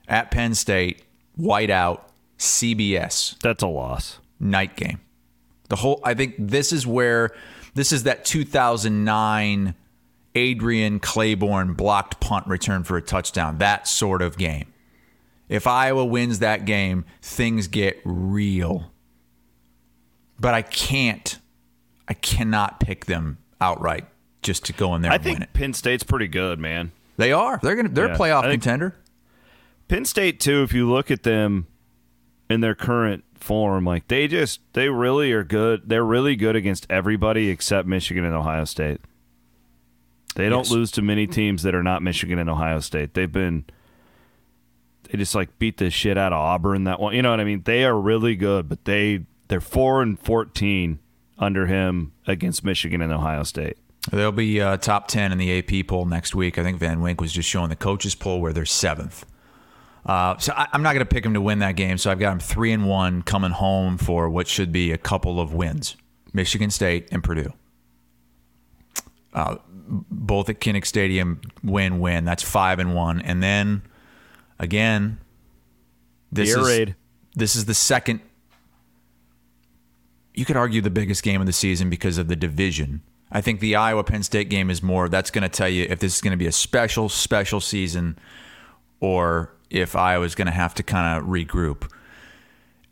At 0.07 0.31
Penn 0.31 0.55
State, 0.55 1.03
whiteout, 1.39 2.01
CBS 2.39 3.39
That's 3.41 3.63
a 3.63 3.67
loss. 3.69 4.19
night 4.39 4.77
game. 4.77 5.01
The 5.69 5.77
whole 5.77 6.01
I 6.05 6.15
think 6.15 6.35
this 6.39 6.73
is 6.73 6.87
where 6.87 7.31
this 7.75 7.93
is 7.93 8.05
that 8.05 8.25
2009 8.25 9.75
Adrian 10.35 11.01
Clayborn 11.01 11.77
blocked 11.77 12.21
punt 12.21 12.47
return 12.47 12.85
for 12.85 12.97
a 12.97 13.03
touchdown. 13.03 13.59
That 13.59 13.87
sort 13.89 14.23
of 14.23 14.37
game. 14.39 14.73
If 15.49 15.67
Iowa 15.67 16.05
wins 16.05 16.39
that 16.39 16.65
game, 16.65 17.05
things 17.21 17.67
get 17.67 18.01
real. 18.05 18.93
But 20.41 20.55
I 20.55 20.63
can't 20.63 21.39
I 22.09 22.15
cannot 22.15 22.81
pick 22.81 23.05
them 23.07 23.39
outright 23.61 24.07
just 24.43 24.65
to 24.67 24.73
go 24.73 24.95
in 24.95 25.03
there 25.03 25.13
I 25.13 25.17
and 25.17 25.25
win 25.25 25.35
think 25.35 25.45
it. 25.45 25.53
Penn 25.53 25.75
State's 25.75 26.03
pretty 26.03 26.29
good, 26.29 26.59
man. 26.59 26.93
They 27.19 27.33
are. 27.33 27.61
They're 27.63 27.77
gonna 27.77 27.91
they're 27.91 28.09
Yeah, 28.09 28.15
a 28.15 28.19
playoff 28.19 28.51
contender. 28.51 28.95
Penn 29.89 30.05
State 30.07 30.41
too. 30.41 30.63
If 30.63 30.73
you 30.73 30.91
look 30.91 31.11
at 31.11 31.23
them 31.25 31.67
in 32.49 32.61
their 32.63 32.75
current 32.75 33.25
form, 33.35 33.85
like 33.85 34.09
they 34.09 34.27
just 34.29 34.61
they 34.73 34.89
really 34.89 35.31
are 35.33 35.45
good. 35.45 35.83
They're 35.89 36.05
really 36.05 36.37
good 36.37 36.57
against 36.57 36.87
everybody 36.89 37.51
except 37.51 37.87
Michigan 37.87 38.25
and 38.25 38.35
Ohio 38.35 38.65
State. 38.65 39.01
They 40.37 40.49
don't 40.49 40.61
Yes. 40.65 40.71
lose 40.71 40.91
to 40.93 41.03
many 41.03 41.27
teams 41.27 41.63
that 41.65 41.75
are 41.75 41.83
not 41.83 42.03
Michigan 42.03 42.39
and 42.39 42.49
Ohio 42.49 42.81
State. 42.81 43.15
They've 43.15 43.31
been 43.31 43.65
they 45.11 45.19
just 45.19 45.35
like 45.35 45.59
beat 45.59 45.77
the 45.79 45.91
shit 45.91 46.17
out 46.17 46.33
of 46.33 46.39
Auburn 46.39 46.85
that 46.85 47.01
one. 47.01 47.15
You 47.15 47.23
know 47.23 47.31
what 47.31 47.41
I 47.41 47.45
mean? 47.45 47.63
They 47.65 47.85
are 47.85 47.99
really 47.99 48.37
good, 48.37 48.69
but 48.69 48.85
they 48.85 49.27
they're 49.51 49.61
four 49.61 50.01
and 50.01 50.19
fourteen 50.19 50.99
under 51.39 51.67
him 51.67 52.13
against 52.27 52.65
Michigan 52.65 53.03
and 53.03 53.13
Ohio 53.13 53.43
State. 53.43 53.77
They'll 54.11 54.33
be 54.33 54.61
uh, 54.61 54.79
top 54.79 55.09
10 55.09 55.31
in 55.33 55.37
the 55.39 55.59
AP 55.59 55.87
poll 55.87 56.07
next 56.07 56.35
week. 56.35 56.57
I 56.59 56.63
think 56.63 56.79
Van 56.79 57.03
Wink 57.03 57.21
was 57.21 57.33
just 57.33 57.49
showing 57.49 57.69
the 57.69 57.77
coaches 57.77 58.15
poll 58.15 58.41
where 58.41 58.53
they're 58.55 58.65
seventh. 58.65 59.27
Uh, 60.07 60.39
so 60.39 60.55
I, 60.57 60.69
I'm 60.73 60.83
not 60.83 60.95
going 60.95 61.05
to 61.05 61.15
pick 61.15 61.23
them 61.23 61.35
to 61.35 61.41
win 61.41 61.59
that 61.59 61.77
game. 61.77 61.99
So 61.99 62.11
I've 62.11 62.19
got 62.19 62.31
them 62.31 62.41
three 62.41 62.73
and 62.73 62.89
one 62.89 63.21
coming 63.23 63.51
home 63.51 63.99
for 63.99 64.31
what 64.31 64.49
should 64.49 64.73
be 64.73 64.91
a 64.93 64.99
couple 64.99 65.39
of 65.39 65.53
wins: 65.53 65.97
Michigan 66.33 66.71
State 66.71 67.09
and 67.13 67.23
Purdue. 67.23 67.53
Uh, 69.35 69.57
both 69.87 70.49
at 70.49 70.61
Kinnick 70.61 70.87
Stadium, 70.87 71.41
win 71.63 72.01
win. 72.01 72.25
That's 72.25 72.43
five 72.43 72.79
and 72.79 72.95
one. 72.95 73.21
And 73.21 73.43
then 73.43 73.83
again, 74.59 75.19
this 76.33 76.55
The 76.55 76.61
is 76.61 76.67
raid. 76.67 76.97
this 77.35 77.55
is 77.57 77.67
the 77.67 77.75
second. 77.75 78.21
You 80.35 80.45
could 80.45 80.57
argue 80.57 80.81
the 80.81 80.91
biggest 80.91 81.23
game 81.23 81.41
of 81.41 81.47
the 81.47 81.53
season 81.53 81.91
because 81.91 82.19
of 82.19 82.29
the 82.29 82.37
division. 82.37 83.03
I 83.33 83.41
think 83.41 83.61
the 83.61 83.77
Iowa 83.77 84.05
Penn 84.05 84.23
State 84.23 84.49
game 84.49 84.71
is 84.71 84.83
more. 84.83 85.09
That's 85.09 85.31
going 85.31 85.43
to 85.43 85.49
tell 85.49 85.69
you 85.69 85.87
if 85.89 86.01
this 86.01 86.15
is 86.17 86.21
going 86.21 86.33
to 86.33 86.37
be 86.37 86.47
a 86.47 86.53
special, 86.53 87.09
special 87.09 87.61
season, 87.61 88.19
or 88.99 89.53
if 89.71 89.95
Iowa's 89.95 90.35
going 90.35 90.47
to 90.47 90.53
have 90.53 90.75
to 90.75 90.83
kind 90.83 91.19
of 91.19 91.29
regroup. 91.29 91.91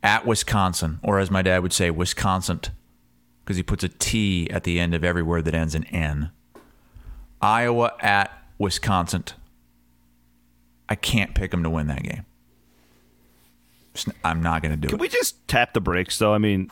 At 0.00 0.24
Wisconsin, 0.24 1.00
or 1.02 1.18
as 1.18 1.28
my 1.28 1.42
dad 1.42 1.58
would 1.62 1.72
say, 1.72 1.90
Wisconsin, 1.90 2.60
because 3.44 3.56
he 3.56 3.64
puts 3.64 3.82
a 3.82 3.88
T 3.88 4.48
at 4.48 4.62
the 4.62 4.78
end 4.78 4.94
of 4.94 5.02
every 5.02 5.24
word 5.24 5.44
that 5.46 5.54
ends 5.54 5.74
in 5.74 5.82
N. 5.86 6.30
Iowa 7.42 7.92
at 8.00 8.30
Wisconsin. 8.58 9.24
I 10.88 10.94
can't 10.94 11.34
pick 11.34 11.50
them 11.50 11.64
to 11.64 11.70
win 11.70 11.88
that 11.88 12.04
game. 12.04 12.24
I'm 14.22 14.40
not 14.40 14.62
going 14.62 14.70
to 14.70 14.76
do 14.76 14.86
Can 14.86 14.94
it. 14.94 14.98
Can 14.98 15.00
we 15.00 15.08
just 15.08 15.48
tap 15.48 15.74
the 15.74 15.80
brakes 15.80 16.18
though? 16.18 16.32
I 16.32 16.38
mean, 16.38 16.70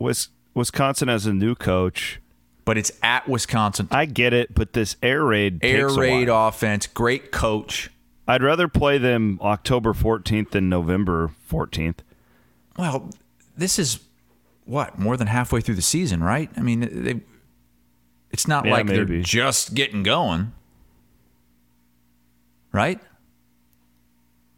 Wisconsin 0.00 1.08
has 1.08 1.26
a 1.26 1.32
new 1.32 1.54
coach. 1.54 2.20
but 2.64 2.76
it's 2.78 2.92
at 3.02 3.28
Wisconsin. 3.28 3.88
I 3.90 4.04
get 4.06 4.32
it, 4.32 4.54
but 4.54 4.72
this 4.72 4.96
air 5.02 5.24
raid 5.24 5.58
Air 5.62 5.88
takes 5.88 5.96
a 5.96 6.00
raid 6.00 6.28
offense, 6.28 6.86
great 6.86 7.30
coach. 7.32 7.90
I'd 8.28 8.42
rather 8.42 8.68
play 8.68 8.96
them 8.98 9.38
October 9.42 9.92
14th 9.92 10.50
than 10.50 10.68
November 10.68 11.30
14th. 11.50 11.98
Well, 12.78 13.10
this 13.56 13.78
is 13.78 13.98
what 14.66 14.98
more 14.98 15.16
than 15.16 15.26
halfway 15.26 15.60
through 15.60 15.74
the 15.74 15.82
season, 15.82 16.22
right? 16.22 16.48
I 16.56 16.60
mean, 16.60 16.80
they, 17.02 17.20
it's 18.30 18.46
not 18.46 18.64
Yeah, 18.66 18.70
like 18.72 18.86
they're 18.86 19.04
just 19.04 19.74
getting 19.74 20.04
going, 20.04 20.52
right? 22.72 23.00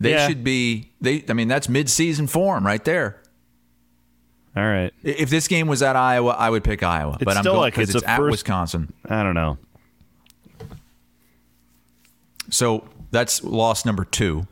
They 0.01 0.11
Yeah. 0.11 0.28
should 0.28 0.45
be. 0.45 0.90
They, 1.01 1.24
I 1.28 1.32
mean, 1.32 1.49
that's 1.49 1.68
mid-season 1.68 2.26
form 2.26 2.66
right 2.66 2.84
there. 2.84 3.21
All 4.55 4.62
right. 4.62 4.92
If 5.03 5.30
this 5.30 5.48
game 5.48 5.66
was 5.66 5.82
at 5.82 5.96
Iowa, 5.96 6.32
I 6.32 6.50
would 6.50 6.62
pick 6.62 6.82
Iowa. 6.82 7.14
It's 7.14 7.24
but 7.24 7.36
I'm 7.36 7.42
still 7.42 7.55
going 7.55 7.62
like 7.62 7.74
because 7.74 7.90
it's 7.90 7.96
it's, 7.96 8.07
at 8.07 8.18
first- 8.18 8.30
Wisconsin. 8.32 8.92
I 9.07 9.22
don't 9.22 9.34
know. 9.34 9.59
So 12.50 12.84
that's 13.11 13.42
loss 13.42 13.84
number 13.86 14.05
two. 14.05 14.46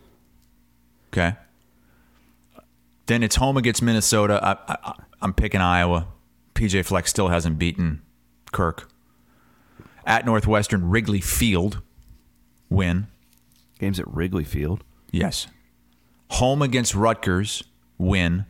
Okay. 1.12 1.36
Then 3.07 3.22
it's 3.22 3.36
home 3.36 3.57
against 3.57 3.82
Minnesota. 3.82 4.40
I, 4.42 4.72
I, 4.72 4.94
I'm 5.20 5.34
picking 5.34 5.61
Iowa. 5.61 6.07
PJ 6.55 6.84
Fleck 6.86 7.07
still 7.09 7.28
hasn't 7.28 7.59
beaten 7.59 8.01
Kirk. 8.53 8.88
At 10.07 10.24
Northwestern, 10.24 10.88
Wrigley 10.88 11.20
Field, 11.20 11.80
win. 12.68 13.09
Games 13.78 13.98
at 14.01 14.07
Wrigley 14.12 14.44
Field. 14.44 14.82
Yes. 15.11 15.46
Home 16.30 16.62
against 16.62 16.94
Rutgers, 16.94 17.64
win. 17.98 18.46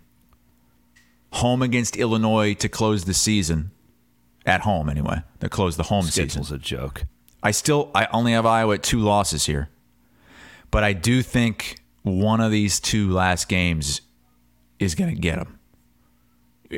Home 1.32 1.62
against 1.62 1.96
Illinois 1.96 2.54
to 2.54 2.68
close 2.68 3.04
the 3.04 3.14
season. 3.14 3.70
At 4.46 4.62
home, 4.62 4.88
anyway. 4.88 5.22
To 5.40 5.48
close 5.48 5.76
the 5.76 5.84
home 5.84 6.04
season. 6.04 6.28
Schedule's 6.28 6.52
a 6.52 6.58
joke. 6.58 7.04
I 7.42 7.50
still 7.50 7.90
I 7.94 8.06
only 8.12 8.32
have 8.32 8.46
Iowa 8.46 8.74
at 8.74 8.82
two 8.82 8.98
losses 8.98 9.46
here. 9.46 9.68
But 10.70 10.84
I 10.84 10.92
do 10.92 11.22
think 11.22 11.80
one 12.02 12.40
of 12.40 12.50
these 12.50 12.80
two 12.80 13.10
last 13.10 13.48
games 13.48 14.00
is 14.78 14.94
going 14.94 15.14
to 15.14 15.20
get 15.20 15.36
them. 15.36 15.58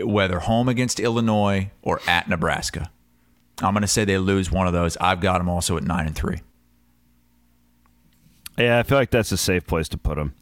Whether 0.07 0.41
home 0.41 0.69
against 0.69 0.99
Illinois 0.99 1.71
or 1.83 2.01
at 2.07 2.29
Nebraska. 2.29 2.91
I'm 3.61 3.75
going 3.75 3.83
to 3.83 3.89
say 3.89 4.05
they 4.05 4.19
lose 4.19 4.51
one 4.51 4.67
of 4.67 4.73
those. 4.73 4.97
I've 4.97 5.21
got 5.21 5.39
them 5.39 5.49
also 5.49 5.77
at 5.77 5.85
9 5.85 6.07
and 6.07 6.17
3. 6.17 6.41
Yeah, 8.59 8.79
I 8.79 8.83
feel 8.83 8.99
like 8.99 9.11
that's 9.11 9.33
a 9.33 9.37
safe 9.37 9.67
place 9.67 9.89
to 9.91 9.99
put 9.99 10.17
them. 10.17 10.35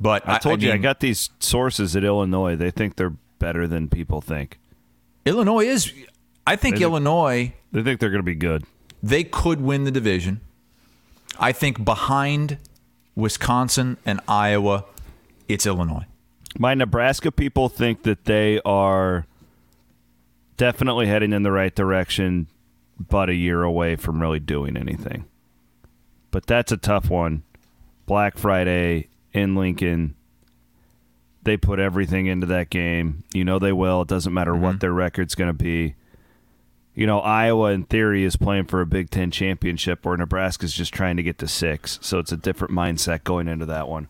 But 0.00 0.28
I 0.28 0.38
told 0.38 0.62
you 0.62 0.70
I 0.70 0.74
mean, 0.74 0.82
got 0.82 1.00
these 1.00 1.30
sources 1.40 1.96
at 1.96 2.04
Illinois. 2.04 2.54
They 2.56 2.70
think 2.70 2.96
they're 2.96 3.14
better 3.38 3.66
than 3.66 3.88
people 3.88 4.20
think. 4.20 4.58
Illinois 5.24 5.64
is 5.66 5.92
I 6.46 6.56
think 6.56 6.76
They- 6.76 6.82
Illinois 6.82 7.52
They 7.72 7.82
think 7.82 8.00
they're 8.00 8.10
going 8.10 8.20
to 8.20 8.22
be 8.22 8.34
good. 8.34 8.64
they 9.02 9.24
could 9.24 9.60
win 9.60 9.84
the 9.84 9.90
division. 9.90 10.40
I 11.38 11.52
think 11.52 11.84
behind 11.84 12.58
Wisconsin 13.14 13.96
and 14.06 14.20
Iowa, 14.26 14.84
it's 15.48 15.66
Illinois. 15.66 16.06
My 16.58 16.74
Nebraska 16.74 17.30
people 17.30 17.68
think 17.68 18.02
that 18.04 18.24
they 18.24 18.60
are 18.64 19.26
definitely 20.56 21.06
heading 21.06 21.32
in 21.32 21.42
the 21.42 21.52
right 21.52 21.74
direction, 21.74 22.48
but 22.98 23.28
a 23.28 23.34
year 23.34 23.62
away 23.62 23.96
from 23.96 24.20
really 24.20 24.40
doing 24.40 24.76
anything. 24.76 25.24
But 26.30 26.46
that's 26.46 26.72
a 26.72 26.76
tough 26.76 27.08
one. 27.10 27.42
Black 28.06 28.36
Friday 28.38 29.08
in 29.32 29.54
Lincoln. 29.54 30.14
They 31.42 31.56
put 31.56 31.78
everything 31.78 32.26
into 32.26 32.46
that 32.46 32.70
game. 32.70 33.24
You 33.32 33.44
know 33.44 33.58
they 33.58 33.72
will. 33.72 34.02
It 34.02 34.08
doesn't 34.08 34.34
matter 34.34 34.54
what 34.54 34.70
mm-hmm. 34.70 34.78
their 34.78 34.92
record's 34.92 35.34
going 35.34 35.48
to 35.48 35.52
be. 35.52 35.94
You 36.94 37.06
know, 37.06 37.20
Iowa 37.20 37.70
in 37.70 37.84
theory 37.84 38.24
is 38.24 38.34
playing 38.36 38.64
for 38.64 38.80
a 38.80 38.86
Big 38.86 39.10
Ten 39.10 39.30
championship, 39.30 40.04
where 40.04 40.16
Nebraska's 40.16 40.72
just 40.72 40.92
trying 40.92 41.16
to 41.16 41.22
get 41.22 41.38
to 41.38 41.46
six. 41.46 41.98
So 42.02 42.18
it's 42.18 42.32
a 42.32 42.36
different 42.36 42.74
mindset 42.74 43.22
going 43.22 43.46
into 43.46 43.66
that 43.66 43.88
one. 43.88 44.08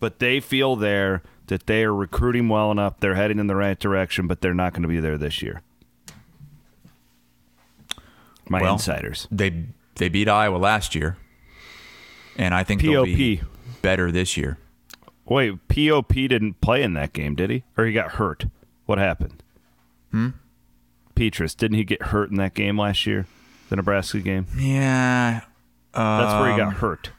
But 0.00 0.18
they 0.18 0.40
feel 0.40 0.74
there 0.74 1.22
that 1.48 1.66
they 1.66 1.84
are 1.84 1.94
recruiting 1.94 2.48
well 2.48 2.70
enough. 2.70 2.98
They're 2.98 3.16
heading 3.16 3.38
in 3.38 3.48
the 3.48 3.54
right 3.54 3.78
direction, 3.78 4.26
but 4.26 4.40
they're 4.40 4.54
not 4.54 4.72
going 4.72 4.82
to 4.82 4.88
be 4.88 5.00
there 5.00 5.18
this 5.18 5.42
year. 5.42 5.60
My 8.48 8.62
Well, 8.62 8.72
insiders. 8.72 9.28
They 9.30 9.66
they 9.96 10.08
beat 10.08 10.28
Iowa 10.28 10.56
last 10.56 10.94
year, 10.94 11.18
and 12.36 12.54
I 12.54 12.64
think 12.64 12.80
they'll 12.80 13.04
be 13.04 13.36
POP. 13.36 13.46
Better 13.82 14.10
this 14.12 14.36
year. 14.36 14.58
Wait, 15.26 15.56
POP 15.68 16.12
didn't 16.14 16.60
play 16.60 16.82
in 16.82 16.94
that 16.94 17.12
game, 17.12 17.34
did 17.34 17.50
he? 17.50 17.64
Or 17.76 17.84
he 17.84 17.92
got 17.92 18.12
hurt? 18.12 18.46
What 18.86 18.98
happened? 18.98 19.42
Hmm? 20.10 20.28
Petras, 21.14 21.56
didn't 21.56 21.76
he 21.76 21.84
get 21.84 22.02
hurt 22.02 22.30
in 22.30 22.36
that 22.36 22.54
game 22.54 22.78
last 22.78 23.06
year? 23.06 23.26
The 23.68 23.76
Nebraska 23.76 24.20
game? 24.20 24.46
Yeah. 24.56 25.40
That's 25.94 26.40
where 26.40 26.46
he 26.54 26.60
Um, 26.60 26.70
got 26.70 26.74
hurt. 26.74 27.10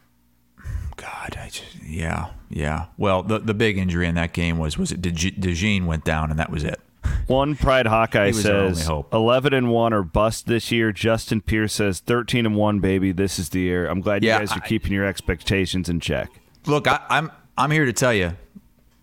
God, 0.95 1.37
I 1.39 1.47
just, 1.49 1.75
yeah, 1.83 2.27
yeah. 2.49 2.85
Well, 2.97 3.23
the 3.23 3.39
the 3.39 3.53
big 3.53 3.77
injury 3.77 4.07
in 4.07 4.15
that 4.15 4.31
game 4.33 4.57
was 4.57 4.77
was 4.77 4.91
it 4.91 5.01
DeG- 5.01 5.39
DeJean 5.39 5.85
went 5.85 6.03
down, 6.05 6.29
and 6.29 6.39
that 6.39 6.49
was 6.51 6.63
it. 6.63 6.79
One 7.27 7.55
Pride 7.55 7.87
Hawkeye 7.87 8.27
He 8.27 8.33
was 8.33 8.45
our 8.45 8.55
only 8.55 8.75
says 8.75 8.89
eleven 9.11 9.53
and 9.53 9.69
one 9.71 9.91
or 9.93 10.03
bust 10.03 10.45
this 10.47 10.71
year. 10.71 10.91
Justin 10.91 11.41
Pierce 11.41 11.73
says 11.73 11.99
thirteen 11.99 12.45
and 12.45 12.55
one, 12.55 12.79
baby. 12.79 13.11
This 13.11 13.39
is 13.39 13.49
the 13.49 13.59
year. 13.61 13.87
I'm 13.87 14.01
glad 14.01 14.23
Yeah, 14.23 14.35
you 14.35 14.39
guys 14.47 14.51
are 14.57 14.61
I- 14.63 14.67
keeping 14.67 14.91
your 14.93 15.05
expectations 15.05 15.89
in 15.89 15.99
check. 15.99 16.29
Look, 16.65 16.87
I, 16.87 16.99
I'm 17.09 17.31
I'm 17.57 17.71
here 17.71 17.85
to 17.85 17.93
tell 17.93 18.13
you, 18.13 18.37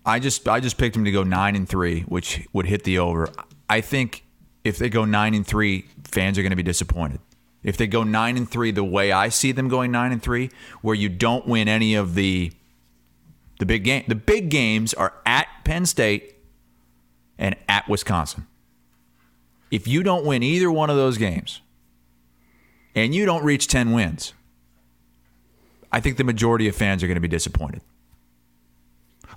I 0.05 0.19
just 0.19 0.49
I 0.49 0.61
just 0.61 0.79
picked 0.79 0.97
him 0.97 1.05
to 1.05 1.13
go 1.13 1.23
nine 1.23 1.57
and 1.57 1.69
three, 1.69 2.03
which 2.03 2.47
would 2.53 2.67
hit 2.67 2.85
the 2.85 2.99
over. 2.99 3.29
I 3.69 3.81
think 3.81 4.25
if 4.65 4.79
they 4.79 4.89
go 4.89 5.05
nine 5.05 5.35
and 5.35 5.47
three, 5.47 5.87
fans 6.05 6.39
are 6.39 6.43
going 6.43 6.51
to 6.51 6.57
be 6.57 6.63
disappointed. 6.63 7.21
If 7.63 7.77
they 7.77 7.87
go 7.87 8.03
nine 8.03 8.37
and 8.37 8.51
three, 8.51 8.71
the 8.71 8.85
way 8.85 9.13
I 9.13 9.29
see 9.29 9.53
them 9.53 9.69
going 9.69 9.93
nine 9.93 10.13
and 10.13 10.23
three, 10.23 10.51
where 10.81 10.95
you 10.95 11.09
don't 11.09 11.47
win 11.47 11.69
any 11.69 11.95
of 11.95 12.15
the 12.15 12.53
the 13.59 13.67
big 13.67 13.85
game, 13.85 14.05
the 14.09 14.15
big 14.15 14.49
games 14.49 14.95
are 14.95 15.13
at 15.27 15.47
Penn 15.65 15.85
State 15.85 16.37
and 17.39 17.55
at 17.69 17.89
Wisconsin. 17.89 18.47
If 19.71 19.87
you 19.87 20.03
don't 20.03 20.25
win 20.25 20.43
either 20.43 20.73
one 20.73 20.89
of 20.89 20.97
those 20.97 21.19
games, 21.19 21.61
and 22.95 23.15
you 23.15 23.27
don't 23.27 23.45
reach 23.45 23.69
ten 23.69 23.93
wins, 23.93 24.33
I 25.93 26.01
think 26.01 26.17
the 26.17 26.25
majority 26.25 26.69
of 26.69 26.77
fans 26.77 27.03
are 27.03 27.07
going 27.07 27.17
to 27.17 27.21
be 27.21 27.29
disappointed. 27.29 27.83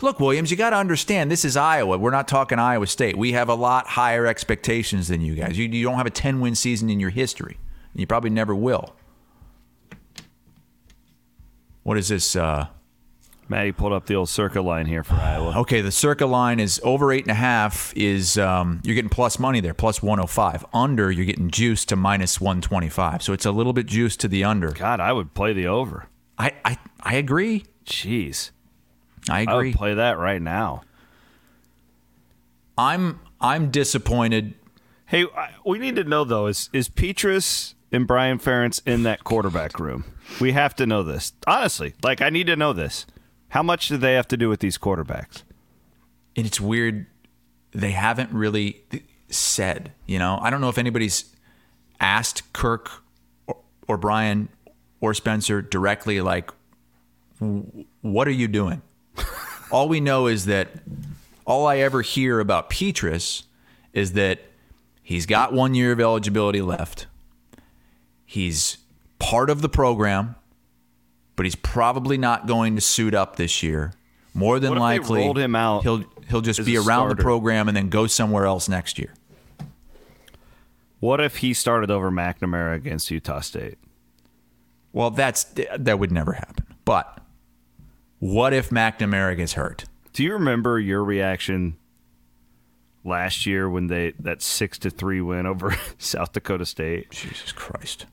Look, 0.02 0.20
Williams, 0.20 0.52
you 0.52 0.58
got 0.58 0.72
to 0.72 0.76
understand 0.76 1.32
this 1.32 1.46
is 1.46 1.56
Iowa. 1.56 1.98
We're 1.98 2.12
not 2.12 2.28
talking 2.28 2.60
Iowa 2.60 2.88
State. 2.88 3.18
We 3.18 3.34
have 3.34 3.48
a 3.48 3.56
lot 3.56 3.88
higher 3.88 4.26
expectations 4.26 5.08
than 5.08 5.22
you 5.22 5.36
guys. 5.36 5.58
You, 5.58 5.68
you 5.68 5.84
don't 5.84 5.96
have 5.96 6.06
a 6.06 6.12
10 6.12 6.42
win 6.42 6.56
season 6.56 6.90
in 6.90 7.00
your 7.00 7.10
history. 7.10 7.58
You 7.96 8.08
probably 8.08 8.32
never 8.32 8.56
will. 8.56 8.96
What 11.84 11.98
is 11.98 12.08
this? 12.08 12.36
Uh, 12.36 12.68
Maddie 13.50 13.72
pulled 13.72 13.94
up 13.94 14.06
the 14.08 14.16
old 14.16 14.30
circa 14.30 14.62
line 14.62 14.88
here 14.88 15.04
for 15.04 15.16
Iowa. 15.16 15.58
okay, 15.60 15.82
the 15.82 15.92
circa 15.92 16.26
line 16.26 16.60
is 16.60 16.82
over 16.84 17.12
eight 17.12 17.24
and 17.24 17.32
a 17.32 17.36
half. 17.36 17.94
Is 17.96 18.38
um, 18.38 18.82
you're 18.84 18.96
getting 18.96 19.10
plus 19.10 19.38
money 19.38 19.60
there, 19.60 19.74
plus 19.74 20.02
105. 20.02 20.66
Under, 20.74 21.12
you're 21.12 21.26
getting 21.26 21.52
juice 21.52 21.86
to 21.86 21.96
minus 21.96 22.42
125. 22.42 23.22
So 23.22 23.34
it's 23.34 23.46
a 23.46 23.52
little 23.52 23.74
bit 23.74 23.86
juice 23.86 24.18
to 24.18 24.28
the 24.28 24.44
under. 24.44 24.72
God, 24.72 25.00
I 25.00 25.14
would 25.14 25.34
play 25.34 25.54
the 25.54 25.68
over. 25.68 26.08
I 26.38 26.52
I, 26.66 26.78
I 27.02 27.16
agree. 27.16 27.66
Jeez. 27.86 28.52
I 29.30 29.40
I 29.40 29.42
agree. 29.42 29.70
would 29.70 29.78
play 29.78 29.94
that 29.96 30.18
right 30.18 30.42
now. 30.42 30.84
I'm 32.78 33.20
I'm 33.40 33.72
disappointed 33.72 34.56
Hey, 35.06 35.26
I- 35.36 35.52
we 35.66 35.78
need 35.80 35.96
to 35.98 36.04
know 36.04 36.24
though 36.24 36.48
is 36.48 36.70
is 36.74 36.90
Petras 36.90 37.74
and 37.92 38.08
Brian 38.08 38.40
Ferentz 38.40 38.82
in 38.86 39.04
that 39.04 39.24
quarterback 39.24 39.80
room? 39.80 40.06
We 40.42 40.54
have 40.54 40.76
to 40.78 40.88
know 40.88 41.04
this. 41.04 41.34
Honestly, 41.46 41.94
like 42.04 42.22
I 42.22 42.30
need 42.30 42.48
to 42.48 42.56
know 42.56 42.74
this. 42.74 43.06
How 43.50 43.62
much 43.62 43.88
do 43.90 43.98
they 43.98 44.14
have 44.16 44.28
to 44.30 44.38
do 44.38 44.50
with 44.50 44.60
these 44.60 44.78
quarterbacks? 44.78 45.44
and 46.36 46.48
it's 46.48 46.60
weird 46.60 47.06
they 47.74 47.92
haven't 47.92 48.32
really 48.32 48.84
said 49.30 49.92
you 50.08 50.18
know 50.18 50.40
i 50.42 50.50
don't 50.50 50.62
know 50.62 50.70
if 50.70 50.80
anybody's 50.80 51.26
asked 52.00 52.52
kirk 52.54 52.90
or, 53.46 53.58
or 53.88 53.98
brian 53.98 54.50
or 55.04 55.14
spencer 55.14 55.62
directly 55.62 56.22
like 56.22 56.50
what 58.02 58.28
are 58.28 58.32
you 58.32 58.48
doing 58.48 58.82
all 59.72 59.90
we 59.90 60.00
know 60.00 60.28
is 60.28 60.46
that 60.46 60.70
all 61.46 61.68
i 61.68 61.78
ever 61.78 62.02
hear 62.02 62.40
about 62.40 62.70
petras 62.70 63.44
is 63.92 64.14
that 64.14 64.40
he's 65.02 65.26
got 65.26 65.52
one 65.52 65.76
year 65.76 65.92
of 65.92 66.00
eligibility 66.00 66.62
left 66.62 67.06
he's 68.26 68.78
part 69.20 69.50
of 69.50 69.62
the 69.62 69.70
program 69.70 70.36
but 71.36 71.46
he's 71.46 71.56
probably 71.56 72.18
not 72.18 72.48
going 72.48 72.76
to 72.76 72.82
suit 72.82 73.14
up 73.14 73.36
this 73.36 73.62
year 73.62 73.92
more 74.34 74.58
than 74.60 74.70
What 74.70 74.78
if 74.78 74.82
they 74.82 75.00
likely 75.00 75.20
rolled 75.20 75.38
him 75.38 75.56
out 75.56 75.84
he'll 75.84 76.06
he'll 76.30 76.42
just 76.42 76.64
be 76.66 76.78
around 76.78 77.10
the 77.10 77.16
program 77.18 77.68
and 77.68 77.76
then 77.76 77.90
go 77.90 78.08
somewhere 78.08 78.46
else 78.46 78.70
next 78.70 78.98
year. 78.98 79.14
What 81.00 81.20
if 81.20 81.38
he 81.38 81.54
started 81.54 81.92
over 81.92 82.10
McNamara 82.10 82.76
against 82.76 83.12
Utah 83.12 83.42
State? 83.42 83.78
Well, 84.94 85.10
that's 85.12 85.44
that 85.78 86.00
would 86.00 86.12
never 86.12 86.34
happen. 86.34 86.66
But 86.86 87.20
what 88.20 88.54
if 88.54 88.70
McNamara 88.70 89.36
gets 89.36 89.54
hurt? 89.54 89.86
Do 90.14 90.24
you 90.24 90.34
remember 90.34 90.80
your 90.80 91.04
reaction 91.04 91.76
last 93.04 93.46
year 93.46 93.70
when 93.70 93.88
they 93.88 94.14
that 94.20 94.42
six 94.42 94.78
to 94.80 94.90
three 94.90 95.20
win 95.20 95.46
over 95.46 95.76
South 95.98 96.32
Dakota 96.32 96.66
State? 96.66 97.10
Jesus 97.12 97.52
Christ. 97.52 98.06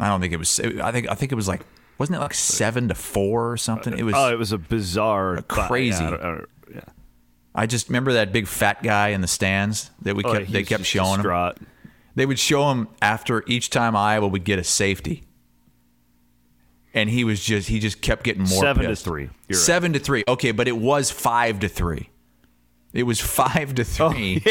I 0.00 0.08
don't 0.08 0.20
think 0.20 0.32
it 0.32 0.38
was 0.38 0.58
I 0.58 0.90
think 0.92 1.08
I 1.10 1.14
think 1.14 1.30
it 1.32 1.34
was 1.34 1.46
like 1.48 1.60
wasn't 1.98 2.16
it 2.16 2.20
like 2.20 2.32
7 2.32 2.88
to 2.88 2.94
4 2.94 3.52
or 3.52 3.56
something? 3.58 3.96
It 3.98 4.04
was 4.04 4.14
Oh, 4.16 4.32
it 4.32 4.38
was 4.38 4.52
a 4.52 4.58
bizarre, 4.58 5.42
crazy. 5.42 6.02
Yeah, 6.02 6.10
I 6.10 6.28
I 6.28 6.40
yeah. 6.74 6.80
I 7.54 7.66
just 7.66 7.88
remember 7.88 8.14
that 8.14 8.32
big 8.32 8.46
fat 8.46 8.82
guy 8.82 9.08
in 9.08 9.20
the 9.20 9.26
stands 9.28 9.90
that 10.00 10.16
we 10.16 10.24
Oh, 10.24 10.32
kept 10.32 10.46
he 10.46 10.52
they 10.54 10.62
kept 10.62 10.86
showing 10.86 11.20
him. 11.20 11.60
They 12.14 12.26
would 12.26 12.38
show 12.38 12.70
him 12.70 12.88
after 13.00 13.42
each 13.46 13.70
time 13.70 13.94
Iowa 13.96 14.28
would 14.28 14.44
get 14.44 14.58
a 14.58 14.64
safety. 14.64 15.22
And 16.92 17.08
he 17.08 17.22
was 17.22 17.42
just 17.44 17.68
he 17.68 17.78
just 17.78 18.00
kept 18.00 18.24
getting 18.24 18.42
more 18.42 18.60
Seven 18.62 18.88
to 18.88 18.96
three. 18.96 19.22
You're 19.48 19.58
right. 19.58 19.64
Seven 19.64 19.92
to 19.92 19.98
three. 20.00 20.24
Okay, 20.26 20.50
but 20.50 20.66
it 20.66 20.76
was 20.76 21.10
five 21.10 21.60
to 21.60 21.68
three. 21.68 22.10
It 22.92 23.04
was 23.04 23.20
five 23.20 23.74
to 23.76 23.82
Oh, 24.00 24.10
three. 24.10 24.42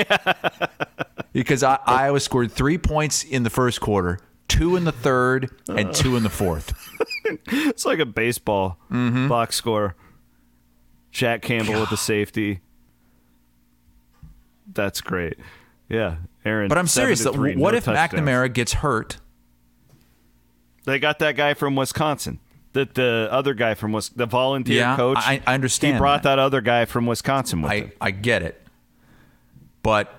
because 1.34 1.64
I, 1.64 1.80
Iowa 1.86 2.22
scored 2.22 2.52
three 2.54 2.78
points 2.78 3.24
in 3.26 3.44
the 3.44 3.50
first 3.50 3.82
quarter, 3.82 4.20
two 4.48 4.78
in 4.78 4.86
the 4.86 4.94
third, 4.94 5.50
and 5.68 5.94
two 5.94 6.16
in 6.16 6.24
the 6.24 6.30
fourth. 6.30 6.74
It's 7.52 7.86
like 7.86 8.00
a 8.00 8.06
baseball 8.08 8.80
Mm-hmm. 8.90 9.28
box 9.28 9.56
score. 9.58 9.96
Jack 11.12 11.42
Campbell 11.44 11.82
with 11.82 11.90
the 11.92 11.98
safety. 11.98 12.62
That's 14.74 15.02
great. 15.02 15.36
Yeah, 15.90 16.18
Aaron. 16.46 16.70
But 16.70 16.78
I'm 16.78 16.88
serious. 16.88 17.24
three, 17.24 17.56
what 17.56 17.72
no 17.72 17.78
if 17.80 17.86
touchdowns. 17.86 18.22
McNamara 18.24 18.54
gets 18.54 18.74
hurt? 18.74 19.18
They 20.86 21.00
got 21.00 21.20
that 21.20 21.36
guy 21.36 21.54
from 21.54 21.76
Wisconsin. 21.76 22.40
That 22.74 22.94
the 22.94 23.28
other 23.32 23.56
guy 23.56 23.74
from 23.74 23.92
Wis- 23.94 24.10
the 24.10 24.28
volunteer 24.28 24.78
Yeah, 24.78 24.96
coach. 24.96 25.18
I- 25.20 25.42
I 25.48 25.56
understand 25.56 25.96
He 25.96 26.00
brought 26.00 26.24
that. 26.24 26.36
that. 26.36 26.40
other 26.40 26.62
guy 26.62 26.86
from 26.86 27.08
Wisconsin 27.08 27.64
with 27.64 27.72
I, 27.72 27.76
him. 27.76 27.92
I 28.00 28.12
get 28.12 28.44
it. 28.44 28.62
But 29.82 30.14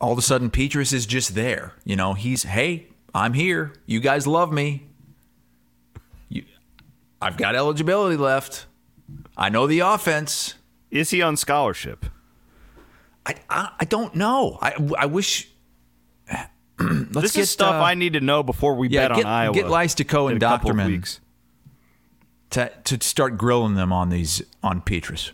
all 0.00 0.12
of 0.12 0.18
a 0.18 0.22
sudden, 0.22 0.50
Petras 0.50 0.92
is 0.92 1.06
just 1.06 1.34
there. 1.36 1.72
You 1.84 1.94
know, 1.94 2.14
he's, 2.14 2.42
hey, 2.42 2.88
I'm 3.14 3.32
here. 3.34 3.72
You 3.86 4.00
guys 4.00 4.26
love 4.26 4.52
me. 4.52 4.86
You, 6.28 6.44
I've 7.22 7.36
got 7.36 7.54
eligibility 7.54 8.16
left. 8.16 8.66
I 9.36 9.48
know 9.48 9.66
the 9.68 9.80
offense. 9.80 10.54
Is 10.90 11.10
he 11.10 11.22
on 11.22 11.36
scholarship? 11.36 12.06
I, 13.26 13.34
I, 13.50 13.70
I 13.80 13.84
don't 13.84 14.14
know. 14.14 14.58
I, 14.62 14.74
I 14.98 15.06
wish. 15.06 15.48
Let's 16.78 17.12
this 17.12 17.32
get 17.32 17.40
is 17.42 17.50
stuff 17.50 17.74
uh, 17.74 17.82
I 17.84 17.94
need 17.94 18.12
to 18.12 18.20
know 18.20 18.42
before 18.42 18.74
we 18.74 18.88
yeah, 18.88 19.08
bet 19.08 19.16
get- 19.16 19.26
on 19.26 19.32
Iowa. 19.32 19.54
get 19.54 19.66
Leistikow 19.66 20.30
and 20.30 20.90
weeks. 20.90 21.20
to, 22.50 22.70
to 22.84 22.98
start 23.04 23.36
grilling 23.38 23.74
them 23.74 23.92
on 23.92 24.10
these 24.10 24.42
on 24.62 24.80
Petras. 24.82 25.32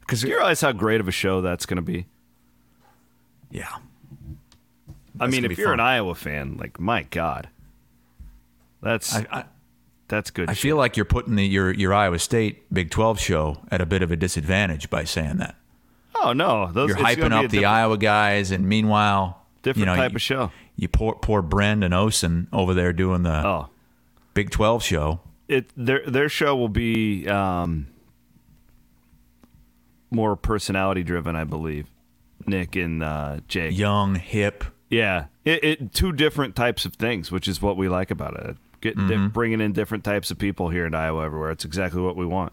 Because 0.00 0.24
you 0.24 0.34
realize 0.34 0.60
how 0.60 0.72
great 0.72 1.00
of 1.00 1.06
a 1.06 1.12
show 1.12 1.40
that's 1.40 1.66
going 1.66 1.76
to 1.76 1.82
be? 1.82 2.06
yeah, 3.52 3.68
I 5.20 5.28
mean, 5.28 5.44
if 5.44 5.56
you're 5.56 5.68
fun. 5.68 5.74
an 5.74 5.80
Iowa 5.80 6.14
fan, 6.16 6.56
like 6.56 6.80
my 6.80 7.04
God, 7.04 7.48
that's 8.82 9.14
I, 9.14 9.26
I, 9.30 9.44
That's 10.08 10.30
good. 10.30 10.50
I 10.50 10.54
shit. 10.54 10.62
feel 10.62 10.76
like 10.76 10.96
you're 10.96 11.04
putting 11.04 11.36
the, 11.36 11.46
your 11.46 11.72
your 11.72 11.94
Iowa 11.94 12.18
State 12.18 12.72
Big 12.74 12.90
12 12.90 13.20
show 13.20 13.58
at 13.70 13.80
a 13.80 13.86
bit 13.86 14.02
of 14.02 14.10
a 14.10 14.16
disadvantage 14.16 14.90
by 14.90 15.04
saying 15.04 15.36
that. 15.36 15.54
Oh 16.14 16.32
no, 16.32 16.70
those, 16.72 16.88
You're 16.90 16.98
hyping 16.98 17.32
up 17.32 17.50
the 17.50 17.64
Iowa 17.64 17.96
guys, 17.98 18.50
and 18.50 18.68
meanwhile, 18.68 19.46
different 19.62 19.80
you 19.80 19.86
know, 19.86 19.96
type 19.96 20.12
you, 20.12 20.16
of 20.16 20.22
show. 20.22 20.50
You 20.76 20.88
poor 20.88 21.14
poor 21.14 21.42
Brend 21.42 21.84
and 21.84 21.94
Osen 21.94 22.46
over 22.52 22.74
there 22.74 22.92
doing 22.92 23.22
the 23.22 23.46
Oh, 23.46 23.68
Big 24.34 24.50
12 24.50 24.82
show. 24.82 25.20
it 25.48 25.70
their 25.76 26.02
their 26.06 26.28
show 26.28 26.56
will 26.56 26.68
be 26.68 27.28
um, 27.28 27.86
more 30.10 30.36
personality 30.36 31.02
driven, 31.02 31.36
I 31.36 31.44
believe. 31.44 31.86
Nick 32.46 32.76
and 32.76 33.02
uh, 33.02 33.40
Jake. 33.48 33.76
Young, 33.76 34.14
hip. 34.16 34.64
Yeah, 34.88 35.26
it, 35.44 35.62
it 35.62 35.92
two 35.92 36.12
different 36.12 36.56
types 36.56 36.84
of 36.84 36.94
things, 36.94 37.30
which 37.30 37.46
is 37.46 37.62
what 37.62 37.76
we 37.76 37.88
like 37.88 38.10
about 38.10 38.34
it. 38.40 38.56
Getting 38.80 39.08
di- 39.08 39.28
bringing 39.28 39.60
in 39.60 39.72
different 39.72 40.04
types 40.04 40.30
of 40.30 40.38
people 40.38 40.70
here 40.70 40.86
in 40.86 40.94
Iowa 40.94 41.24
everywhere. 41.24 41.50
It's 41.50 41.64
exactly 41.64 42.00
what 42.00 42.16
we 42.16 42.24
want. 42.26 42.52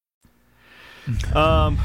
Um, 1.35 1.79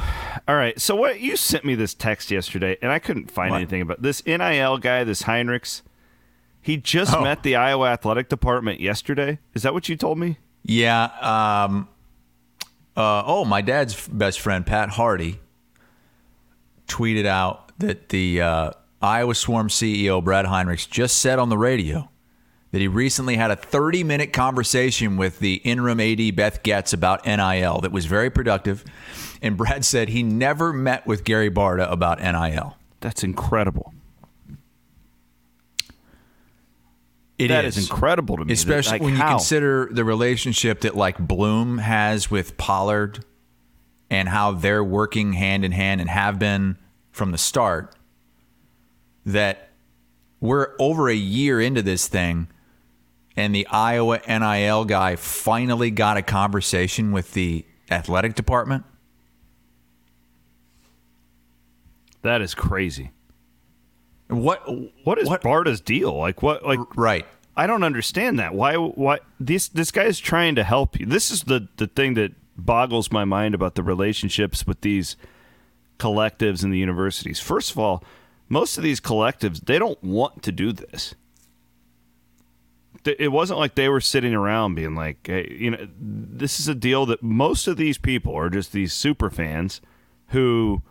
all 0.46 0.54
right. 0.56 0.78
So 0.80 0.94
what 0.94 1.20
you 1.20 1.36
sent 1.36 1.64
me 1.64 1.74
this 1.74 1.94
text 1.94 2.30
yesterday, 2.30 2.76
and 2.82 2.90
I 2.92 2.98
couldn't 2.98 3.30
find 3.30 3.50
What? 3.50 3.56
anything 3.58 3.80
about 3.82 4.02
this 4.02 4.24
NIL 4.26 4.78
guy, 4.78 5.04
this 5.04 5.22
Heinrichs. 5.22 5.82
He 6.60 6.76
just 6.76 7.14
Oh. 7.14 7.22
met 7.22 7.42
the 7.42 7.56
Iowa 7.56 7.88
athletic 7.90 8.28
department 8.28 8.80
yesterday. 8.80 9.38
Is 9.54 9.62
that 9.62 9.72
what 9.72 9.88
you 9.88 9.96
told 9.96 10.18
me? 10.18 10.38
Yeah. 10.64 11.04
Um, 11.22 11.88
uh, 12.96 13.22
oh, 13.24 13.44
my 13.44 13.60
dad's 13.62 14.08
best 14.08 14.40
friend, 14.40 14.66
Pat 14.66 14.90
Hardy, 14.90 15.38
tweeted 16.88 17.26
out 17.26 17.72
that 17.78 18.08
the 18.08 18.40
uh, 18.40 18.70
Iowa 19.02 19.34
Swarm 19.34 19.68
CEO, 19.68 20.22
Brad 20.22 20.46
Heinrichs, 20.46 20.88
just 20.88 21.18
said 21.18 21.38
on 21.38 21.48
the 21.50 21.58
radio 21.58 22.10
that 22.76 22.82
he 22.82 22.88
recently 22.88 23.36
had 23.36 23.50
a 23.50 23.56
30 23.56 24.04
minute 24.04 24.34
conversation 24.34 25.16
with 25.16 25.38
the 25.38 25.54
interim 25.64 25.98
AD, 25.98 26.36
Beth 26.36 26.62
Goetz, 26.62 26.92
about 26.92 27.24
NIL 27.24 27.80
that 27.80 27.90
was 27.90 28.04
very 28.04 28.28
productive. 28.28 28.84
And 29.40 29.56
Brad 29.56 29.82
said 29.82 30.10
he 30.10 30.22
never 30.22 30.74
met 30.74 31.06
with 31.06 31.24
Gary 31.24 31.50
Barta 31.50 31.90
about 31.90 32.20
NIL. 32.20 32.76
That's 33.00 33.24
incredible. 33.24 33.94
It 37.38 37.48
That 37.48 37.64
is 37.64 37.78
incredible 37.78 38.36
to 38.36 38.44
me. 38.44 38.52
Especially 38.52 38.92
Like, 38.92 39.00
when 39.00 39.14
you 39.14 39.20
how? 39.20 39.30
consider 39.30 39.88
the 39.90 40.04
relationship 40.04 40.82
that 40.82 40.94
like 40.94 41.16
Blum 41.16 41.78
has 41.78 42.30
with 42.30 42.58
Pollard 42.58 43.24
and 44.10 44.28
how 44.28 44.52
they're 44.52 44.84
working 44.84 45.32
hand 45.32 45.64
in 45.64 45.72
hand 45.72 46.02
and 46.02 46.10
have 46.10 46.38
been 46.38 46.76
from 47.10 47.32
the 47.32 47.38
start. 47.38 47.96
That 49.24 49.70
we're 50.40 50.74
over 50.78 51.08
a 51.08 51.16
year 51.16 51.58
into 51.58 51.80
this 51.80 52.06
thing 52.06 52.48
and 53.36 53.54
the 53.54 53.66
Iowa 53.66 54.20
NIL 54.26 54.84
guy 54.86 55.16
finally 55.16 55.90
got 55.90 56.16
a 56.16 56.22
conversation 56.22 57.12
with 57.12 57.32
the 57.32 57.64
athletic 57.90 58.34
department. 58.34 58.84
That 62.22 62.40
is 62.40 62.54
crazy. 62.54 63.10
What 64.28 64.62
What 65.04 65.18
is 65.18 65.28
Barta's 65.42 65.80
deal? 65.80 66.16
Like 66.16 66.42
what? 66.42 66.66
Like 66.66 66.80
right? 66.96 67.26
I 67.56 67.66
don't 67.66 67.84
understand 67.84 68.38
that. 68.38 68.54
Why? 68.54 68.74
Why 68.74 69.20
this 69.38 69.68
this 69.68 69.90
guy 69.90 70.04
is 70.04 70.18
trying 70.18 70.56
to 70.56 70.64
help 70.64 70.98
you. 70.98 71.06
This 71.06 71.30
is 71.30 71.42
the 71.44 71.68
the 71.76 71.86
thing 71.86 72.14
that 72.14 72.32
boggles 72.56 73.12
my 73.12 73.24
mind 73.24 73.54
about 73.54 73.74
the 73.76 73.82
relationships 73.82 74.66
with 74.66 74.80
these 74.80 75.16
collectives 75.98 76.64
and 76.64 76.72
the 76.72 76.78
universities. 76.78 77.38
First 77.38 77.70
of 77.70 77.78
all, 77.78 78.02
most 78.48 78.76
of 78.76 78.82
these 78.82 79.00
collectives 79.00 79.64
they 79.64 79.78
don't 79.78 80.02
want 80.02 80.42
to 80.42 80.52
do 80.52 80.72
this. 80.72 81.14
Th- 83.06 83.16
It 83.20 83.28
wasn't 83.28 83.60
like 83.60 83.76
they 83.76 83.88
were 83.88 84.00
sitting 84.00 84.34
around 84.34 84.74
being 84.74 84.96
like, 84.96 85.18
hey, 85.24 85.56
you 85.56 85.70
know, 85.70 85.86
this 85.96 86.58
is 86.58 86.66
a 86.66 86.74
deal 86.74 87.06
that 87.06 87.22
most 87.22 87.68
of 87.68 87.76
these 87.76 87.98
people 87.98 88.34
are 88.34 88.50
just 88.50 88.72
these 88.72 88.92
super 88.92 89.30
fans 89.30 89.80
who 90.30 90.82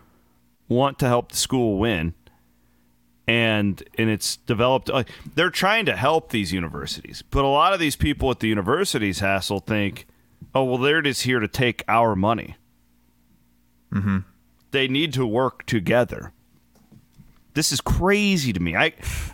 want 0.69 0.97
to 0.99 1.07
help 1.07 1.33
the 1.33 1.37
school 1.37 1.77
win. 1.77 2.13
And 3.27 3.83
and 3.97 4.09
it's 4.09 4.37
developed 4.37 4.87
like 4.87 5.09
they're 5.35 5.49
trying 5.49 5.85
to 5.87 5.95
help 5.97 6.29
these 6.29 6.53
universities. 6.53 7.21
But 7.29 7.43
a 7.43 7.47
lot 7.47 7.73
of 7.73 7.79
these 7.81 7.97
people 7.97 8.31
at 8.31 8.39
the 8.39 8.47
universities 8.47 9.19
Hassel 9.19 9.59
think 9.59 10.07
oh 10.53 10.63
well 10.63 10.77
they're 10.77 11.01
just 11.01 11.23
here 11.23 11.41
to 11.41 11.47
take 11.49 11.83
our 11.89 12.15
money. 12.15 12.55
Mm-hmm. 13.91 14.19
they 14.71 14.87
need 14.87 15.13
to 15.13 15.25
work 15.25 15.65
together 15.65 16.31
this 17.55 17.71
is 17.71 17.81
crazy 17.81 18.53
to 18.53 18.59
me 18.59 18.75
i 18.75 18.93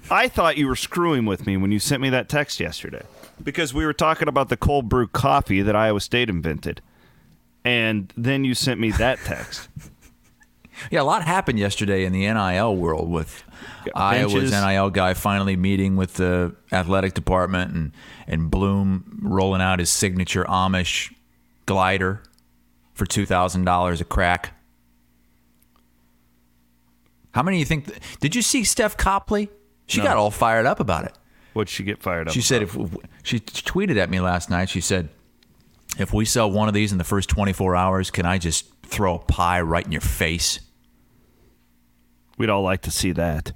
i 0.09 0.27
thought 0.27 0.57
you 0.57 0.67
were 0.67 0.75
screwing 0.75 1.25
with 1.25 1.45
me 1.45 1.57
when 1.57 1.71
you 1.71 1.79
sent 1.79 2.01
me 2.01 2.09
that 2.09 2.29
text 2.29 2.59
yesterday 2.59 3.03
because 3.43 3.73
we 3.73 3.85
were 3.85 3.93
talking 3.93 4.27
about 4.27 4.49
the 4.49 4.57
cold 4.57 4.87
brew 4.87 5.07
coffee 5.07 5.61
that 5.61 5.75
iowa 5.75 5.99
state 5.99 6.29
invented 6.29 6.81
and 7.63 8.13
then 8.17 8.43
you 8.43 8.55
sent 8.55 8.79
me 8.79 8.89
that 8.91 9.19
text 9.19 9.67
Yeah, 10.89 11.01
a 11.01 11.03
lot 11.03 11.23
happened 11.23 11.59
yesterday 11.59 12.05
in 12.05 12.13
the 12.13 12.21
NIL 12.21 12.75
world 12.75 13.09
with 13.09 13.43
Iowa's 13.93 14.33
benches. 14.33 14.51
NIL 14.51 14.89
guy 14.89 15.13
finally 15.13 15.55
meeting 15.55 15.95
with 15.95 16.15
the 16.15 16.55
athletic 16.71 17.13
department 17.13 17.73
and, 17.73 17.91
and 18.25 18.49
Blum 18.49 19.19
rolling 19.21 19.61
out 19.61 19.79
his 19.79 19.89
signature 19.89 20.43
Amish 20.45 21.13
glider 21.65 22.23
for 22.93 23.05
$2,000 23.05 24.01
a 24.01 24.03
crack. 24.05 24.53
How 27.33 27.43
many 27.43 27.57
do 27.57 27.59
you 27.59 27.65
think? 27.65 27.87
did 28.19 28.35
you 28.35 28.41
see 28.41 28.63
Steph 28.63 28.97
Copley? 28.97 29.49
She 29.87 29.99
No. 29.99 30.03
got 30.05 30.17
all 30.17 30.31
fired 30.31 30.65
up 30.65 30.79
about 30.79 31.05
it. 31.05 31.17
what'd 31.53 31.69
she 31.69 31.83
get 31.83 32.01
fired 32.01 32.27
up 32.27 32.33
She 32.33 32.41
said, 32.41 32.61
about? 32.63 32.91
if 32.93 32.97
she 33.23 33.39
tweeted 33.39 33.97
at 33.97 34.09
me 34.09 34.19
last 34.19 34.49
night, 34.49 34.69
she 34.69 34.79
said, 34.81 35.09
if 35.99 36.13
we 36.13 36.23
sell 36.25 36.49
one 36.49 36.67
of 36.69 36.73
these 36.73 36.91
in 36.93 36.97
the 36.97 37.03
first 37.03 37.29
24 37.29 37.75
hours, 37.75 38.09
can 38.11 38.25
I 38.25 38.37
just 38.37 38.71
throw 38.83 39.15
a 39.15 39.19
pie 39.19 39.59
right 39.61 39.85
in 39.85 39.91
your 39.91 40.01
face? 40.01 40.59
we'd 42.37 42.49
all 42.49 42.63
like 42.63 42.81
to 42.81 42.89
see 42.91 43.11
that 43.11 43.51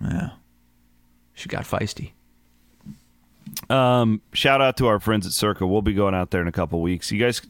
Yeah. 0.00 0.30
She 1.34 1.48
got 1.48 1.64
feisty. 1.64 2.12
Um, 3.70 4.20
shout 4.32 4.60
out 4.60 4.76
to 4.78 4.86
our 4.86 5.00
friends 5.00 5.26
at 5.26 5.32
Circa. 5.32 5.66
We'll 5.66 5.82
be 5.82 5.94
going 5.94 6.14
out 6.14 6.30
there 6.30 6.40
in 6.42 6.48
a 6.48 6.52
couple 6.52 6.80
weeks. 6.80 7.10
You 7.10 7.18
guys, 7.18 7.42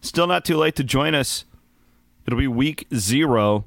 still 0.00 0.26
not 0.26 0.44
too 0.44 0.56
late 0.56 0.76
to 0.76 0.84
join 0.84 1.14
us. 1.14 1.44
It'll 2.26 2.38
be 2.38 2.46
week 2.48 2.86
zero. 2.94 3.64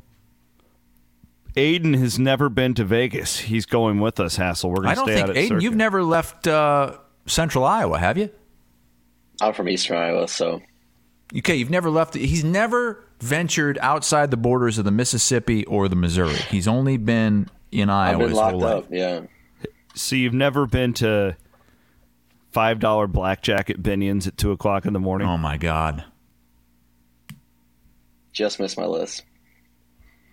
Aiden 1.58 1.98
has 1.98 2.18
never 2.20 2.50
been 2.50 2.74
to 2.76 2.84
Vegas. 2.86 3.40
He's 3.40 3.66
going 3.66 4.00
with 4.00 4.20
us, 4.20 4.36
Hassel. 4.38 4.70
We're 4.70 4.76
going 4.78 4.88
I 4.90 4.94
to 4.94 4.96
don't 5.00 5.06
stay 5.08 5.16
think, 5.16 5.24
out 5.24 5.30
at 5.32 5.36
Aiden, 5.38 5.48
Circa. 5.50 5.64
you've 5.64 5.76
never 5.76 6.04
left 6.04 6.48
uh, 6.48 6.98
central 7.26 7.64
Iowa, 7.66 7.98
have 8.00 8.18
you? 8.18 8.30
I'm 9.42 9.54
from 9.54 9.68
Eastern 9.70 9.98
Iowa, 9.98 10.28
so 10.28 10.62
Okay, 11.36 11.56
you've 11.56 11.70
never 11.70 11.90
left. 11.90 12.14
He's 12.16 12.44
never 12.44 13.04
ventured 13.20 13.78
outside 13.82 14.32
the 14.32 14.38
borders 14.38 14.78
of 14.78 14.86
the 14.86 14.92
Mississippi 14.92 15.66
or 15.66 15.90
the 15.90 15.96
Missouri. 15.96 16.36
He's 16.36 16.68
only 16.68 16.98
been 16.98 17.50
in 17.72 17.90
I've 17.90 18.12
Iowa 18.16 18.20
been 18.20 18.30
his 18.30 18.38
locked 18.38 18.52
whole 18.52 18.62
life. 18.62 18.84
up. 18.86 18.90
Yeah, 18.92 19.22
So 19.96 20.16
you've 20.16 20.34
never 20.34 20.66
been 20.68 20.94
to 20.94 21.36
five 22.52 22.80
dollar 22.80 23.08
blackjack 23.08 23.70
at 23.70 23.78
Binion's 23.82 24.26
at 24.28 24.38
two 24.38 24.52
o'clock 24.52 24.86
in 24.86 24.94
the 24.94 25.00
morning? 25.00 25.28
Oh 25.28 25.38
my 25.38 25.58
God! 25.58 26.06
just 28.32 28.60
missed 28.60 28.78
my 28.78 28.86
list. 28.86 29.24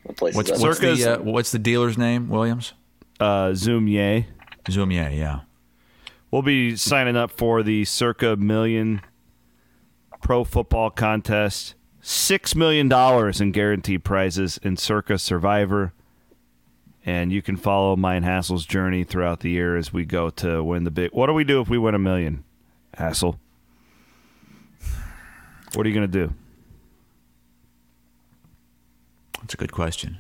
What 0.05 0.17
places 0.17 0.37
What's 0.37 0.51
I've 0.53 0.61
what's 0.61 0.81
been. 0.81 0.97
the 0.99 1.19
uh, 1.21 1.23
what's 1.23 1.51
the 1.51 1.59
dealer's 1.59 1.99
name? 1.99 2.29
Williams 2.29 2.73
Uh, 3.19 3.55
Zoom 3.55 3.89
yay. 3.89 4.29
Zoomier. 4.67 5.15
Yeah. 5.17 5.41
We'll 6.31 6.43
be 6.43 6.75
signing 6.77 7.17
up 7.17 7.31
for 7.31 7.63
the 7.63 7.85
Circa 7.85 8.37
Million 8.37 9.03
Pro 10.23 10.43
Football 10.45 10.91
Contest. 10.91 11.75
$6 12.03 12.55
million 12.57 12.91
in 13.43 13.53
guaranteed 13.53 14.05
prizes 14.05 14.59
in 14.63 14.77
Circa 14.77 15.19
Survivor. 15.19 15.93
And 17.07 17.31
you 17.33 17.41
can 17.43 17.57
follow 17.57 17.95
mine 17.97 18.23
Hassel's 18.25 18.67
journey 18.67 19.05
throughout 19.05 19.41
the 19.41 19.51
year 19.51 19.77
as 19.77 19.93
we 19.93 20.05
go 20.05 20.29
to 20.31 20.63
win 20.65 20.85
the 20.85 20.91
big. 20.91 21.11
What 21.13 21.27
do 21.27 21.35
we 21.35 21.45
do 21.45 21.61
if 21.61 21.69
we 21.69 21.79
win 21.79 21.95
a 21.95 21.99
million, 21.99 22.43
Hassel? 22.99 23.39
What 25.75 25.85
are 25.87 25.89
you 25.89 25.95
going 25.95 26.11
to 26.11 26.27
do? 26.29 26.35
That's 29.45 29.53
a 29.55 29.57
good 29.59 29.73
question. 29.73 30.19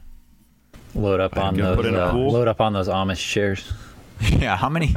Load 0.94 1.18
up 1.18 1.36
on 1.38 1.56
gonna 1.56 1.68
those. 1.70 1.76
put 1.76 1.86
in 1.86 1.94
a 1.94 2.08
Uh, 2.08 2.12
load 2.12 2.46
up 2.46 2.60
on 2.60 2.74
those 2.74 2.88
Amish 2.88 3.16
chairs. 3.26 3.72
Yeah, 4.20 4.56
how 4.56 4.68
many 4.68 4.94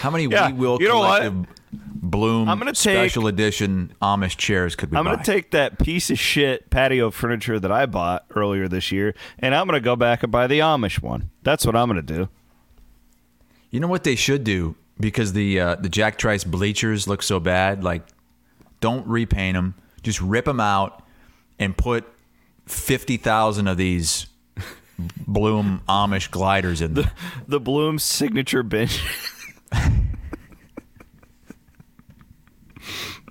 how 0.00 0.10
many 0.10 0.24
Yeah, 0.26 0.48
we 0.52 0.66
will 0.66 0.80
you 0.80 0.86
know 0.88 0.98
what? 0.98 1.22
collective 1.22 1.46
Blum 1.72 2.46
I'm 2.48 2.58
gonna 2.58 2.72
take- 2.74 2.96
special 2.96 3.26
edition 3.26 3.94
Amish 4.02 4.36
chairs 4.36 4.76
could 4.76 4.90
we 4.90 4.98
I'm 4.98 5.04
going 5.04 5.16
to 5.16 5.24
take 5.24 5.52
that 5.52 5.78
piece 5.78 6.10
of 6.10 6.18
shit 6.18 6.68
patio 6.68 7.10
furniture 7.10 7.58
that 7.58 7.72
I 7.72 7.86
bought 7.86 8.26
earlier 8.36 8.68
this 8.68 8.92
year, 8.92 9.14
and 9.38 9.54
I'm 9.54 9.66
going 9.66 9.80
to 9.80 9.84
go 9.84 9.96
back 9.96 10.22
and 10.22 10.30
buy 10.30 10.46
the 10.46 10.58
Amish 10.58 11.00
one. 11.00 11.30
That's 11.42 11.64
what 11.64 11.74
I'm 11.74 11.88
going 11.88 12.04
to 12.04 12.14
do. 12.14 12.28
You 13.70 13.80
know 13.80 13.88
what 13.88 14.04
they 14.04 14.14
should 14.14 14.44
do 14.44 14.76
because 15.00 15.32
the 15.32 15.58
uh, 15.58 15.74
the 15.76 15.88
Jack 15.88 16.18
Trice 16.18 16.44
bleachers 16.44 17.08
look 17.08 17.22
so 17.22 17.40
bad. 17.40 17.82
Like, 17.82 18.02
don't 18.80 19.06
repaint 19.06 19.54
them. 19.54 19.74
Just 20.02 20.20
rip 20.20 20.44
them 20.44 20.60
out 20.60 21.02
and 21.58 21.74
put 21.76 22.04
fifty 22.66 23.16
thousand 23.16 23.68
of 23.68 23.76
these 23.76 24.26
Blum 25.26 25.82
Amish 25.88 26.30
gliders 26.30 26.80
in 26.80 26.94
there. 26.94 27.12
The 27.48 27.60
Blum 27.60 27.98
signature 27.98 28.62
bench. 28.62 29.02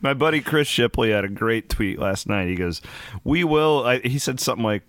My 0.01 0.13
buddy 0.13 0.41
Chris 0.41 0.67
Shipley 0.67 1.11
had 1.11 1.23
a 1.23 1.29
great 1.29 1.69
tweet 1.69 1.97
last 1.97 2.27
night. 2.27 2.47
He 2.47 2.55
goes, 2.55 2.81
"We 3.23 3.43
will." 3.45 3.86
I, 3.86 3.99
he 3.99 4.19
said 4.19 4.39
something 4.41 4.63
like, 4.65 4.84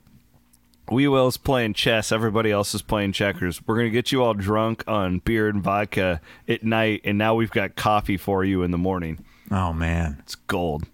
"WeWill's 0.89 1.37
playing 1.37 1.75
chess. 1.75 2.11
Everybody 2.11 2.51
else 2.51 2.75
is 2.75 2.83
playing 2.83 3.13
checkers. 3.13 3.65
We're 3.65 3.77
gonna 3.77 3.91
get 3.91 4.11
you 4.11 4.25
all 4.25 4.35
drunk 4.35 4.83
on 4.89 5.21
beer 5.21 5.49
and 5.49 5.63
vodka 5.63 6.21
at 6.49 6.65
night, 6.65 7.03
and 7.05 7.17
now 7.17 7.37
we've 7.37 7.53
got 7.53 7.77
coffee 7.77 8.17
for 8.17 8.45
you 8.45 8.63
in 8.63 8.73
the 8.73 8.79
morning. 8.79 9.25
Oh 9.53 9.73
man, 9.73 10.17
It's 10.21 10.35
gold." 10.35 10.87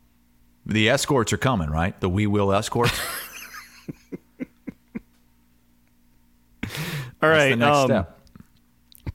the 0.66 0.90
escorts 0.90 1.32
are 1.32 1.38
coming, 1.38 1.70
right? 1.70 1.98
The 2.00 2.10
WeWill 2.10 2.54
escorts. 2.56 2.92
All 7.22 7.28
That's 7.28 7.38
right. 7.38 7.50
the 7.50 7.56
next 7.56 7.76
um, 7.76 7.86
step. 7.86 8.16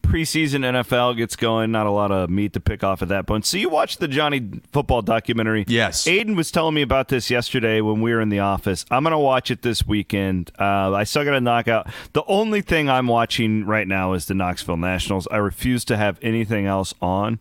preseason 0.04 0.60
NFL 0.62 1.18
gets 1.18 1.36
going. 1.36 1.72
Not 1.72 1.88
a 1.88 1.92
lot 1.92 2.12
of 2.12 2.30
meat 2.30 2.54
to 2.54 2.60
pick 2.60 2.84
off 2.84 3.02
at 3.02 3.08
that 3.08 3.26
point. 3.26 3.46
So 3.46 3.58
you 3.58 3.70
watched 3.70 4.00
the 4.00 4.08
Johnny 4.08 4.62
football 4.72 5.02
documentary. 5.02 5.66
Yes. 5.68 6.06
Aiden 6.06 6.36
was 6.36 6.52
telling 6.52 6.76
me 6.76 6.82
about 6.84 7.08
this 7.08 7.30
yesterday 7.32 7.82
when 7.82 8.02
we 8.02 8.14
were 8.14 8.22
in 8.22 8.30
the 8.30 8.40
office. 8.40 8.86
I'm 8.92 9.04
gonna 9.04 9.20
watch 9.20 9.50
it 9.50 9.64
this 9.64 9.86
weekend. 9.88 10.52
Uh, 10.60 10.94
I 10.94 11.04
still 11.06 11.24
got 11.24 11.32
to 11.32 11.42
knock 11.42 11.68
out. 11.68 11.88
The 12.14 12.24
only 12.28 12.62
thing 12.62 12.90
I'm 12.90 13.08
watching 13.08 13.66
right 13.66 13.88
now 13.88 14.14
is 14.14 14.28
the 14.28 14.36
Knoxville 14.36 14.78
Nationals. 14.78 15.28
I 15.32 15.38
refuse 15.38 15.84
to 15.86 15.98
have 15.98 16.20
anything 16.22 16.68
else 16.68 16.94
on, 17.02 17.40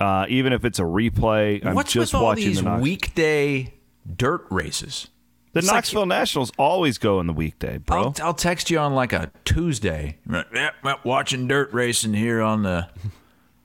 uh, 0.00 0.24
even 0.30 0.52
if 0.54 0.64
it's 0.64 0.78
a 0.78 0.82
replay. 0.84 1.64
I'm 1.64 1.74
What's 1.74 1.92
just 1.92 2.14
with 2.14 2.18
all 2.20 2.24
watching 2.28 2.46
these 2.46 2.58
the 2.58 2.70
Knox- 2.70 2.82
weekday 2.82 3.74
dirt 4.16 4.46
races? 4.50 5.08
The 5.56 5.60
It's 5.60 5.68
like- 5.68 5.76
Knoxville 5.76 6.04
Nationals 6.04 6.52
always 6.58 6.98
go 6.98 7.18
in 7.18 7.26
the 7.26 7.32
weekday, 7.32 7.78
bro. 7.78 8.02
I'll, 8.02 8.14
I'll 8.22 8.34
text 8.34 8.70
you 8.70 8.78
on 8.78 8.94
like 8.94 9.14
a 9.14 9.30
Tuesday. 9.46 10.18
Yeah, 10.30 10.42
yeah, 10.84 10.94
watching 11.02 11.48
dirt 11.48 11.72
racing 11.72 12.12
here 12.12 12.42
on 12.42 12.62
the 12.62 12.88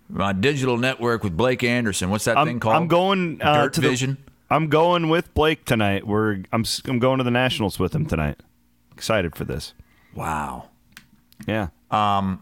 my 0.07 0.31
digital 0.31 0.77
network 0.77 1.21
with 1.21 1.35
Blake 1.35 1.65
Anderson. 1.65 2.09
What's 2.09 2.23
that 2.23 2.37
I'm, 2.37 2.47
thing 2.47 2.59
called? 2.61 2.77
I'm 2.77 2.87
going 2.87 3.41
uh, 3.41 3.63
Dirt 3.63 3.73
to 3.73 3.81
the- 3.81 3.89
Vision. 3.89 4.17
I'm 4.49 4.69
going 4.69 5.09
with 5.09 5.33
Blake 5.33 5.65
tonight. 5.65 6.07
We're 6.07 6.43
I'm 6.53 6.63
I'm 6.85 6.99
going 6.99 7.17
to 7.17 7.25
the 7.25 7.31
Nationals 7.31 7.77
with 7.77 7.93
him 7.93 8.05
tonight. 8.05 8.39
Excited 8.93 9.35
for 9.35 9.43
this. 9.43 9.73
wow. 10.15 10.69
Yeah. 11.45 11.67
Um. 11.89 12.41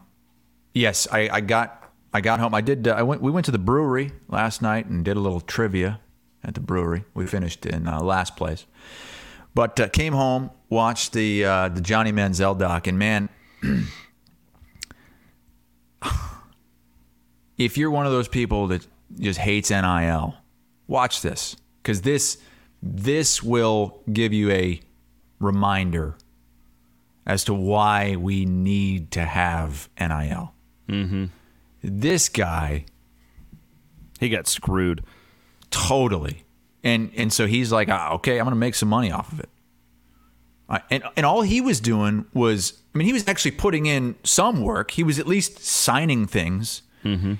Yes, 0.75 1.07
I, 1.11 1.27
I 1.31 1.41
got 1.41 1.89
I 2.13 2.21
got 2.21 2.39
home. 2.39 2.53
I 2.53 2.61
did. 2.61 2.87
Uh, 2.87 2.91
I 2.93 3.01
went. 3.01 3.23
We 3.23 3.31
went 3.31 3.45
to 3.45 3.51
the 3.51 3.57
brewery 3.57 4.11
last 4.27 4.61
night 4.61 4.85
and 4.85 5.03
did 5.03 5.17
a 5.17 5.19
little 5.19 5.41
trivia 5.41 6.01
at 6.43 6.53
the 6.53 6.59
brewery. 6.59 7.05
We 7.15 7.25
finished 7.25 7.65
in 7.65 7.87
uh, 7.87 7.99
last 8.01 8.35
place, 8.35 8.67
but 9.53 9.79
uh, 9.79 9.87
came 9.89 10.13
home, 10.13 10.51
watched 10.69 11.13
the 11.13 11.45
uh, 11.45 11.69
the 11.69 11.81
Johnny 11.81 12.11
Manziel 12.11 12.57
doc, 12.57 12.87
and 12.87 12.99
man, 12.99 13.29
if 17.57 17.77
you're 17.77 17.91
one 17.91 18.05
of 18.05 18.11
those 18.11 18.27
people 18.27 18.67
that 18.67 18.87
just 19.19 19.39
hates 19.39 19.69
NIL, 19.69 20.35
watch 20.87 21.21
this 21.21 21.55
because 21.81 22.01
this 22.01 22.37
this 22.81 23.43
will 23.43 24.01
give 24.11 24.31
you 24.33 24.51
a 24.51 24.79
reminder 25.39 26.15
as 27.25 27.43
to 27.43 27.53
why 27.53 28.15
we 28.15 28.45
need 28.45 29.11
to 29.11 29.21
have 29.25 29.89
NIL. 29.99 30.53
Mm-hmm. 30.87 31.25
This 31.83 32.29
guy 32.29 32.85
He 34.19 34.29
got 34.29 34.47
screwed. 34.47 35.03
totally, 35.69 36.43
and 36.83 37.11
and 37.15 37.31
so 37.31 37.47
he's 37.47 37.71
like, 37.71 37.89
ah, 37.89 38.13
okay, 38.13 38.39
I'm 38.39 38.45
going 38.45 38.51
to 38.51 38.59
make 38.59 38.75
some 38.75 38.89
money 38.89 39.11
off 39.11 39.31
of 39.31 39.39
it. 39.39 39.49
Uh, 40.69 40.79
and 40.89 41.03
and 41.15 41.25
all 41.25 41.41
he 41.41 41.61
was 41.61 41.79
doing 41.79 42.25
was, 42.33 42.73
I 42.93 42.97
mean, 42.97 43.07
he 43.07 43.13
was 43.13 43.27
actually 43.27 43.51
putting 43.51 43.85
in 43.85 44.15
some 44.23 44.61
work. 44.61 44.91
He 44.91 45.03
was 45.03 45.19
at 45.19 45.27
least 45.27 45.59
signing 45.59 46.27
things. 46.27 46.81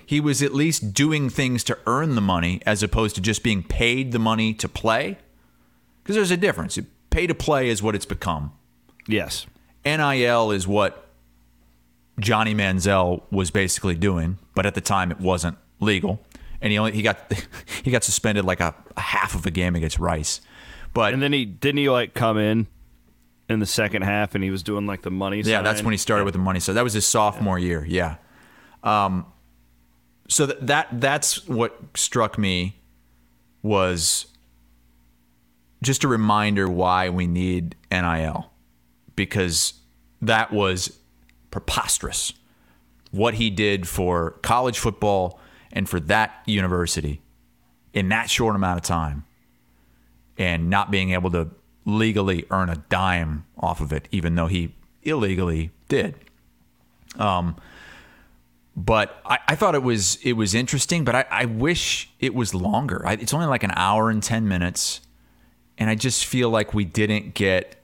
He 0.05 0.21
was 0.21 0.41
at 0.41 0.53
least 0.53 0.93
doing 0.93 1.29
things 1.29 1.65
to 1.65 1.77
earn 1.85 2.15
the 2.15 2.21
money, 2.21 2.61
as 2.65 2.81
opposed 2.81 3.15
to 3.15 3.21
just 3.21 3.43
being 3.43 3.61
paid 3.61 4.13
the 4.13 4.19
money 4.19 4.53
to 4.53 4.69
play. 4.69 5.17
Because 6.01 6.15
there's 6.15 6.31
a 6.31 6.37
difference. 6.37 6.79
Pay 7.09 7.27
to 7.27 7.35
play 7.35 7.67
is 7.67 7.83
what 7.83 7.93
it's 7.93 8.05
become. 8.05 8.53
Yes. 9.05 9.47
NIL 9.83 10.51
is 10.51 10.65
what 10.65 11.07
Johnny 12.19 12.55
Manziel 12.55 13.21
was 13.31 13.51
basically 13.51 13.95
doing, 13.95 14.37
but 14.55 14.65
at 14.65 14.75
the 14.75 14.81
time 14.81 15.11
it 15.11 15.19
wasn't 15.19 15.57
legal, 15.79 16.19
and 16.61 16.71
he 16.71 16.77
only 16.77 16.91
he 16.91 17.01
got 17.01 17.31
he 17.83 17.91
got 17.91 18.03
suspended 18.03 18.45
like 18.45 18.59
a, 18.59 18.75
a 18.97 19.01
half 19.01 19.35
of 19.35 19.45
a 19.45 19.51
game 19.51 19.75
against 19.75 19.99
Rice. 19.99 20.41
But 20.93 21.13
And 21.13 21.21
then 21.21 21.33
he 21.33 21.45
didn't 21.45 21.77
he 21.77 21.89
like 21.89 22.13
come 22.13 22.37
in 22.37 22.67
in 23.47 23.59
the 23.59 23.65
second 23.65 24.03
half 24.03 24.35
and 24.35 24.43
he 24.43 24.51
was 24.51 24.63
doing 24.63 24.85
like 24.85 25.01
the 25.01 25.11
money. 25.11 25.41
yeah, 25.41 25.61
that's 25.61 25.83
when 25.83 25.91
he 25.91 25.97
started 25.97 26.25
with 26.25 26.33
the 26.33 26.39
money. 26.39 26.59
So 26.59 26.73
that 26.73 26.83
was 26.83 26.93
his 26.93 27.05
sophomore 27.05 27.59
year. 27.59 27.85
Yeah. 27.87 28.15
Um. 28.83 29.25
So 30.27 30.45
that, 30.45 30.67
that 30.67 30.87
that's 31.01 31.47
what 31.47 31.79
struck 31.95 32.37
me 32.37 32.75
was 33.63 34.27
just 35.81 36.03
a 36.03 36.07
reminder 36.07 36.69
why 36.69 37.09
we 37.09 37.25
need 37.25 37.75
NIL 37.91 38.51
because 39.15 39.73
that 40.21 40.51
was 40.51 40.97
preposterous 41.51 42.33
what 43.11 43.35
he 43.35 43.49
did 43.49 43.87
for 43.87 44.31
college 44.43 44.77
football 44.77 45.39
and 45.71 45.87
for 45.87 45.99
that 45.99 46.41
university 46.45 47.21
in 47.93 48.09
that 48.09 48.29
short 48.29 48.55
amount 48.55 48.77
of 48.77 48.83
time 48.83 49.25
and 50.37 50.69
not 50.69 50.91
being 50.91 51.11
able 51.11 51.31
to 51.31 51.49
legally 51.85 52.45
earn 52.51 52.69
a 52.69 52.75
dime 52.89 53.45
off 53.57 53.81
of 53.81 53.91
it 53.91 54.07
even 54.11 54.35
though 54.35 54.47
he 54.47 54.73
illegally 55.03 55.71
did. 55.87 56.15
Um 57.17 57.55
but 58.75 59.21
I, 59.25 59.39
I 59.49 59.55
thought 59.55 59.75
it 59.75 59.83
was 59.83 60.19
it 60.23 60.33
was 60.33 60.53
interesting 60.53 61.03
but 61.03 61.15
I, 61.15 61.25
I 61.29 61.45
wish 61.45 62.09
it 62.19 62.33
was 62.33 62.53
longer. 62.53 63.05
I, 63.05 63.13
it's 63.13 63.33
only 63.33 63.47
like 63.47 63.63
an 63.63 63.73
hour 63.75 64.09
and 64.09 64.21
10 64.21 64.47
minutes 64.47 65.01
and 65.77 65.89
I 65.89 65.95
just 65.95 66.25
feel 66.25 66.49
like 66.49 66.73
we 66.73 66.85
didn't 66.85 67.33
get 67.33 67.75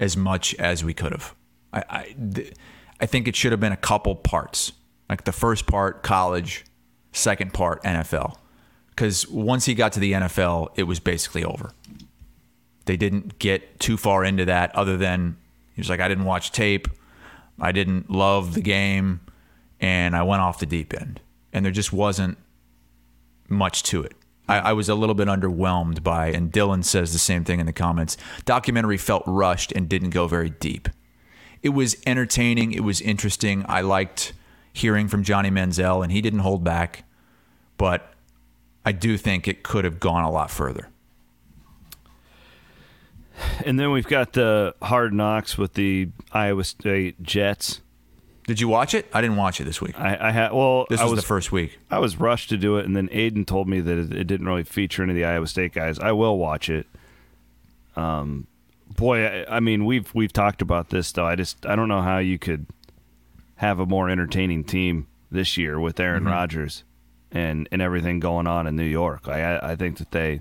as 0.00 0.16
much 0.16 0.54
as 0.56 0.84
we 0.84 0.92
could 0.92 1.12
have. 1.12 1.34
I 1.72 1.84
I, 1.88 2.14
th- 2.34 2.54
I 3.00 3.06
think 3.06 3.28
it 3.28 3.36
should 3.36 3.52
have 3.52 3.60
been 3.60 3.72
a 3.72 3.76
couple 3.76 4.14
parts, 4.14 4.72
like 5.08 5.24
the 5.24 5.32
first 5.32 5.66
part 5.66 6.02
college, 6.02 6.64
second 7.14 7.52
part 7.52 7.82
NFL, 7.82 8.36
because 8.90 9.26
once 9.28 9.64
he 9.64 9.74
got 9.74 9.92
to 9.92 10.00
the 10.00 10.12
NFL, 10.12 10.68
it 10.76 10.84
was 10.84 11.00
basically 11.00 11.44
over. 11.44 11.72
They 12.84 12.96
didn't 12.96 13.38
get 13.38 13.80
too 13.80 13.96
far 13.96 14.24
into 14.24 14.44
that, 14.44 14.74
other 14.74 14.96
than 14.96 15.36
he 15.74 15.80
was 15.80 15.88
like, 15.88 16.00
I 16.00 16.08
didn't 16.08 16.24
watch 16.24 16.52
tape, 16.52 16.88
I 17.58 17.72
didn't 17.72 18.10
love 18.10 18.54
the 18.54 18.60
game, 18.60 19.20
and 19.80 20.14
I 20.14 20.22
went 20.22 20.42
off 20.42 20.58
the 20.58 20.66
deep 20.66 20.92
end, 20.92 21.20
and 21.52 21.64
there 21.64 21.72
just 21.72 21.92
wasn't 21.92 22.38
much 23.48 23.82
to 23.84 24.02
it. 24.02 24.14
I, 24.48 24.58
I 24.58 24.72
was 24.72 24.88
a 24.88 24.94
little 24.94 25.14
bit 25.14 25.28
underwhelmed 25.28 26.02
by, 26.02 26.28
and 26.28 26.52
Dylan 26.52 26.84
says 26.84 27.12
the 27.12 27.18
same 27.18 27.44
thing 27.44 27.60
in 27.60 27.66
the 27.66 27.72
comments. 27.72 28.16
Documentary 28.44 28.98
felt 28.98 29.22
rushed 29.26 29.72
and 29.72 29.88
didn't 29.88 30.10
go 30.10 30.26
very 30.26 30.50
deep. 30.50 30.88
It 31.62 31.70
was 31.70 31.96
entertaining. 32.06 32.72
It 32.72 32.84
was 32.84 33.00
interesting. 33.00 33.64
I 33.68 33.80
liked 33.80 34.34
hearing 34.74 35.08
from 35.08 35.22
Johnny 35.22 35.50
Manziel, 35.50 36.02
and 36.02 36.12
he 36.12 36.20
didn't 36.20 36.40
hold 36.40 36.62
back. 36.62 37.04
But 37.78 38.12
I 38.84 38.92
do 38.92 39.16
think 39.16 39.48
it 39.48 39.62
could 39.62 39.84
have 39.86 39.98
gone 39.98 40.24
a 40.24 40.30
lot 40.30 40.50
further. 40.50 40.90
And 43.64 43.80
then 43.80 43.90
we've 43.90 44.06
got 44.06 44.34
the 44.34 44.74
hard 44.82 45.14
knocks 45.14 45.56
with 45.56 45.74
the 45.74 46.08
Iowa 46.32 46.64
State 46.64 47.22
Jets. 47.22 47.80
Did 48.46 48.60
you 48.60 48.68
watch 48.68 48.92
it? 48.94 49.08
I 49.12 49.22
didn't 49.22 49.36
watch 49.36 49.60
it 49.60 49.64
this 49.64 49.80
week. 49.80 49.98
I, 49.98 50.28
I 50.28 50.30
had 50.30 50.52
well. 50.52 50.86
This 50.90 51.00
I 51.00 51.04
was, 51.04 51.16
the 51.16 51.26
first 51.26 51.50
week. 51.50 51.78
I 51.90 51.98
was 51.98 52.18
rushed 52.18 52.50
to 52.50 52.58
do 52.58 52.76
it, 52.76 52.84
and 52.84 52.94
then 52.94 53.08
Aiden 53.08 53.46
told 53.46 53.68
me 53.68 53.80
that 53.80 53.96
it, 53.96 54.12
it 54.12 54.24
didn't 54.24 54.46
really 54.46 54.64
feature 54.64 55.02
any 55.02 55.12
of 55.12 55.16
the 55.16 55.24
Iowa 55.24 55.46
State 55.46 55.72
guys. 55.72 55.98
I 55.98 56.12
will 56.12 56.36
watch 56.36 56.68
it. 56.68 56.86
Um, 57.96 58.46
boy, 58.96 59.24
I, 59.24 59.56
I 59.56 59.60
mean, 59.60 59.86
we've 59.86 60.14
we've 60.14 60.32
talked 60.32 60.60
about 60.60 60.90
this 60.90 61.10
though. 61.10 61.26
I 61.26 61.36
just 61.36 61.64
I 61.64 61.74
don't 61.74 61.88
know 61.88 62.02
how 62.02 62.18
you 62.18 62.38
could 62.38 62.66
have 63.56 63.78
a 63.78 63.86
more 63.86 64.08
entertaining 64.10 64.64
team 64.64 65.06
this 65.30 65.56
year 65.56 65.78
with 65.80 65.98
Aaron 66.00 66.24
Mhm. 66.24 66.30
Rodgers 66.30 66.84
and 67.32 67.68
and 67.72 67.80
everything 67.82 68.20
going 68.20 68.46
on 68.46 68.66
in 68.66 68.76
New 68.76 68.84
York. 68.84 69.28
I 69.28 69.58
I 69.58 69.76
think 69.76 69.98
that 69.98 70.10
they 70.12 70.40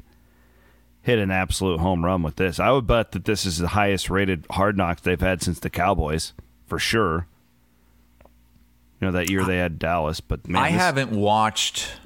hit 1.01 1.19
an 1.19 1.31
absolute 1.31 1.79
home 1.79 2.05
run 2.05 2.21
with 2.23 2.35
this. 2.37 2.59
I 2.59 2.71
would 2.71 2.87
bet 2.87 3.11
that 3.11 3.25
this 3.25 3.45
is 3.45 3.57
the 3.57 3.69
highest 3.69 4.09
rated 4.09 4.45
Hard 4.51 4.77
Knocks 4.77 5.01
they've 5.01 5.19
had 5.19 5.41
since 5.41 5.59
the 5.59 5.69
Cowboys 5.69 6.33
for 6.67 6.79
sure. 6.79 7.27
You 9.01 9.07
know 9.07 9.11
that 9.11 9.29
year 9.29 9.43
they 9.43 9.57
had 9.57 9.79
Dallas, 9.79 10.21
but 10.21 10.47
man, 10.47 10.61
I 10.63 10.71
this- 10.71 10.79
haven't 10.79 11.11
watched 11.11 11.97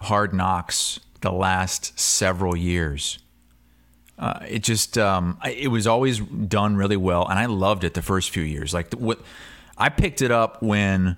Hard 0.00 0.34
Knocks 0.34 1.00
the 1.22 1.32
last 1.32 1.98
several 1.98 2.54
years. 2.56 3.18
Uh, 4.18 4.40
it 4.48 4.62
just 4.62 4.98
um, 4.98 5.38
it 5.44 5.68
was 5.70 5.86
always 5.86 6.20
done 6.20 6.76
really 6.76 6.96
well, 6.98 7.26
and 7.26 7.38
I 7.38 7.46
loved 7.46 7.82
it 7.82 7.94
the 7.94 8.02
first 8.02 8.30
few 8.30 8.42
years. 8.42 8.74
Like 8.74 8.90
the, 8.90 8.98
what 8.98 9.20
I 9.76 9.88
picked 9.88 10.22
it 10.22 10.30
up 10.30 10.62
when 10.62 11.16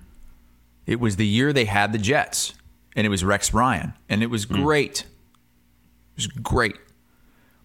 it 0.85 0.99
was 0.99 1.15
the 1.15 1.27
year 1.27 1.53
they 1.53 1.65
had 1.65 1.91
the 1.91 1.97
Jets, 1.97 2.53
and 2.95 3.05
it 3.05 3.09
was 3.09 3.23
Rex 3.23 3.53
Ryan, 3.53 3.93
and 4.09 4.23
it 4.23 4.27
was 4.27 4.45
hmm. 4.45 4.61
great. 4.63 5.01
It 5.01 5.07
was 6.15 6.27
great. 6.27 6.75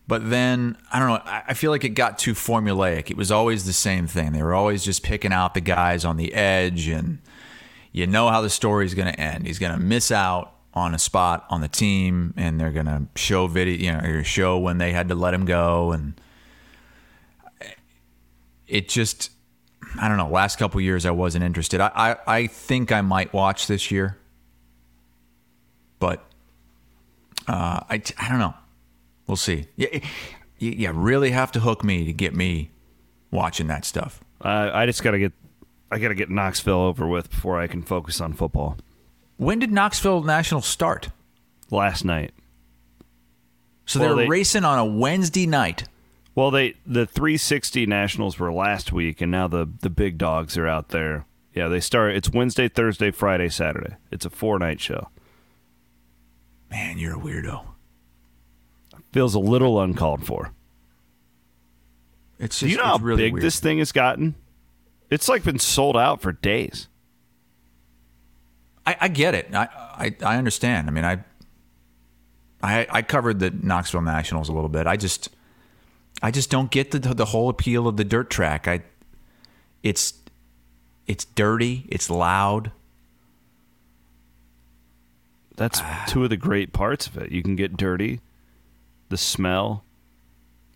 But 0.06 0.28
then 0.28 0.76
I 0.92 0.98
don't 0.98 1.08
know. 1.08 1.22
I 1.24 1.42
I 1.48 1.54
feel 1.54 1.70
like 1.70 1.84
it 1.84 1.90
got 1.90 2.18
too 2.18 2.34
formulaic. 2.34 3.10
It 3.10 3.16
was 3.16 3.30
always 3.30 3.64
the 3.64 3.72
same 3.72 4.06
thing. 4.06 4.32
They 4.32 4.42
were 4.42 4.54
always 4.54 4.84
just 4.84 5.02
picking 5.02 5.32
out 5.32 5.54
the 5.54 5.60
guys 5.60 6.04
on 6.04 6.16
the 6.16 6.34
edge, 6.34 6.88
and 6.88 7.18
you 7.92 8.06
know 8.06 8.28
how 8.28 8.40
the 8.40 8.50
story's 8.50 8.94
going 8.94 9.12
to 9.12 9.18
end. 9.18 9.46
He's 9.46 9.58
going 9.58 9.72
to 9.72 9.80
miss 9.80 10.10
out 10.10 10.54
on 10.74 10.94
a 10.94 10.98
spot 10.98 11.46
on 11.50 11.60
the 11.60 11.68
team, 11.68 12.34
and 12.36 12.58
they're 12.58 12.70
going 12.70 12.86
to 12.86 13.06
show 13.14 13.46
video, 13.46 13.76
you 13.76 13.92
know, 13.92 14.08
or 14.08 14.24
show 14.24 14.58
when 14.58 14.78
they 14.78 14.92
had 14.92 15.08
to 15.08 15.14
let 15.14 15.34
him 15.34 15.44
go, 15.44 15.92
and 15.92 16.20
it 18.66 18.88
just, 18.88 19.30
I 20.00 20.08
don't 20.08 20.16
know. 20.16 20.28
Last 20.28 20.58
couple 20.58 20.80
years, 20.80 21.04
I 21.06 21.10
wasn't 21.10 21.44
interested. 21.44 21.80
I, 21.80 21.90
I, 21.94 22.16
I 22.38 22.46
think 22.46 22.92
I 22.92 23.00
might 23.00 23.32
watch 23.32 23.66
this 23.66 23.90
year, 23.90 24.16
but 25.98 26.24
uh, 27.48 27.80
I, 27.90 28.02
I 28.18 28.28
don't 28.28 28.38
know. 28.38 28.54
We'll 29.26 29.36
see. 29.36 29.66
Yeah, 29.76 29.98
you, 30.58 30.70
you 30.72 30.92
really 30.92 31.30
have 31.30 31.52
to 31.52 31.60
hook 31.60 31.84
me 31.84 32.04
to 32.04 32.12
get 32.12 32.34
me 32.34 32.70
watching 33.30 33.66
that 33.68 33.84
stuff. 33.84 34.20
I 34.40 34.82
I 34.82 34.86
just 34.86 35.02
gotta 35.02 35.18
get 35.18 35.32
I 35.90 35.98
gotta 35.98 36.14
get 36.14 36.30
Knoxville 36.30 36.80
over 36.80 37.06
with 37.06 37.30
before 37.30 37.60
I 37.60 37.66
can 37.66 37.82
focus 37.82 38.20
on 38.20 38.32
football. 38.32 38.76
When 39.36 39.58
did 39.58 39.72
Knoxville 39.72 40.22
National 40.22 40.60
start? 40.62 41.10
Last 41.70 42.04
night. 42.04 42.32
So 43.86 44.00
Well, 44.00 44.16
they're 44.16 44.24
they- 44.24 44.28
racing 44.28 44.64
on 44.64 44.78
a 44.78 44.84
Wednesday 44.84 45.46
night. 45.46 45.84
Well, 46.34 46.50
they 46.50 46.74
the 46.86 47.04
360 47.06 47.86
Nationals 47.86 48.38
were 48.38 48.52
last 48.52 48.92
week, 48.92 49.20
and 49.20 49.30
now 49.30 49.48
the 49.48 49.68
the 49.80 49.90
big 49.90 50.18
dogs 50.18 50.56
are 50.56 50.66
out 50.66 50.88
there. 50.88 51.26
Yeah, 51.54 51.68
they 51.68 51.80
start. 51.80 52.14
It's 52.16 52.30
Wednesday, 52.30 52.68
Thursday, 52.68 53.10
Friday, 53.10 53.50
Saturday. 53.50 53.96
It's 54.10 54.24
a 54.24 54.30
four 54.30 54.58
night 54.58 54.80
show. 54.80 55.08
Man, 56.70 56.96
you're 56.96 57.16
a 57.16 57.20
weirdo. 57.20 57.66
Feels 59.12 59.34
a 59.34 59.38
little 59.38 59.78
uncalled 59.78 60.24
for. 60.26 60.52
It's 62.38 62.60
Do 62.60 62.68
you 62.68 62.78
know 62.78 62.84
how 62.84 62.96
really 62.98 63.24
big 63.24 63.34
weird. 63.34 63.44
this 63.44 63.60
thing 63.60 63.78
has 63.78 63.92
gotten? 63.92 64.34
It's 65.10 65.28
like 65.28 65.44
been 65.44 65.58
sold 65.58 65.98
out 65.98 66.22
for 66.22 66.32
days. 66.32 66.88
I, 68.86 68.96
I 69.02 69.08
get 69.08 69.34
it. 69.34 69.54
I, 69.54 69.68
I 69.74 70.16
I 70.24 70.36
understand. 70.38 70.88
I 70.88 70.90
mean, 70.92 71.04
I 71.04 71.22
I 72.62 72.86
I 72.90 73.02
covered 73.02 73.38
the 73.38 73.50
Knoxville 73.50 74.00
Nationals 74.00 74.48
a 74.48 74.52
little 74.52 74.70
bit. 74.70 74.86
I 74.86 74.96
just 74.96 75.28
I 76.22 76.30
just 76.30 76.50
don't 76.50 76.70
get 76.70 76.90
the 76.92 76.98
the 76.98 77.26
whole 77.26 77.48
appeal 77.48 77.88
of 77.88 77.96
the 77.96 78.04
dirt 78.04 78.30
track. 78.30 78.68
I 78.68 78.82
it's 79.82 80.14
it's 81.06 81.24
dirty. 81.24 81.86
It's 81.88 82.08
loud. 82.08 82.70
That's 85.56 85.80
Ah. 85.82 86.04
two 86.08 86.24
of 86.24 86.30
the 86.30 86.36
great 86.36 86.72
parts 86.72 87.06
of 87.06 87.16
it. 87.18 87.30
You 87.30 87.42
can 87.42 87.56
get 87.56 87.76
dirty, 87.76 88.20
the 89.10 89.16
smell. 89.16 89.84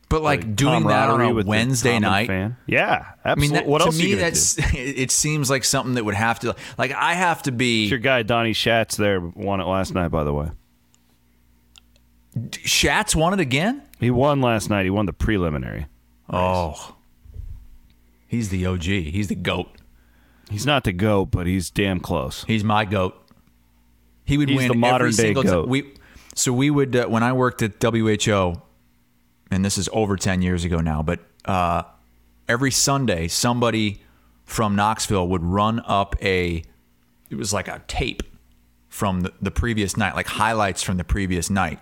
But 0.09 0.23
like 0.23 0.41
the 0.43 0.47
doing 0.49 0.87
that 0.87 1.11
on 1.11 1.21
a 1.21 1.33
with 1.35 1.47
Wednesday 1.47 1.99
night. 1.99 2.29
fan. 2.29 2.57
Yeah, 2.67 3.07
I 3.25 3.35
mean, 3.35 3.53
absolutely. 3.53 3.59
that, 3.59 3.67
what 3.67 3.79
to 3.81 3.85
else 3.87 3.99
are 3.99 4.03
me, 4.03 4.15
that's 4.15 4.55
do? 4.55 4.63
it 4.79 5.11
seems 5.11 5.51
like 5.51 5.65
something 5.65 5.95
that 5.95 6.05
would 6.05 6.15
have 6.15 6.39
to 6.41 6.55
like 6.79 6.93
I 6.93 7.15
have 7.15 7.43
to 7.45 7.53
be 7.53 7.87
Your 7.87 7.99
guy 7.99 8.23
Donny 8.23 8.53
Schatz 8.53 8.97
there 8.97 9.21
won 9.21 9.61
it 9.61 9.65
last 9.65 9.95
night. 9.95 10.09
By 10.09 10.23
the 10.23 10.33
way, 10.33 10.51
Schatz 12.63 13.17
won 13.17 13.33
it 13.33 13.41
again. 13.41 13.83
He 13.99 14.11
won 14.11 14.41
last 14.41 14.71
night. 14.71 14.85
He 14.85 14.91
won 14.91 15.07
the 15.07 15.13
preliminary. 15.13 15.87
Oh, 16.31 16.97
he's 18.27 18.49
the 18.49 18.67
OG. 18.67 18.83
He's 18.83 19.29
the 19.29 19.35
goat. 19.35 19.69
He's 20.51 20.67
not 20.67 20.85
the 20.85 20.93
goat, 20.93 21.27
but 21.27 21.47
he's 21.47 21.71
damn 21.71 22.01
close. 22.01 22.45
He's 22.45 22.63
my 22.65 22.85
goat. 22.85 23.15
He 24.25 24.39
would 24.39 24.49
He's 24.49 24.59
win 24.59 24.69
the 24.69 24.75
modern 24.75 25.09
every 25.09 25.11
day 25.13 25.23
single 25.23 25.43
goat. 25.43 25.63
time. 25.63 25.71
We 25.71 25.95
so 26.35 26.53
we 26.53 26.71
would 26.71 26.95
uh, 26.97 27.07
when 27.07 27.23
I 27.23 27.33
worked 27.33 27.63
at 27.63 27.83
WHO, 27.83 28.61
and 29.51 29.65
this 29.65 29.79
is 29.79 29.89
over 29.93 30.17
ten 30.17 30.43
years 30.43 30.65
ago 30.65 30.81
now. 30.81 31.03
But 31.03 31.21
uh, 31.45 31.83
every 32.49 32.71
Sunday, 32.71 33.29
somebody 33.29 34.03
from 34.45 34.77
Knoxville 34.77 35.29
would 35.29 35.43
run 35.45 35.81
up 35.87 36.17
a. 36.23 36.63
It 37.31 37.37
was 37.37 37.53
like 37.53 37.67
a 37.69 37.83
tape 37.89 38.23
from 38.89 39.23
the, 39.23 39.33
the 39.43 39.51
previous 39.51 39.97
night, 39.97 40.15
like 40.15 40.27
highlights 40.27 40.83
from 40.83 40.97
the 40.97 41.05
previous 41.05 41.51
night. 41.51 41.81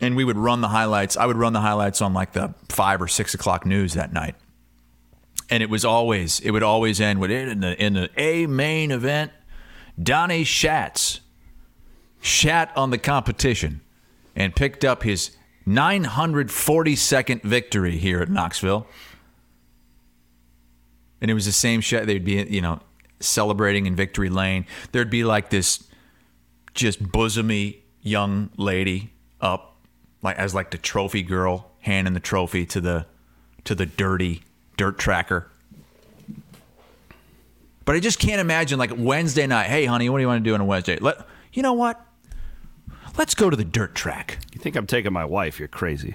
And 0.00 0.14
we 0.14 0.24
would 0.24 0.36
run 0.38 0.60
the 0.60 0.68
highlights. 0.68 1.16
I 1.16 1.26
would 1.26 1.36
run 1.36 1.52
the 1.52 1.60
highlights 1.60 2.00
on 2.00 2.14
like 2.14 2.32
the 2.32 2.54
five 2.68 3.02
or 3.02 3.08
six 3.08 3.34
o'clock 3.34 3.66
news 3.66 3.94
that 3.94 4.12
night 4.12 4.36
and 5.50 5.62
it 5.62 5.70
was 5.70 5.84
always 5.84 6.40
it 6.40 6.50
would 6.50 6.62
always 6.62 7.00
end 7.00 7.20
with 7.20 7.30
it 7.30 7.48
in 7.48 7.60
the 7.60 7.82
in 7.82 7.94
the 7.94 8.10
A 8.16 8.46
main 8.46 8.90
event. 8.90 9.32
Donny 10.00 10.44
Schatz 10.44 11.20
shat 12.20 12.70
on 12.76 12.90
the 12.90 12.98
competition 12.98 13.80
and 14.36 14.54
picked 14.54 14.84
up 14.84 15.02
his 15.02 15.32
942nd 15.66 17.42
victory 17.42 17.98
here 17.98 18.20
at 18.20 18.30
Knoxville. 18.30 18.86
And 21.20 21.30
it 21.30 21.34
was 21.34 21.46
the 21.46 21.52
same 21.52 21.80
shot. 21.80 22.06
They'd 22.06 22.24
be, 22.24 22.44
you 22.44 22.60
know, 22.60 22.80
celebrating 23.18 23.86
in 23.86 23.96
Victory 23.96 24.30
Lane. 24.30 24.66
There'd 24.92 25.10
be 25.10 25.24
like 25.24 25.50
this 25.50 25.82
just 26.74 27.02
bosomy 27.02 27.78
young 28.00 28.50
lady 28.56 29.12
up, 29.40 29.76
like 30.22 30.36
as 30.36 30.54
like 30.54 30.70
the 30.70 30.78
trophy 30.78 31.22
girl, 31.22 31.70
handing 31.80 32.14
the 32.14 32.20
trophy 32.20 32.66
to 32.66 32.80
the 32.80 33.06
to 33.64 33.74
the 33.74 33.86
dirty 33.86 34.42
dirt 34.76 34.98
tracker. 34.98 35.50
But 37.84 37.96
I 37.96 38.00
just 38.00 38.18
can't 38.18 38.40
imagine 38.40 38.78
like 38.78 38.90
Wednesday 38.96 39.46
night. 39.46 39.66
Hey, 39.68 39.86
honey, 39.86 40.08
what 40.08 40.18
do 40.18 40.22
you 40.22 40.28
want 40.28 40.44
to 40.44 40.48
do 40.48 40.54
on 40.54 40.60
a 40.60 40.64
Wednesday? 40.64 40.98
Let 40.98 41.26
you 41.52 41.62
know 41.62 41.72
what? 41.72 42.00
Let's 43.16 43.34
go 43.34 43.50
to 43.50 43.56
the 43.56 43.64
dirt 43.64 43.94
track. 43.94 44.38
You 44.52 44.60
think 44.60 44.76
I'm 44.76 44.86
taking 44.86 45.12
my 45.12 45.24
wife? 45.24 45.58
You're 45.58 45.68
crazy. 45.68 46.14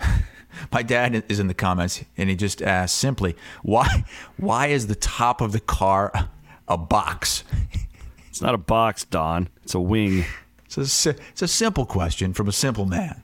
My 0.72 0.82
dad 0.82 1.24
is 1.28 1.38
in 1.38 1.46
the 1.46 1.54
comments, 1.54 2.04
and 2.16 2.28
he 2.28 2.36
just 2.36 2.62
asked 2.62 2.96
simply, 2.96 3.36
"Why? 3.62 4.04
Why 4.36 4.68
is 4.68 4.86
the 4.86 4.94
top 4.94 5.40
of 5.40 5.52
the 5.52 5.60
car 5.60 6.12
a 6.66 6.76
box?" 6.76 7.44
It's 8.28 8.42
not 8.42 8.54
a 8.54 8.58
box, 8.58 9.04
Don. 9.04 9.48
It's 9.62 9.74
a 9.74 9.80
wing. 9.80 10.24
It's 10.76 11.06
a, 11.06 11.10
it's 11.30 11.42
a 11.42 11.48
simple 11.48 11.86
question 11.86 12.32
from 12.34 12.48
a 12.48 12.52
simple 12.52 12.84
man. 12.86 13.22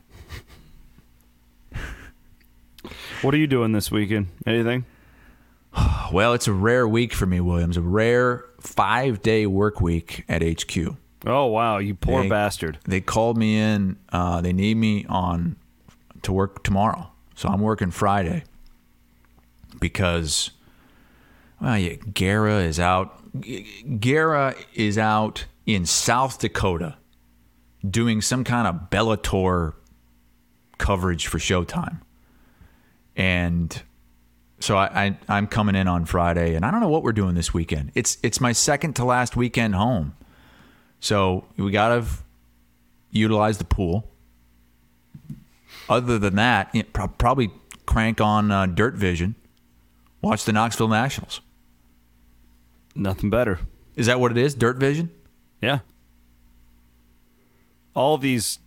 What 3.23 3.35
are 3.35 3.39
you 3.39 3.47
doing 3.47 3.73
this 3.73 3.91
weekend? 3.91 4.29
Anything? 4.47 4.85
Well, 6.13 6.35
it's 6.35 6.47
a 6.47 6.53
rare 6.53 6.87
week 6.87 7.13
for 7.15 7.27
me, 7.27 7.41
Williams. 7.41 7.77
A 7.77 7.81
rare 7.81 8.45
five-day 8.61 9.47
work 9.47 9.81
week 9.81 10.25
at 10.29 10.43
HQ. 10.43 10.95
Oh 11.27 11.47
wow, 11.47 11.79
you 11.79 11.95
poor 11.95 12.23
They- 12.23 12.29
bastard. 12.29 12.79
They 12.85 13.01
called 13.01 13.39
me 13.39 13.59
in. 13.59 13.97
Uh, 14.13 14.41
they 14.43 14.53
need 14.53 14.77
me 14.77 15.07
on 15.09 15.57
to 16.23 16.33
work 16.33 16.63
tomorrow, 16.63 17.09
so 17.35 17.49
I'm 17.49 17.61
working 17.61 17.91
Friday 17.91 18.45
because 19.81 20.51
well, 21.61 21.79
yeah, 21.79 21.95
Gara 22.13 22.59
is 22.61 22.79
out. 22.79 23.21
Gara 24.01 24.55
is 24.75 24.99
out 24.99 25.47
in 25.67 25.87
South 25.87 26.39
Dakota 26.39 26.97
doing 27.89 28.21
some 28.21 28.45
kind 28.45 28.67
of 28.67 28.91
Bellator 28.91 29.75
coverage 30.79 31.27
for 31.27 31.39
Showtime, 31.39 32.01
and 33.17 33.83
so 34.61 34.77
I, 34.77 35.07
I 35.07 35.17
I'm 35.29 35.47
coming 35.47 35.75
in 35.75 35.89
on 35.89 36.05
Friday, 36.05 36.55
and 36.55 36.65
I 36.65 36.71
don't 36.71 36.81
know 36.81 36.89
what 36.89 37.03
we're 37.03 37.13
doing 37.13 37.35
this 37.35 37.53
weekend. 37.53 37.93
It's 37.95 38.19
it's 38.23 38.41
my 38.41 38.53
second 38.53 38.95
to 38.97 39.05
last 39.05 39.37
weekend 39.37 39.75
home. 39.75 40.17
So 41.01 41.45
we 41.57 41.71
got 41.71 41.89
to 41.89 42.07
utilize 43.11 43.59
the 43.59 43.65
pool. 43.65 44.09
Other 45.87 46.19
than 46.19 46.37
that, 46.37 46.75
you 46.75 46.83
know, 46.83 46.89
pro- 46.95 47.09
probably 47.09 47.51
crank 47.85 48.21
on 48.23 48.51
uh, 48.51 48.65
Dirt 48.65 48.95
Vision, 48.95 49.35
Watch 50.25 50.47
the 50.47 50.53
Knoxville 50.53 50.89
Nationals. 50.89 51.43
Nothing 52.95 53.29
better. 53.29 53.59
Is 53.95 54.07
that 54.07 54.19
what 54.19 54.31
it 54.31 54.39
is? 54.39 54.55
Dirt 54.55 54.79
Vision? 54.79 55.11
Yeah. 55.61 55.81
All 57.95 58.19
these 58.19 58.59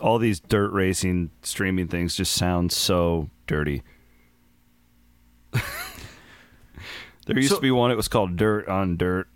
all 0.00 0.18
these 0.18 0.40
dirt 0.40 0.72
racing 0.72 1.30
streaming 1.42 1.86
things 1.88 2.16
just 2.16 2.32
sound 2.32 2.72
so 2.72 3.28
dirty. 3.46 3.82
there 5.52 7.36
used 7.36 7.50
So- 7.50 7.56
to 7.56 7.62
be 7.62 7.70
one 7.70 7.90
it 7.90 7.96
was 7.96 8.08
called 8.08 8.36
Dirt 8.36 8.68
on 8.68 8.96
Dirt. 8.96 9.28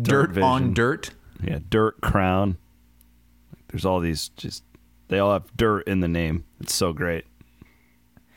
Dirt, 0.00 0.38
on 0.38 0.72
dirt? 0.72 1.10
Yeah, 1.42 1.58
Dirt 1.68 2.00
Crown. 2.00 2.58
There's 3.68 3.84
all 3.84 3.98
these 4.00 4.28
just 4.30 4.62
they 5.08 5.18
all 5.18 5.32
have 5.32 5.54
dirt 5.56 5.80
in 5.88 5.98
the 6.00 6.06
name. 6.08 6.44
It's 6.60 6.74
so 6.74 6.92
great. 6.92 7.24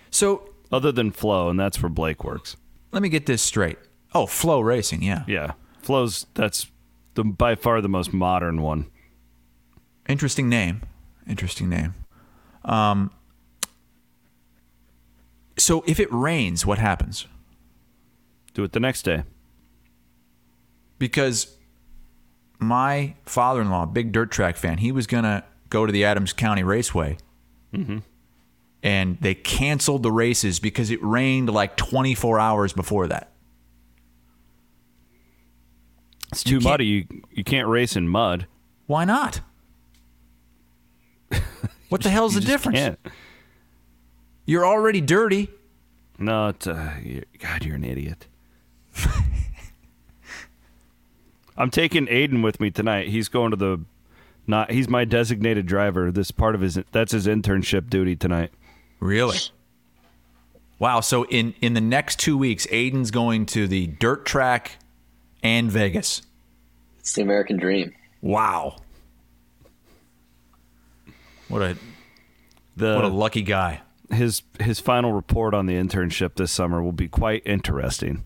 So 0.10 0.50
Other 0.72 0.92
than 0.92 1.12
Flow, 1.12 1.50
and 1.50 1.60
that's 1.60 1.82
where 1.82 1.90
Blake 1.90 2.24
works. 2.24 2.56
let 2.92 3.04
me 3.04 3.10
get 3.10 3.28
this 3.28 3.42
straight. 3.44 3.78
Oh, 4.16 4.26
Flow 4.26 4.62
Racing, 4.62 5.04
yeah. 5.04 5.24
Yeah. 5.28 5.54
Flow's 5.82 6.26
that's 6.34 6.72
the 7.14 7.24
by 7.24 7.54
far 7.56 7.82
the 7.82 7.90
most 7.90 8.14
modern 8.14 8.62
one. 8.62 8.90
Interesting 10.08 10.50
name. 10.50 10.82
Interesting 11.28 11.70
name. 11.70 11.94
Um, 12.66 13.12
so 15.58 15.84
if 15.88 16.00
it 16.00 16.12
rains, 16.12 16.66
what 16.66 16.78
happens? 16.80 17.28
Do 18.54 18.64
it 18.64 18.72
the 18.74 18.80
next 18.80 19.04
day. 19.04 19.24
Because 21.00 21.58
my 22.60 23.16
father-in-law, 23.26 23.88
big 23.88 24.12
dirt 24.12 24.32
track 24.32 24.56
fan, 24.58 24.78
he 24.80 24.92
was 24.92 25.08
gonna 25.08 25.44
go 25.70 25.86
to 25.86 25.92
the 25.92 26.06
Adams 26.06 26.34
County 26.34 26.64
Raceway, 26.64 27.18
and 28.84 29.18
they 29.22 29.34
canceled 29.36 30.04
the 30.04 30.12
races 30.12 30.60
because 30.60 30.92
it 30.92 31.02
rained 31.04 31.50
like 31.50 31.76
24 31.78 32.40
hours 32.40 32.72
before 32.74 33.08
that. 33.08 33.32
It's 36.32 36.44
too 36.44 36.56
can't- 36.60 36.64
muddy. 36.64 36.86
You 36.86 37.08
you 37.32 37.44
can't 37.44 37.68
race 37.68 37.96
in 37.96 38.08
mud. 38.08 38.48
Why 38.86 39.06
not? 39.06 39.42
What 41.94 42.02
the 42.02 42.10
hell's 42.10 42.34
You 42.34 42.40
the 42.42 42.48
difference? 42.48 42.80
can't. 42.80 43.00
You're 44.48 44.66
already 44.66 45.00
dirty. 45.00 45.50
No, 46.18 46.48
it's, 46.48 46.66
uh, 46.66 46.96
you- 47.04 47.22
God, 47.38 47.64
you're 47.64 47.76
an 47.76 47.84
idiot. 47.84 48.26
I'm 51.56 51.70
taking 51.70 52.08
Aiden 52.08 52.44
with 52.44 52.60
me 52.60 52.72
tonight. 52.72 53.10
He's 53.10 53.30
going 53.30 53.52
to 53.52 53.58
the 53.58 53.82
not. 54.48 54.72
He's 54.72 54.90
my 54.90 55.06
designated 55.06 55.68
driver. 55.68 56.12
This 56.12 56.32
part 56.32 56.56
of 56.56 56.62
his 56.62 56.80
that's 56.92 57.12
his 57.12 57.28
internship 57.28 57.92
duty 57.92 58.16
tonight. 58.16 58.50
Really? 59.00 59.38
Wow. 60.80 61.02
So 61.02 61.26
in 61.28 61.54
in 61.62 61.76
the 61.76 61.82
next 61.82 62.18
two 62.18 62.36
weeks, 62.36 62.66
Aiden's 62.72 63.12
going 63.12 63.46
to 63.48 63.68
the 63.68 63.86
dirt 63.86 64.26
track 64.26 64.78
and 65.44 65.72
Vegas. 65.72 66.24
It's 67.02 67.14
the 67.14 67.22
American 67.22 67.58
dream. 67.58 67.94
Wow. 68.24 68.78
What 71.54 71.62
a 71.62 71.78
The 72.76 72.96
what 72.96 73.06
a 73.06 73.10
lucky 73.10 73.44
guy. 73.44 73.82
his 74.12 74.42
his 74.60 74.80
final 74.80 75.14
report 75.14 75.54
on 75.54 75.68
the 75.68 75.76
internship 75.76 76.34
this 76.34 76.52
summer 76.52 76.82
will 76.82 76.92
be 76.92 77.08
quite 77.08 77.44
interesting. 77.46 78.26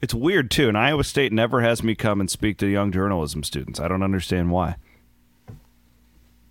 It's 0.00 0.12
weird 0.12 0.50
too, 0.50 0.66
and 0.66 0.76
Iowa 0.76 1.04
State 1.04 1.32
never 1.32 1.60
has 1.60 1.84
me 1.84 1.94
come 1.94 2.20
and 2.20 2.28
speak 2.28 2.58
to 2.58 2.66
young 2.66 2.90
journalism 2.90 3.44
students. 3.44 3.78
I 3.78 3.86
don't 3.86 4.02
understand 4.02 4.50
why. 4.50 4.74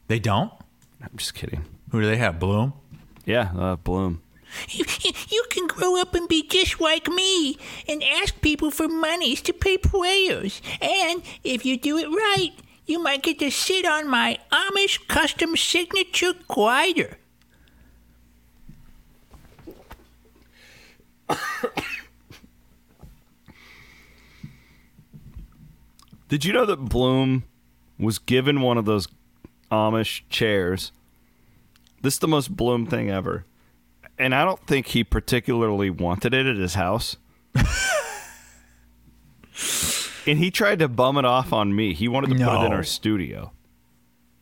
They 0.08 0.20
don't. 0.20 0.54
I'm 1.02 1.18
just 1.18 1.34
kidding. 1.34 1.66
Who 1.92 2.00
do 2.00 2.08
they 2.08 2.16
have? 2.16 2.39
Blum. 2.39 2.72
Yeah, 3.26 3.52
uh, 3.58 3.76
Blum. 3.76 4.22
You, 4.70 4.86
you 5.30 5.46
can 5.50 5.68
grow 5.68 6.00
up 6.00 6.14
and 6.16 6.28
be 6.28 6.48
just 6.48 6.80
like 6.80 7.08
me 7.10 7.58
and 7.88 8.04
ask 8.04 8.39
people 8.42 8.72
for 8.72 8.88
monies 8.88 9.42
to 9.44 9.54
pay 9.54 9.78
players. 9.78 10.62
And 10.82 11.22
if 11.44 11.66
you 11.66 11.78
do 11.78 11.98
it 11.98 12.08
right, 12.08 12.52
you 12.86 13.02
might 13.02 13.24
get 13.24 13.40
to 13.40 13.52
sit 13.52 13.86
on 13.86 14.08
my 14.08 14.40
Amish 14.52 15.08
custom 15.08 15.56
signature 15.56 16.34
glider. 16.48 17.18
Did 26.28 26.46
you 26.46 26.54
know 26.54 26.66
that 26.66 26.78
Blum 26.78 27.44
was 28.00 28.18
given 28.18 28.62
one 28.62 28.78
of 28.78 28.86
those 28.86 29.08
Amish 29.70 30.22
chairs? 30.30 30.92
This 32.02 32.16
is 32.16 32.20
the 32.20 32.28
most 32.28 32.56
Blum 32.56 32.88
thing 32.88 33.10
ever. 33.10 33.46
And 34.18 34.34
I 34.34 34.46
don't 34.46 34.66
think 34.66 34.88
he 34.88 35.04
particularly 35.04 35.90
wanted 35.90 36.34
it 36.34 36.46
at 36.46 36.56
his 36.56 36.76
house. 36.76 37.18
and 40.28 40.38
he 40.38 40.51
tried 40.51 40.80
to 40.80 40.88
bum 40.88 41.17
it 41.17 41.26
off 41.26 41.53
on 41.53 41.76
me. 41.76 41.93
He 41.93 42.07
wanted 42.07 42.30
to 42.32 42.36
put 42.36 42.61
it 42.61 42.65
in 42.65 42.74
our 42.74 42.84
studio. 42.84 43.51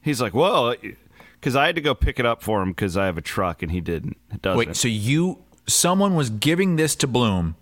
He's 0.02 0.22
like, 0.22 0.34
well, 0.34 0.76
because 1.40 1.56
I 1.56 1.66
had 1.66 1.76
to 1.76 1.82
go 1.82 1.94
pick 1.94 2.20
it 2.20 2.26
up 2.26 2.42
for 2.42 2.62
him 2.62 2.70
because 2.70 2.98
I 2.98 3.06
have 3.06 3.18
a 3.18 3.22
truck 3.22 3.62
and 3.62 3.72
he 3.72 3.82
didn't. 3.82 4.18
It 4.32 4.42
doesn't. 4.42 4.58
Wait. 4.58 4.76
So 4.76 4.88
you 4.88 5.44
someone 5.68 6.16
was 6.16 6.30
giving 6.30 6.76
this 6.76 6.96
to 6.98 7.08
Blum, 7.08 7.56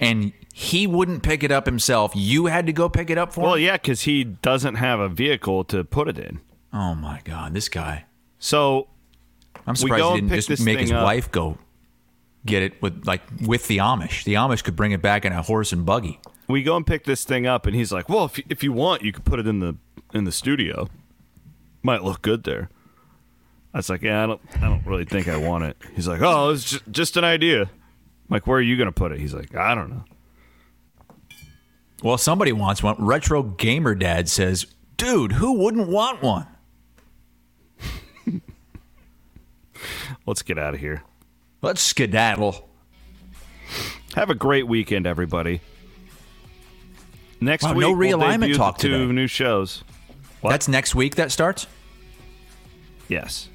and 0.00 0.32
he 0.52 0.86
wouldn't 0.86 1.22
pick 1.22 1.42
it 1.42 1.50
up 1.50 1.66
himself. 1.66 2.12
You 2.14 2.46
had 2.46 2.66
to 2.66 2.72
go 2.72 2.88
pick 2.88 3.10
it 3.10 3.18
up 3.18 3.32
for 3.32 3.40
well, 3.40 3.50
him. 3.50 3.52
Well, 3.52 3.58
yeah, 3.58 3.72
because 3.74 4.02
he 4.02 4.24
doesn't 4.24 4.76
have 4.76 5.00
a 5.00 5.08
vehicle 5.08 5.64
to 5.64 5.84
put 5.84 6.08
it 6.08 6.18
in. 6.18 6.40
Oh 6.72 6.94
my 6.94 7.20
God, 7.24 7.54
this 7.54 7.68
guy. 7.68 8.04
So 8.38 8.88
I'm 9.66 9.76
surprised 9.76 10.04
he 10.04 10.20
didn't 10.20 10.40
just 10.40 10.64
make 10.64 10.78
his 10.78 10.92
up. 10.92 11.04
wife 11.04 11.30
go 11.30 11.58
get 12.44 12.62
it 12.62 12.80
with 12.80 13.06
like 13.06 13.22
with 13.44 13.66
the 13.68 13.78
Amish. 13.78 14.24
The 14.24 14.34
Amish 14.34 14.62
could 14.62 14.76
bring 14.76 14.92
it 14.92 15.02
back 15.02 15.24
in 15.24 15.32
a 15.32 15.42
horse 15.42 15.72
and 15.72 15.86
buggy. 15.86 16.20
We 16.48 16.62
go 16.62 16.76
and 16.76 16.86
pick 16.86 17.04
this 17.04 17.24
thing 17.24 17.46
up, 17.46 17.66
and 17.66 17.74
he's 17.74 17.92
like, 17.92 18.08
"Well, 18.08 18.26
if 18.26 18.38
if 18.48 18.62
you 18.62 18.72
want, 18.72 19.02
you 19.02 19.12
could 19.12 19.24
put 19.24 19.38
it 19.38 19.46
in 19.46 19.60
the 19.60 19.76
in 20.14 20.24
the 20.24 20.32
studio. 20.32 20.88
Might 21.82 22.02
look 22.02 22.22
good 22.22 22.44
there." 22.44 22.68
I 23.74 23.78
was 23.78 23.90
like, 23.90 24.02
"Yeah, 24.02 24.22
I 24.22 24.26
don't, 24.26 24.40
I 24.56 24.68
don't 24.68 24.86
really 24.86 25.04
think 25.04 25.28
I 25.28 25.36
want 25.36 25.64
it." 25.64 25.76
He's 25.94 26.08
like, 26.08 26.20
"Oh, 26.22 26.50
it's 26.50 26.64
just, 26.70 26.90
just 26.90 27.16
an 27.16 27.24
idea." 27.24 27.62
I'm 27.62 27.68
like, 28.30 28.46
where 28.46 28.58
are 28.58 28.62
you 28.62 28.76
gonna 28.76 28.92
put 28.92 29.12
it? 29.12 29.20
He's 29.20 29.34
like, 29.34 29.54
"I 29.54 29.74
don't 29.74 29.90
know." 29.90 30.04
Well, 32.02 32.18
somebody 32.18 32.52
wants 32.52 32.82
one. 32.82 32.96
Retro 32.98 33.42
Gamer 33.42 33.94
Dad 33.94 34.28
says, 34.28 34.66
"Dude, 34.96 35.32
who 35.32 35.52
wouldn't 35.54 35.88
want 35.88 36.22
one?" 36.22 36.46
Let's 40.26 40.42
get 40.42 40.58
out 40.58 40.74
of 40.74 40.80
here. 40.80 41.02
Let's 41.62 41.80
skedaddle. 41.82 42.68
Have 44.14 44.30
a 44.30 44.34
great 44.34 44.66
weekend, 44.66 45.06
everybody. 45.06 45.60
Next 47.40 47.64
Wow, 47.64 47.72
week, 47.74 47.80
no 47.80 47.92
we'll 47.92 48.18
realignment 48.18 48.56
talk 48.56 48.78
the 48.78 48.82
two 48.82 48.98
today. 48.98 49.12
new 49.12 49.26
shows. 49.26 49.84
What? 50.40 50.50
That's 50.50 50.68
next 50.68 50.94
week 50.94 51.16
that 51.16 51.30
starts. 51.32 51.66
Yes, 53.08 53.48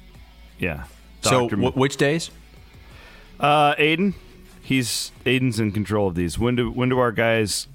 yeah. 0.58 0.84
So, 1.22 1.48
Dr. 1.48 1.56
wh- 1.56 1.76
which 1.76 1.96
days? 1.96 2.30
Uh, 3.40 3.74
Aiden, 3.74 4.14
he's 4.62 5.10
Aiden's 5.26 5.58
in 5.60 5.72
control 5.72 6.06
of 6.08 6.14
these. 6.14 6.38
When 6.38 6.56
do 6.56 6.70
when 6.70 6.88
do 6.88 6.98
our 6.98 7.12
guys? 7.12 7.66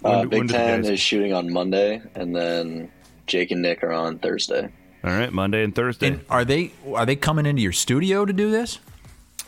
when 0.00 0.12
Uh, 0.14 0.22
do- 0.22 0.28
when 0.28 0.46
Big 0.46 0.56
Ten 0.56 0.82
guys- 0.82 0.90
is 0.90 1.00
shooting 1.00 1.32
on 1.32 1.52
Monday, 1.52 2.02
and 2.14 2.34
then 2.34 2.90
Jake 3.26 3.50
and 3.52 3.62
Nick 3.62 3.82
are 3.84 3.92
on 3.92 4.18
Thursday. 4.18 4.68
All 5.04 5.10
right, 5.12 5.32
Monday 5.32 5.62
and 5.64 5.74
Thursday. 5.74 6.08
And 6.08 6.20
are 6.30 6.44
they 6.44 6.72
are 6.94 7.06
they 7.06 7.16
coming 7.16 7.46
into 7.46 7.62
your 7.62 7.72
studio 7.72 8.24
to 8.24 8.32
do 8.32 8.50
this? 8.50 8.78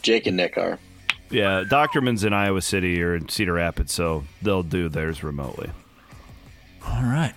Jake 0.02 0.26
and 0.26 0.36
Nick 0.36 0.56
are. 0.56 0.78
Yeah, 1.30 1.64
Dochterman's 1.64 2.22
in 2.22 2.32
Iowa 2.32 2.62
City 2.62 3.02
or 3.02 3.14
in 3.14 3.28
Cedar 3.28 3.54
Rapids, 3.54 3.92
so 3.92 4.24
they'll 4.42 4.62
do 4.62 4.88
theirs 4.88 5.24
remotely. 5.24 5.70
All 6.86 7.02
right. 7.02 7.34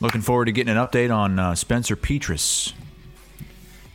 Looking 0.00 0.22
forward 0.22 0.46
to 0.46 0.52
getting 0.52 0.74
an 0.74 0.78
update 0.78 1.14
on 1.14 1.38
uh, 1.38 1.54
Spencer 1.54 1.96
Petras. 1.96 2.72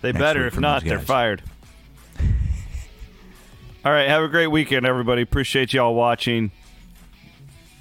They 0.02 0.12
Next 0.12 0.20
better. 0.22 0.46
If 0.46 0.60
not, 0.60 0.84
they're 0.84 1.00
fired. 1.00 1.42
All 3.84 3.92
right, 3.92 4.08
have 4.08 4.24
a 4.24 4.28
great 4.28 4.48
weekend, 4.48 4.86
everybody. 4.86 5.22
Appreciate 5.22 5.74
y'all 5.74 5.96
watching, 5.96 6.52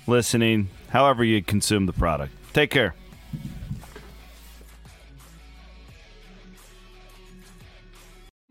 listening, 0.06 0.68
however 0.88 1.24
you 1.24 1.42
consume 1.42 1.86
the 1.86 1.92
product. 1.92 2.32
Take 2.52 2.70
care. 2.70 2.94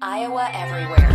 Iowa 0.06 0.50
Everywhere. 0.54 1.14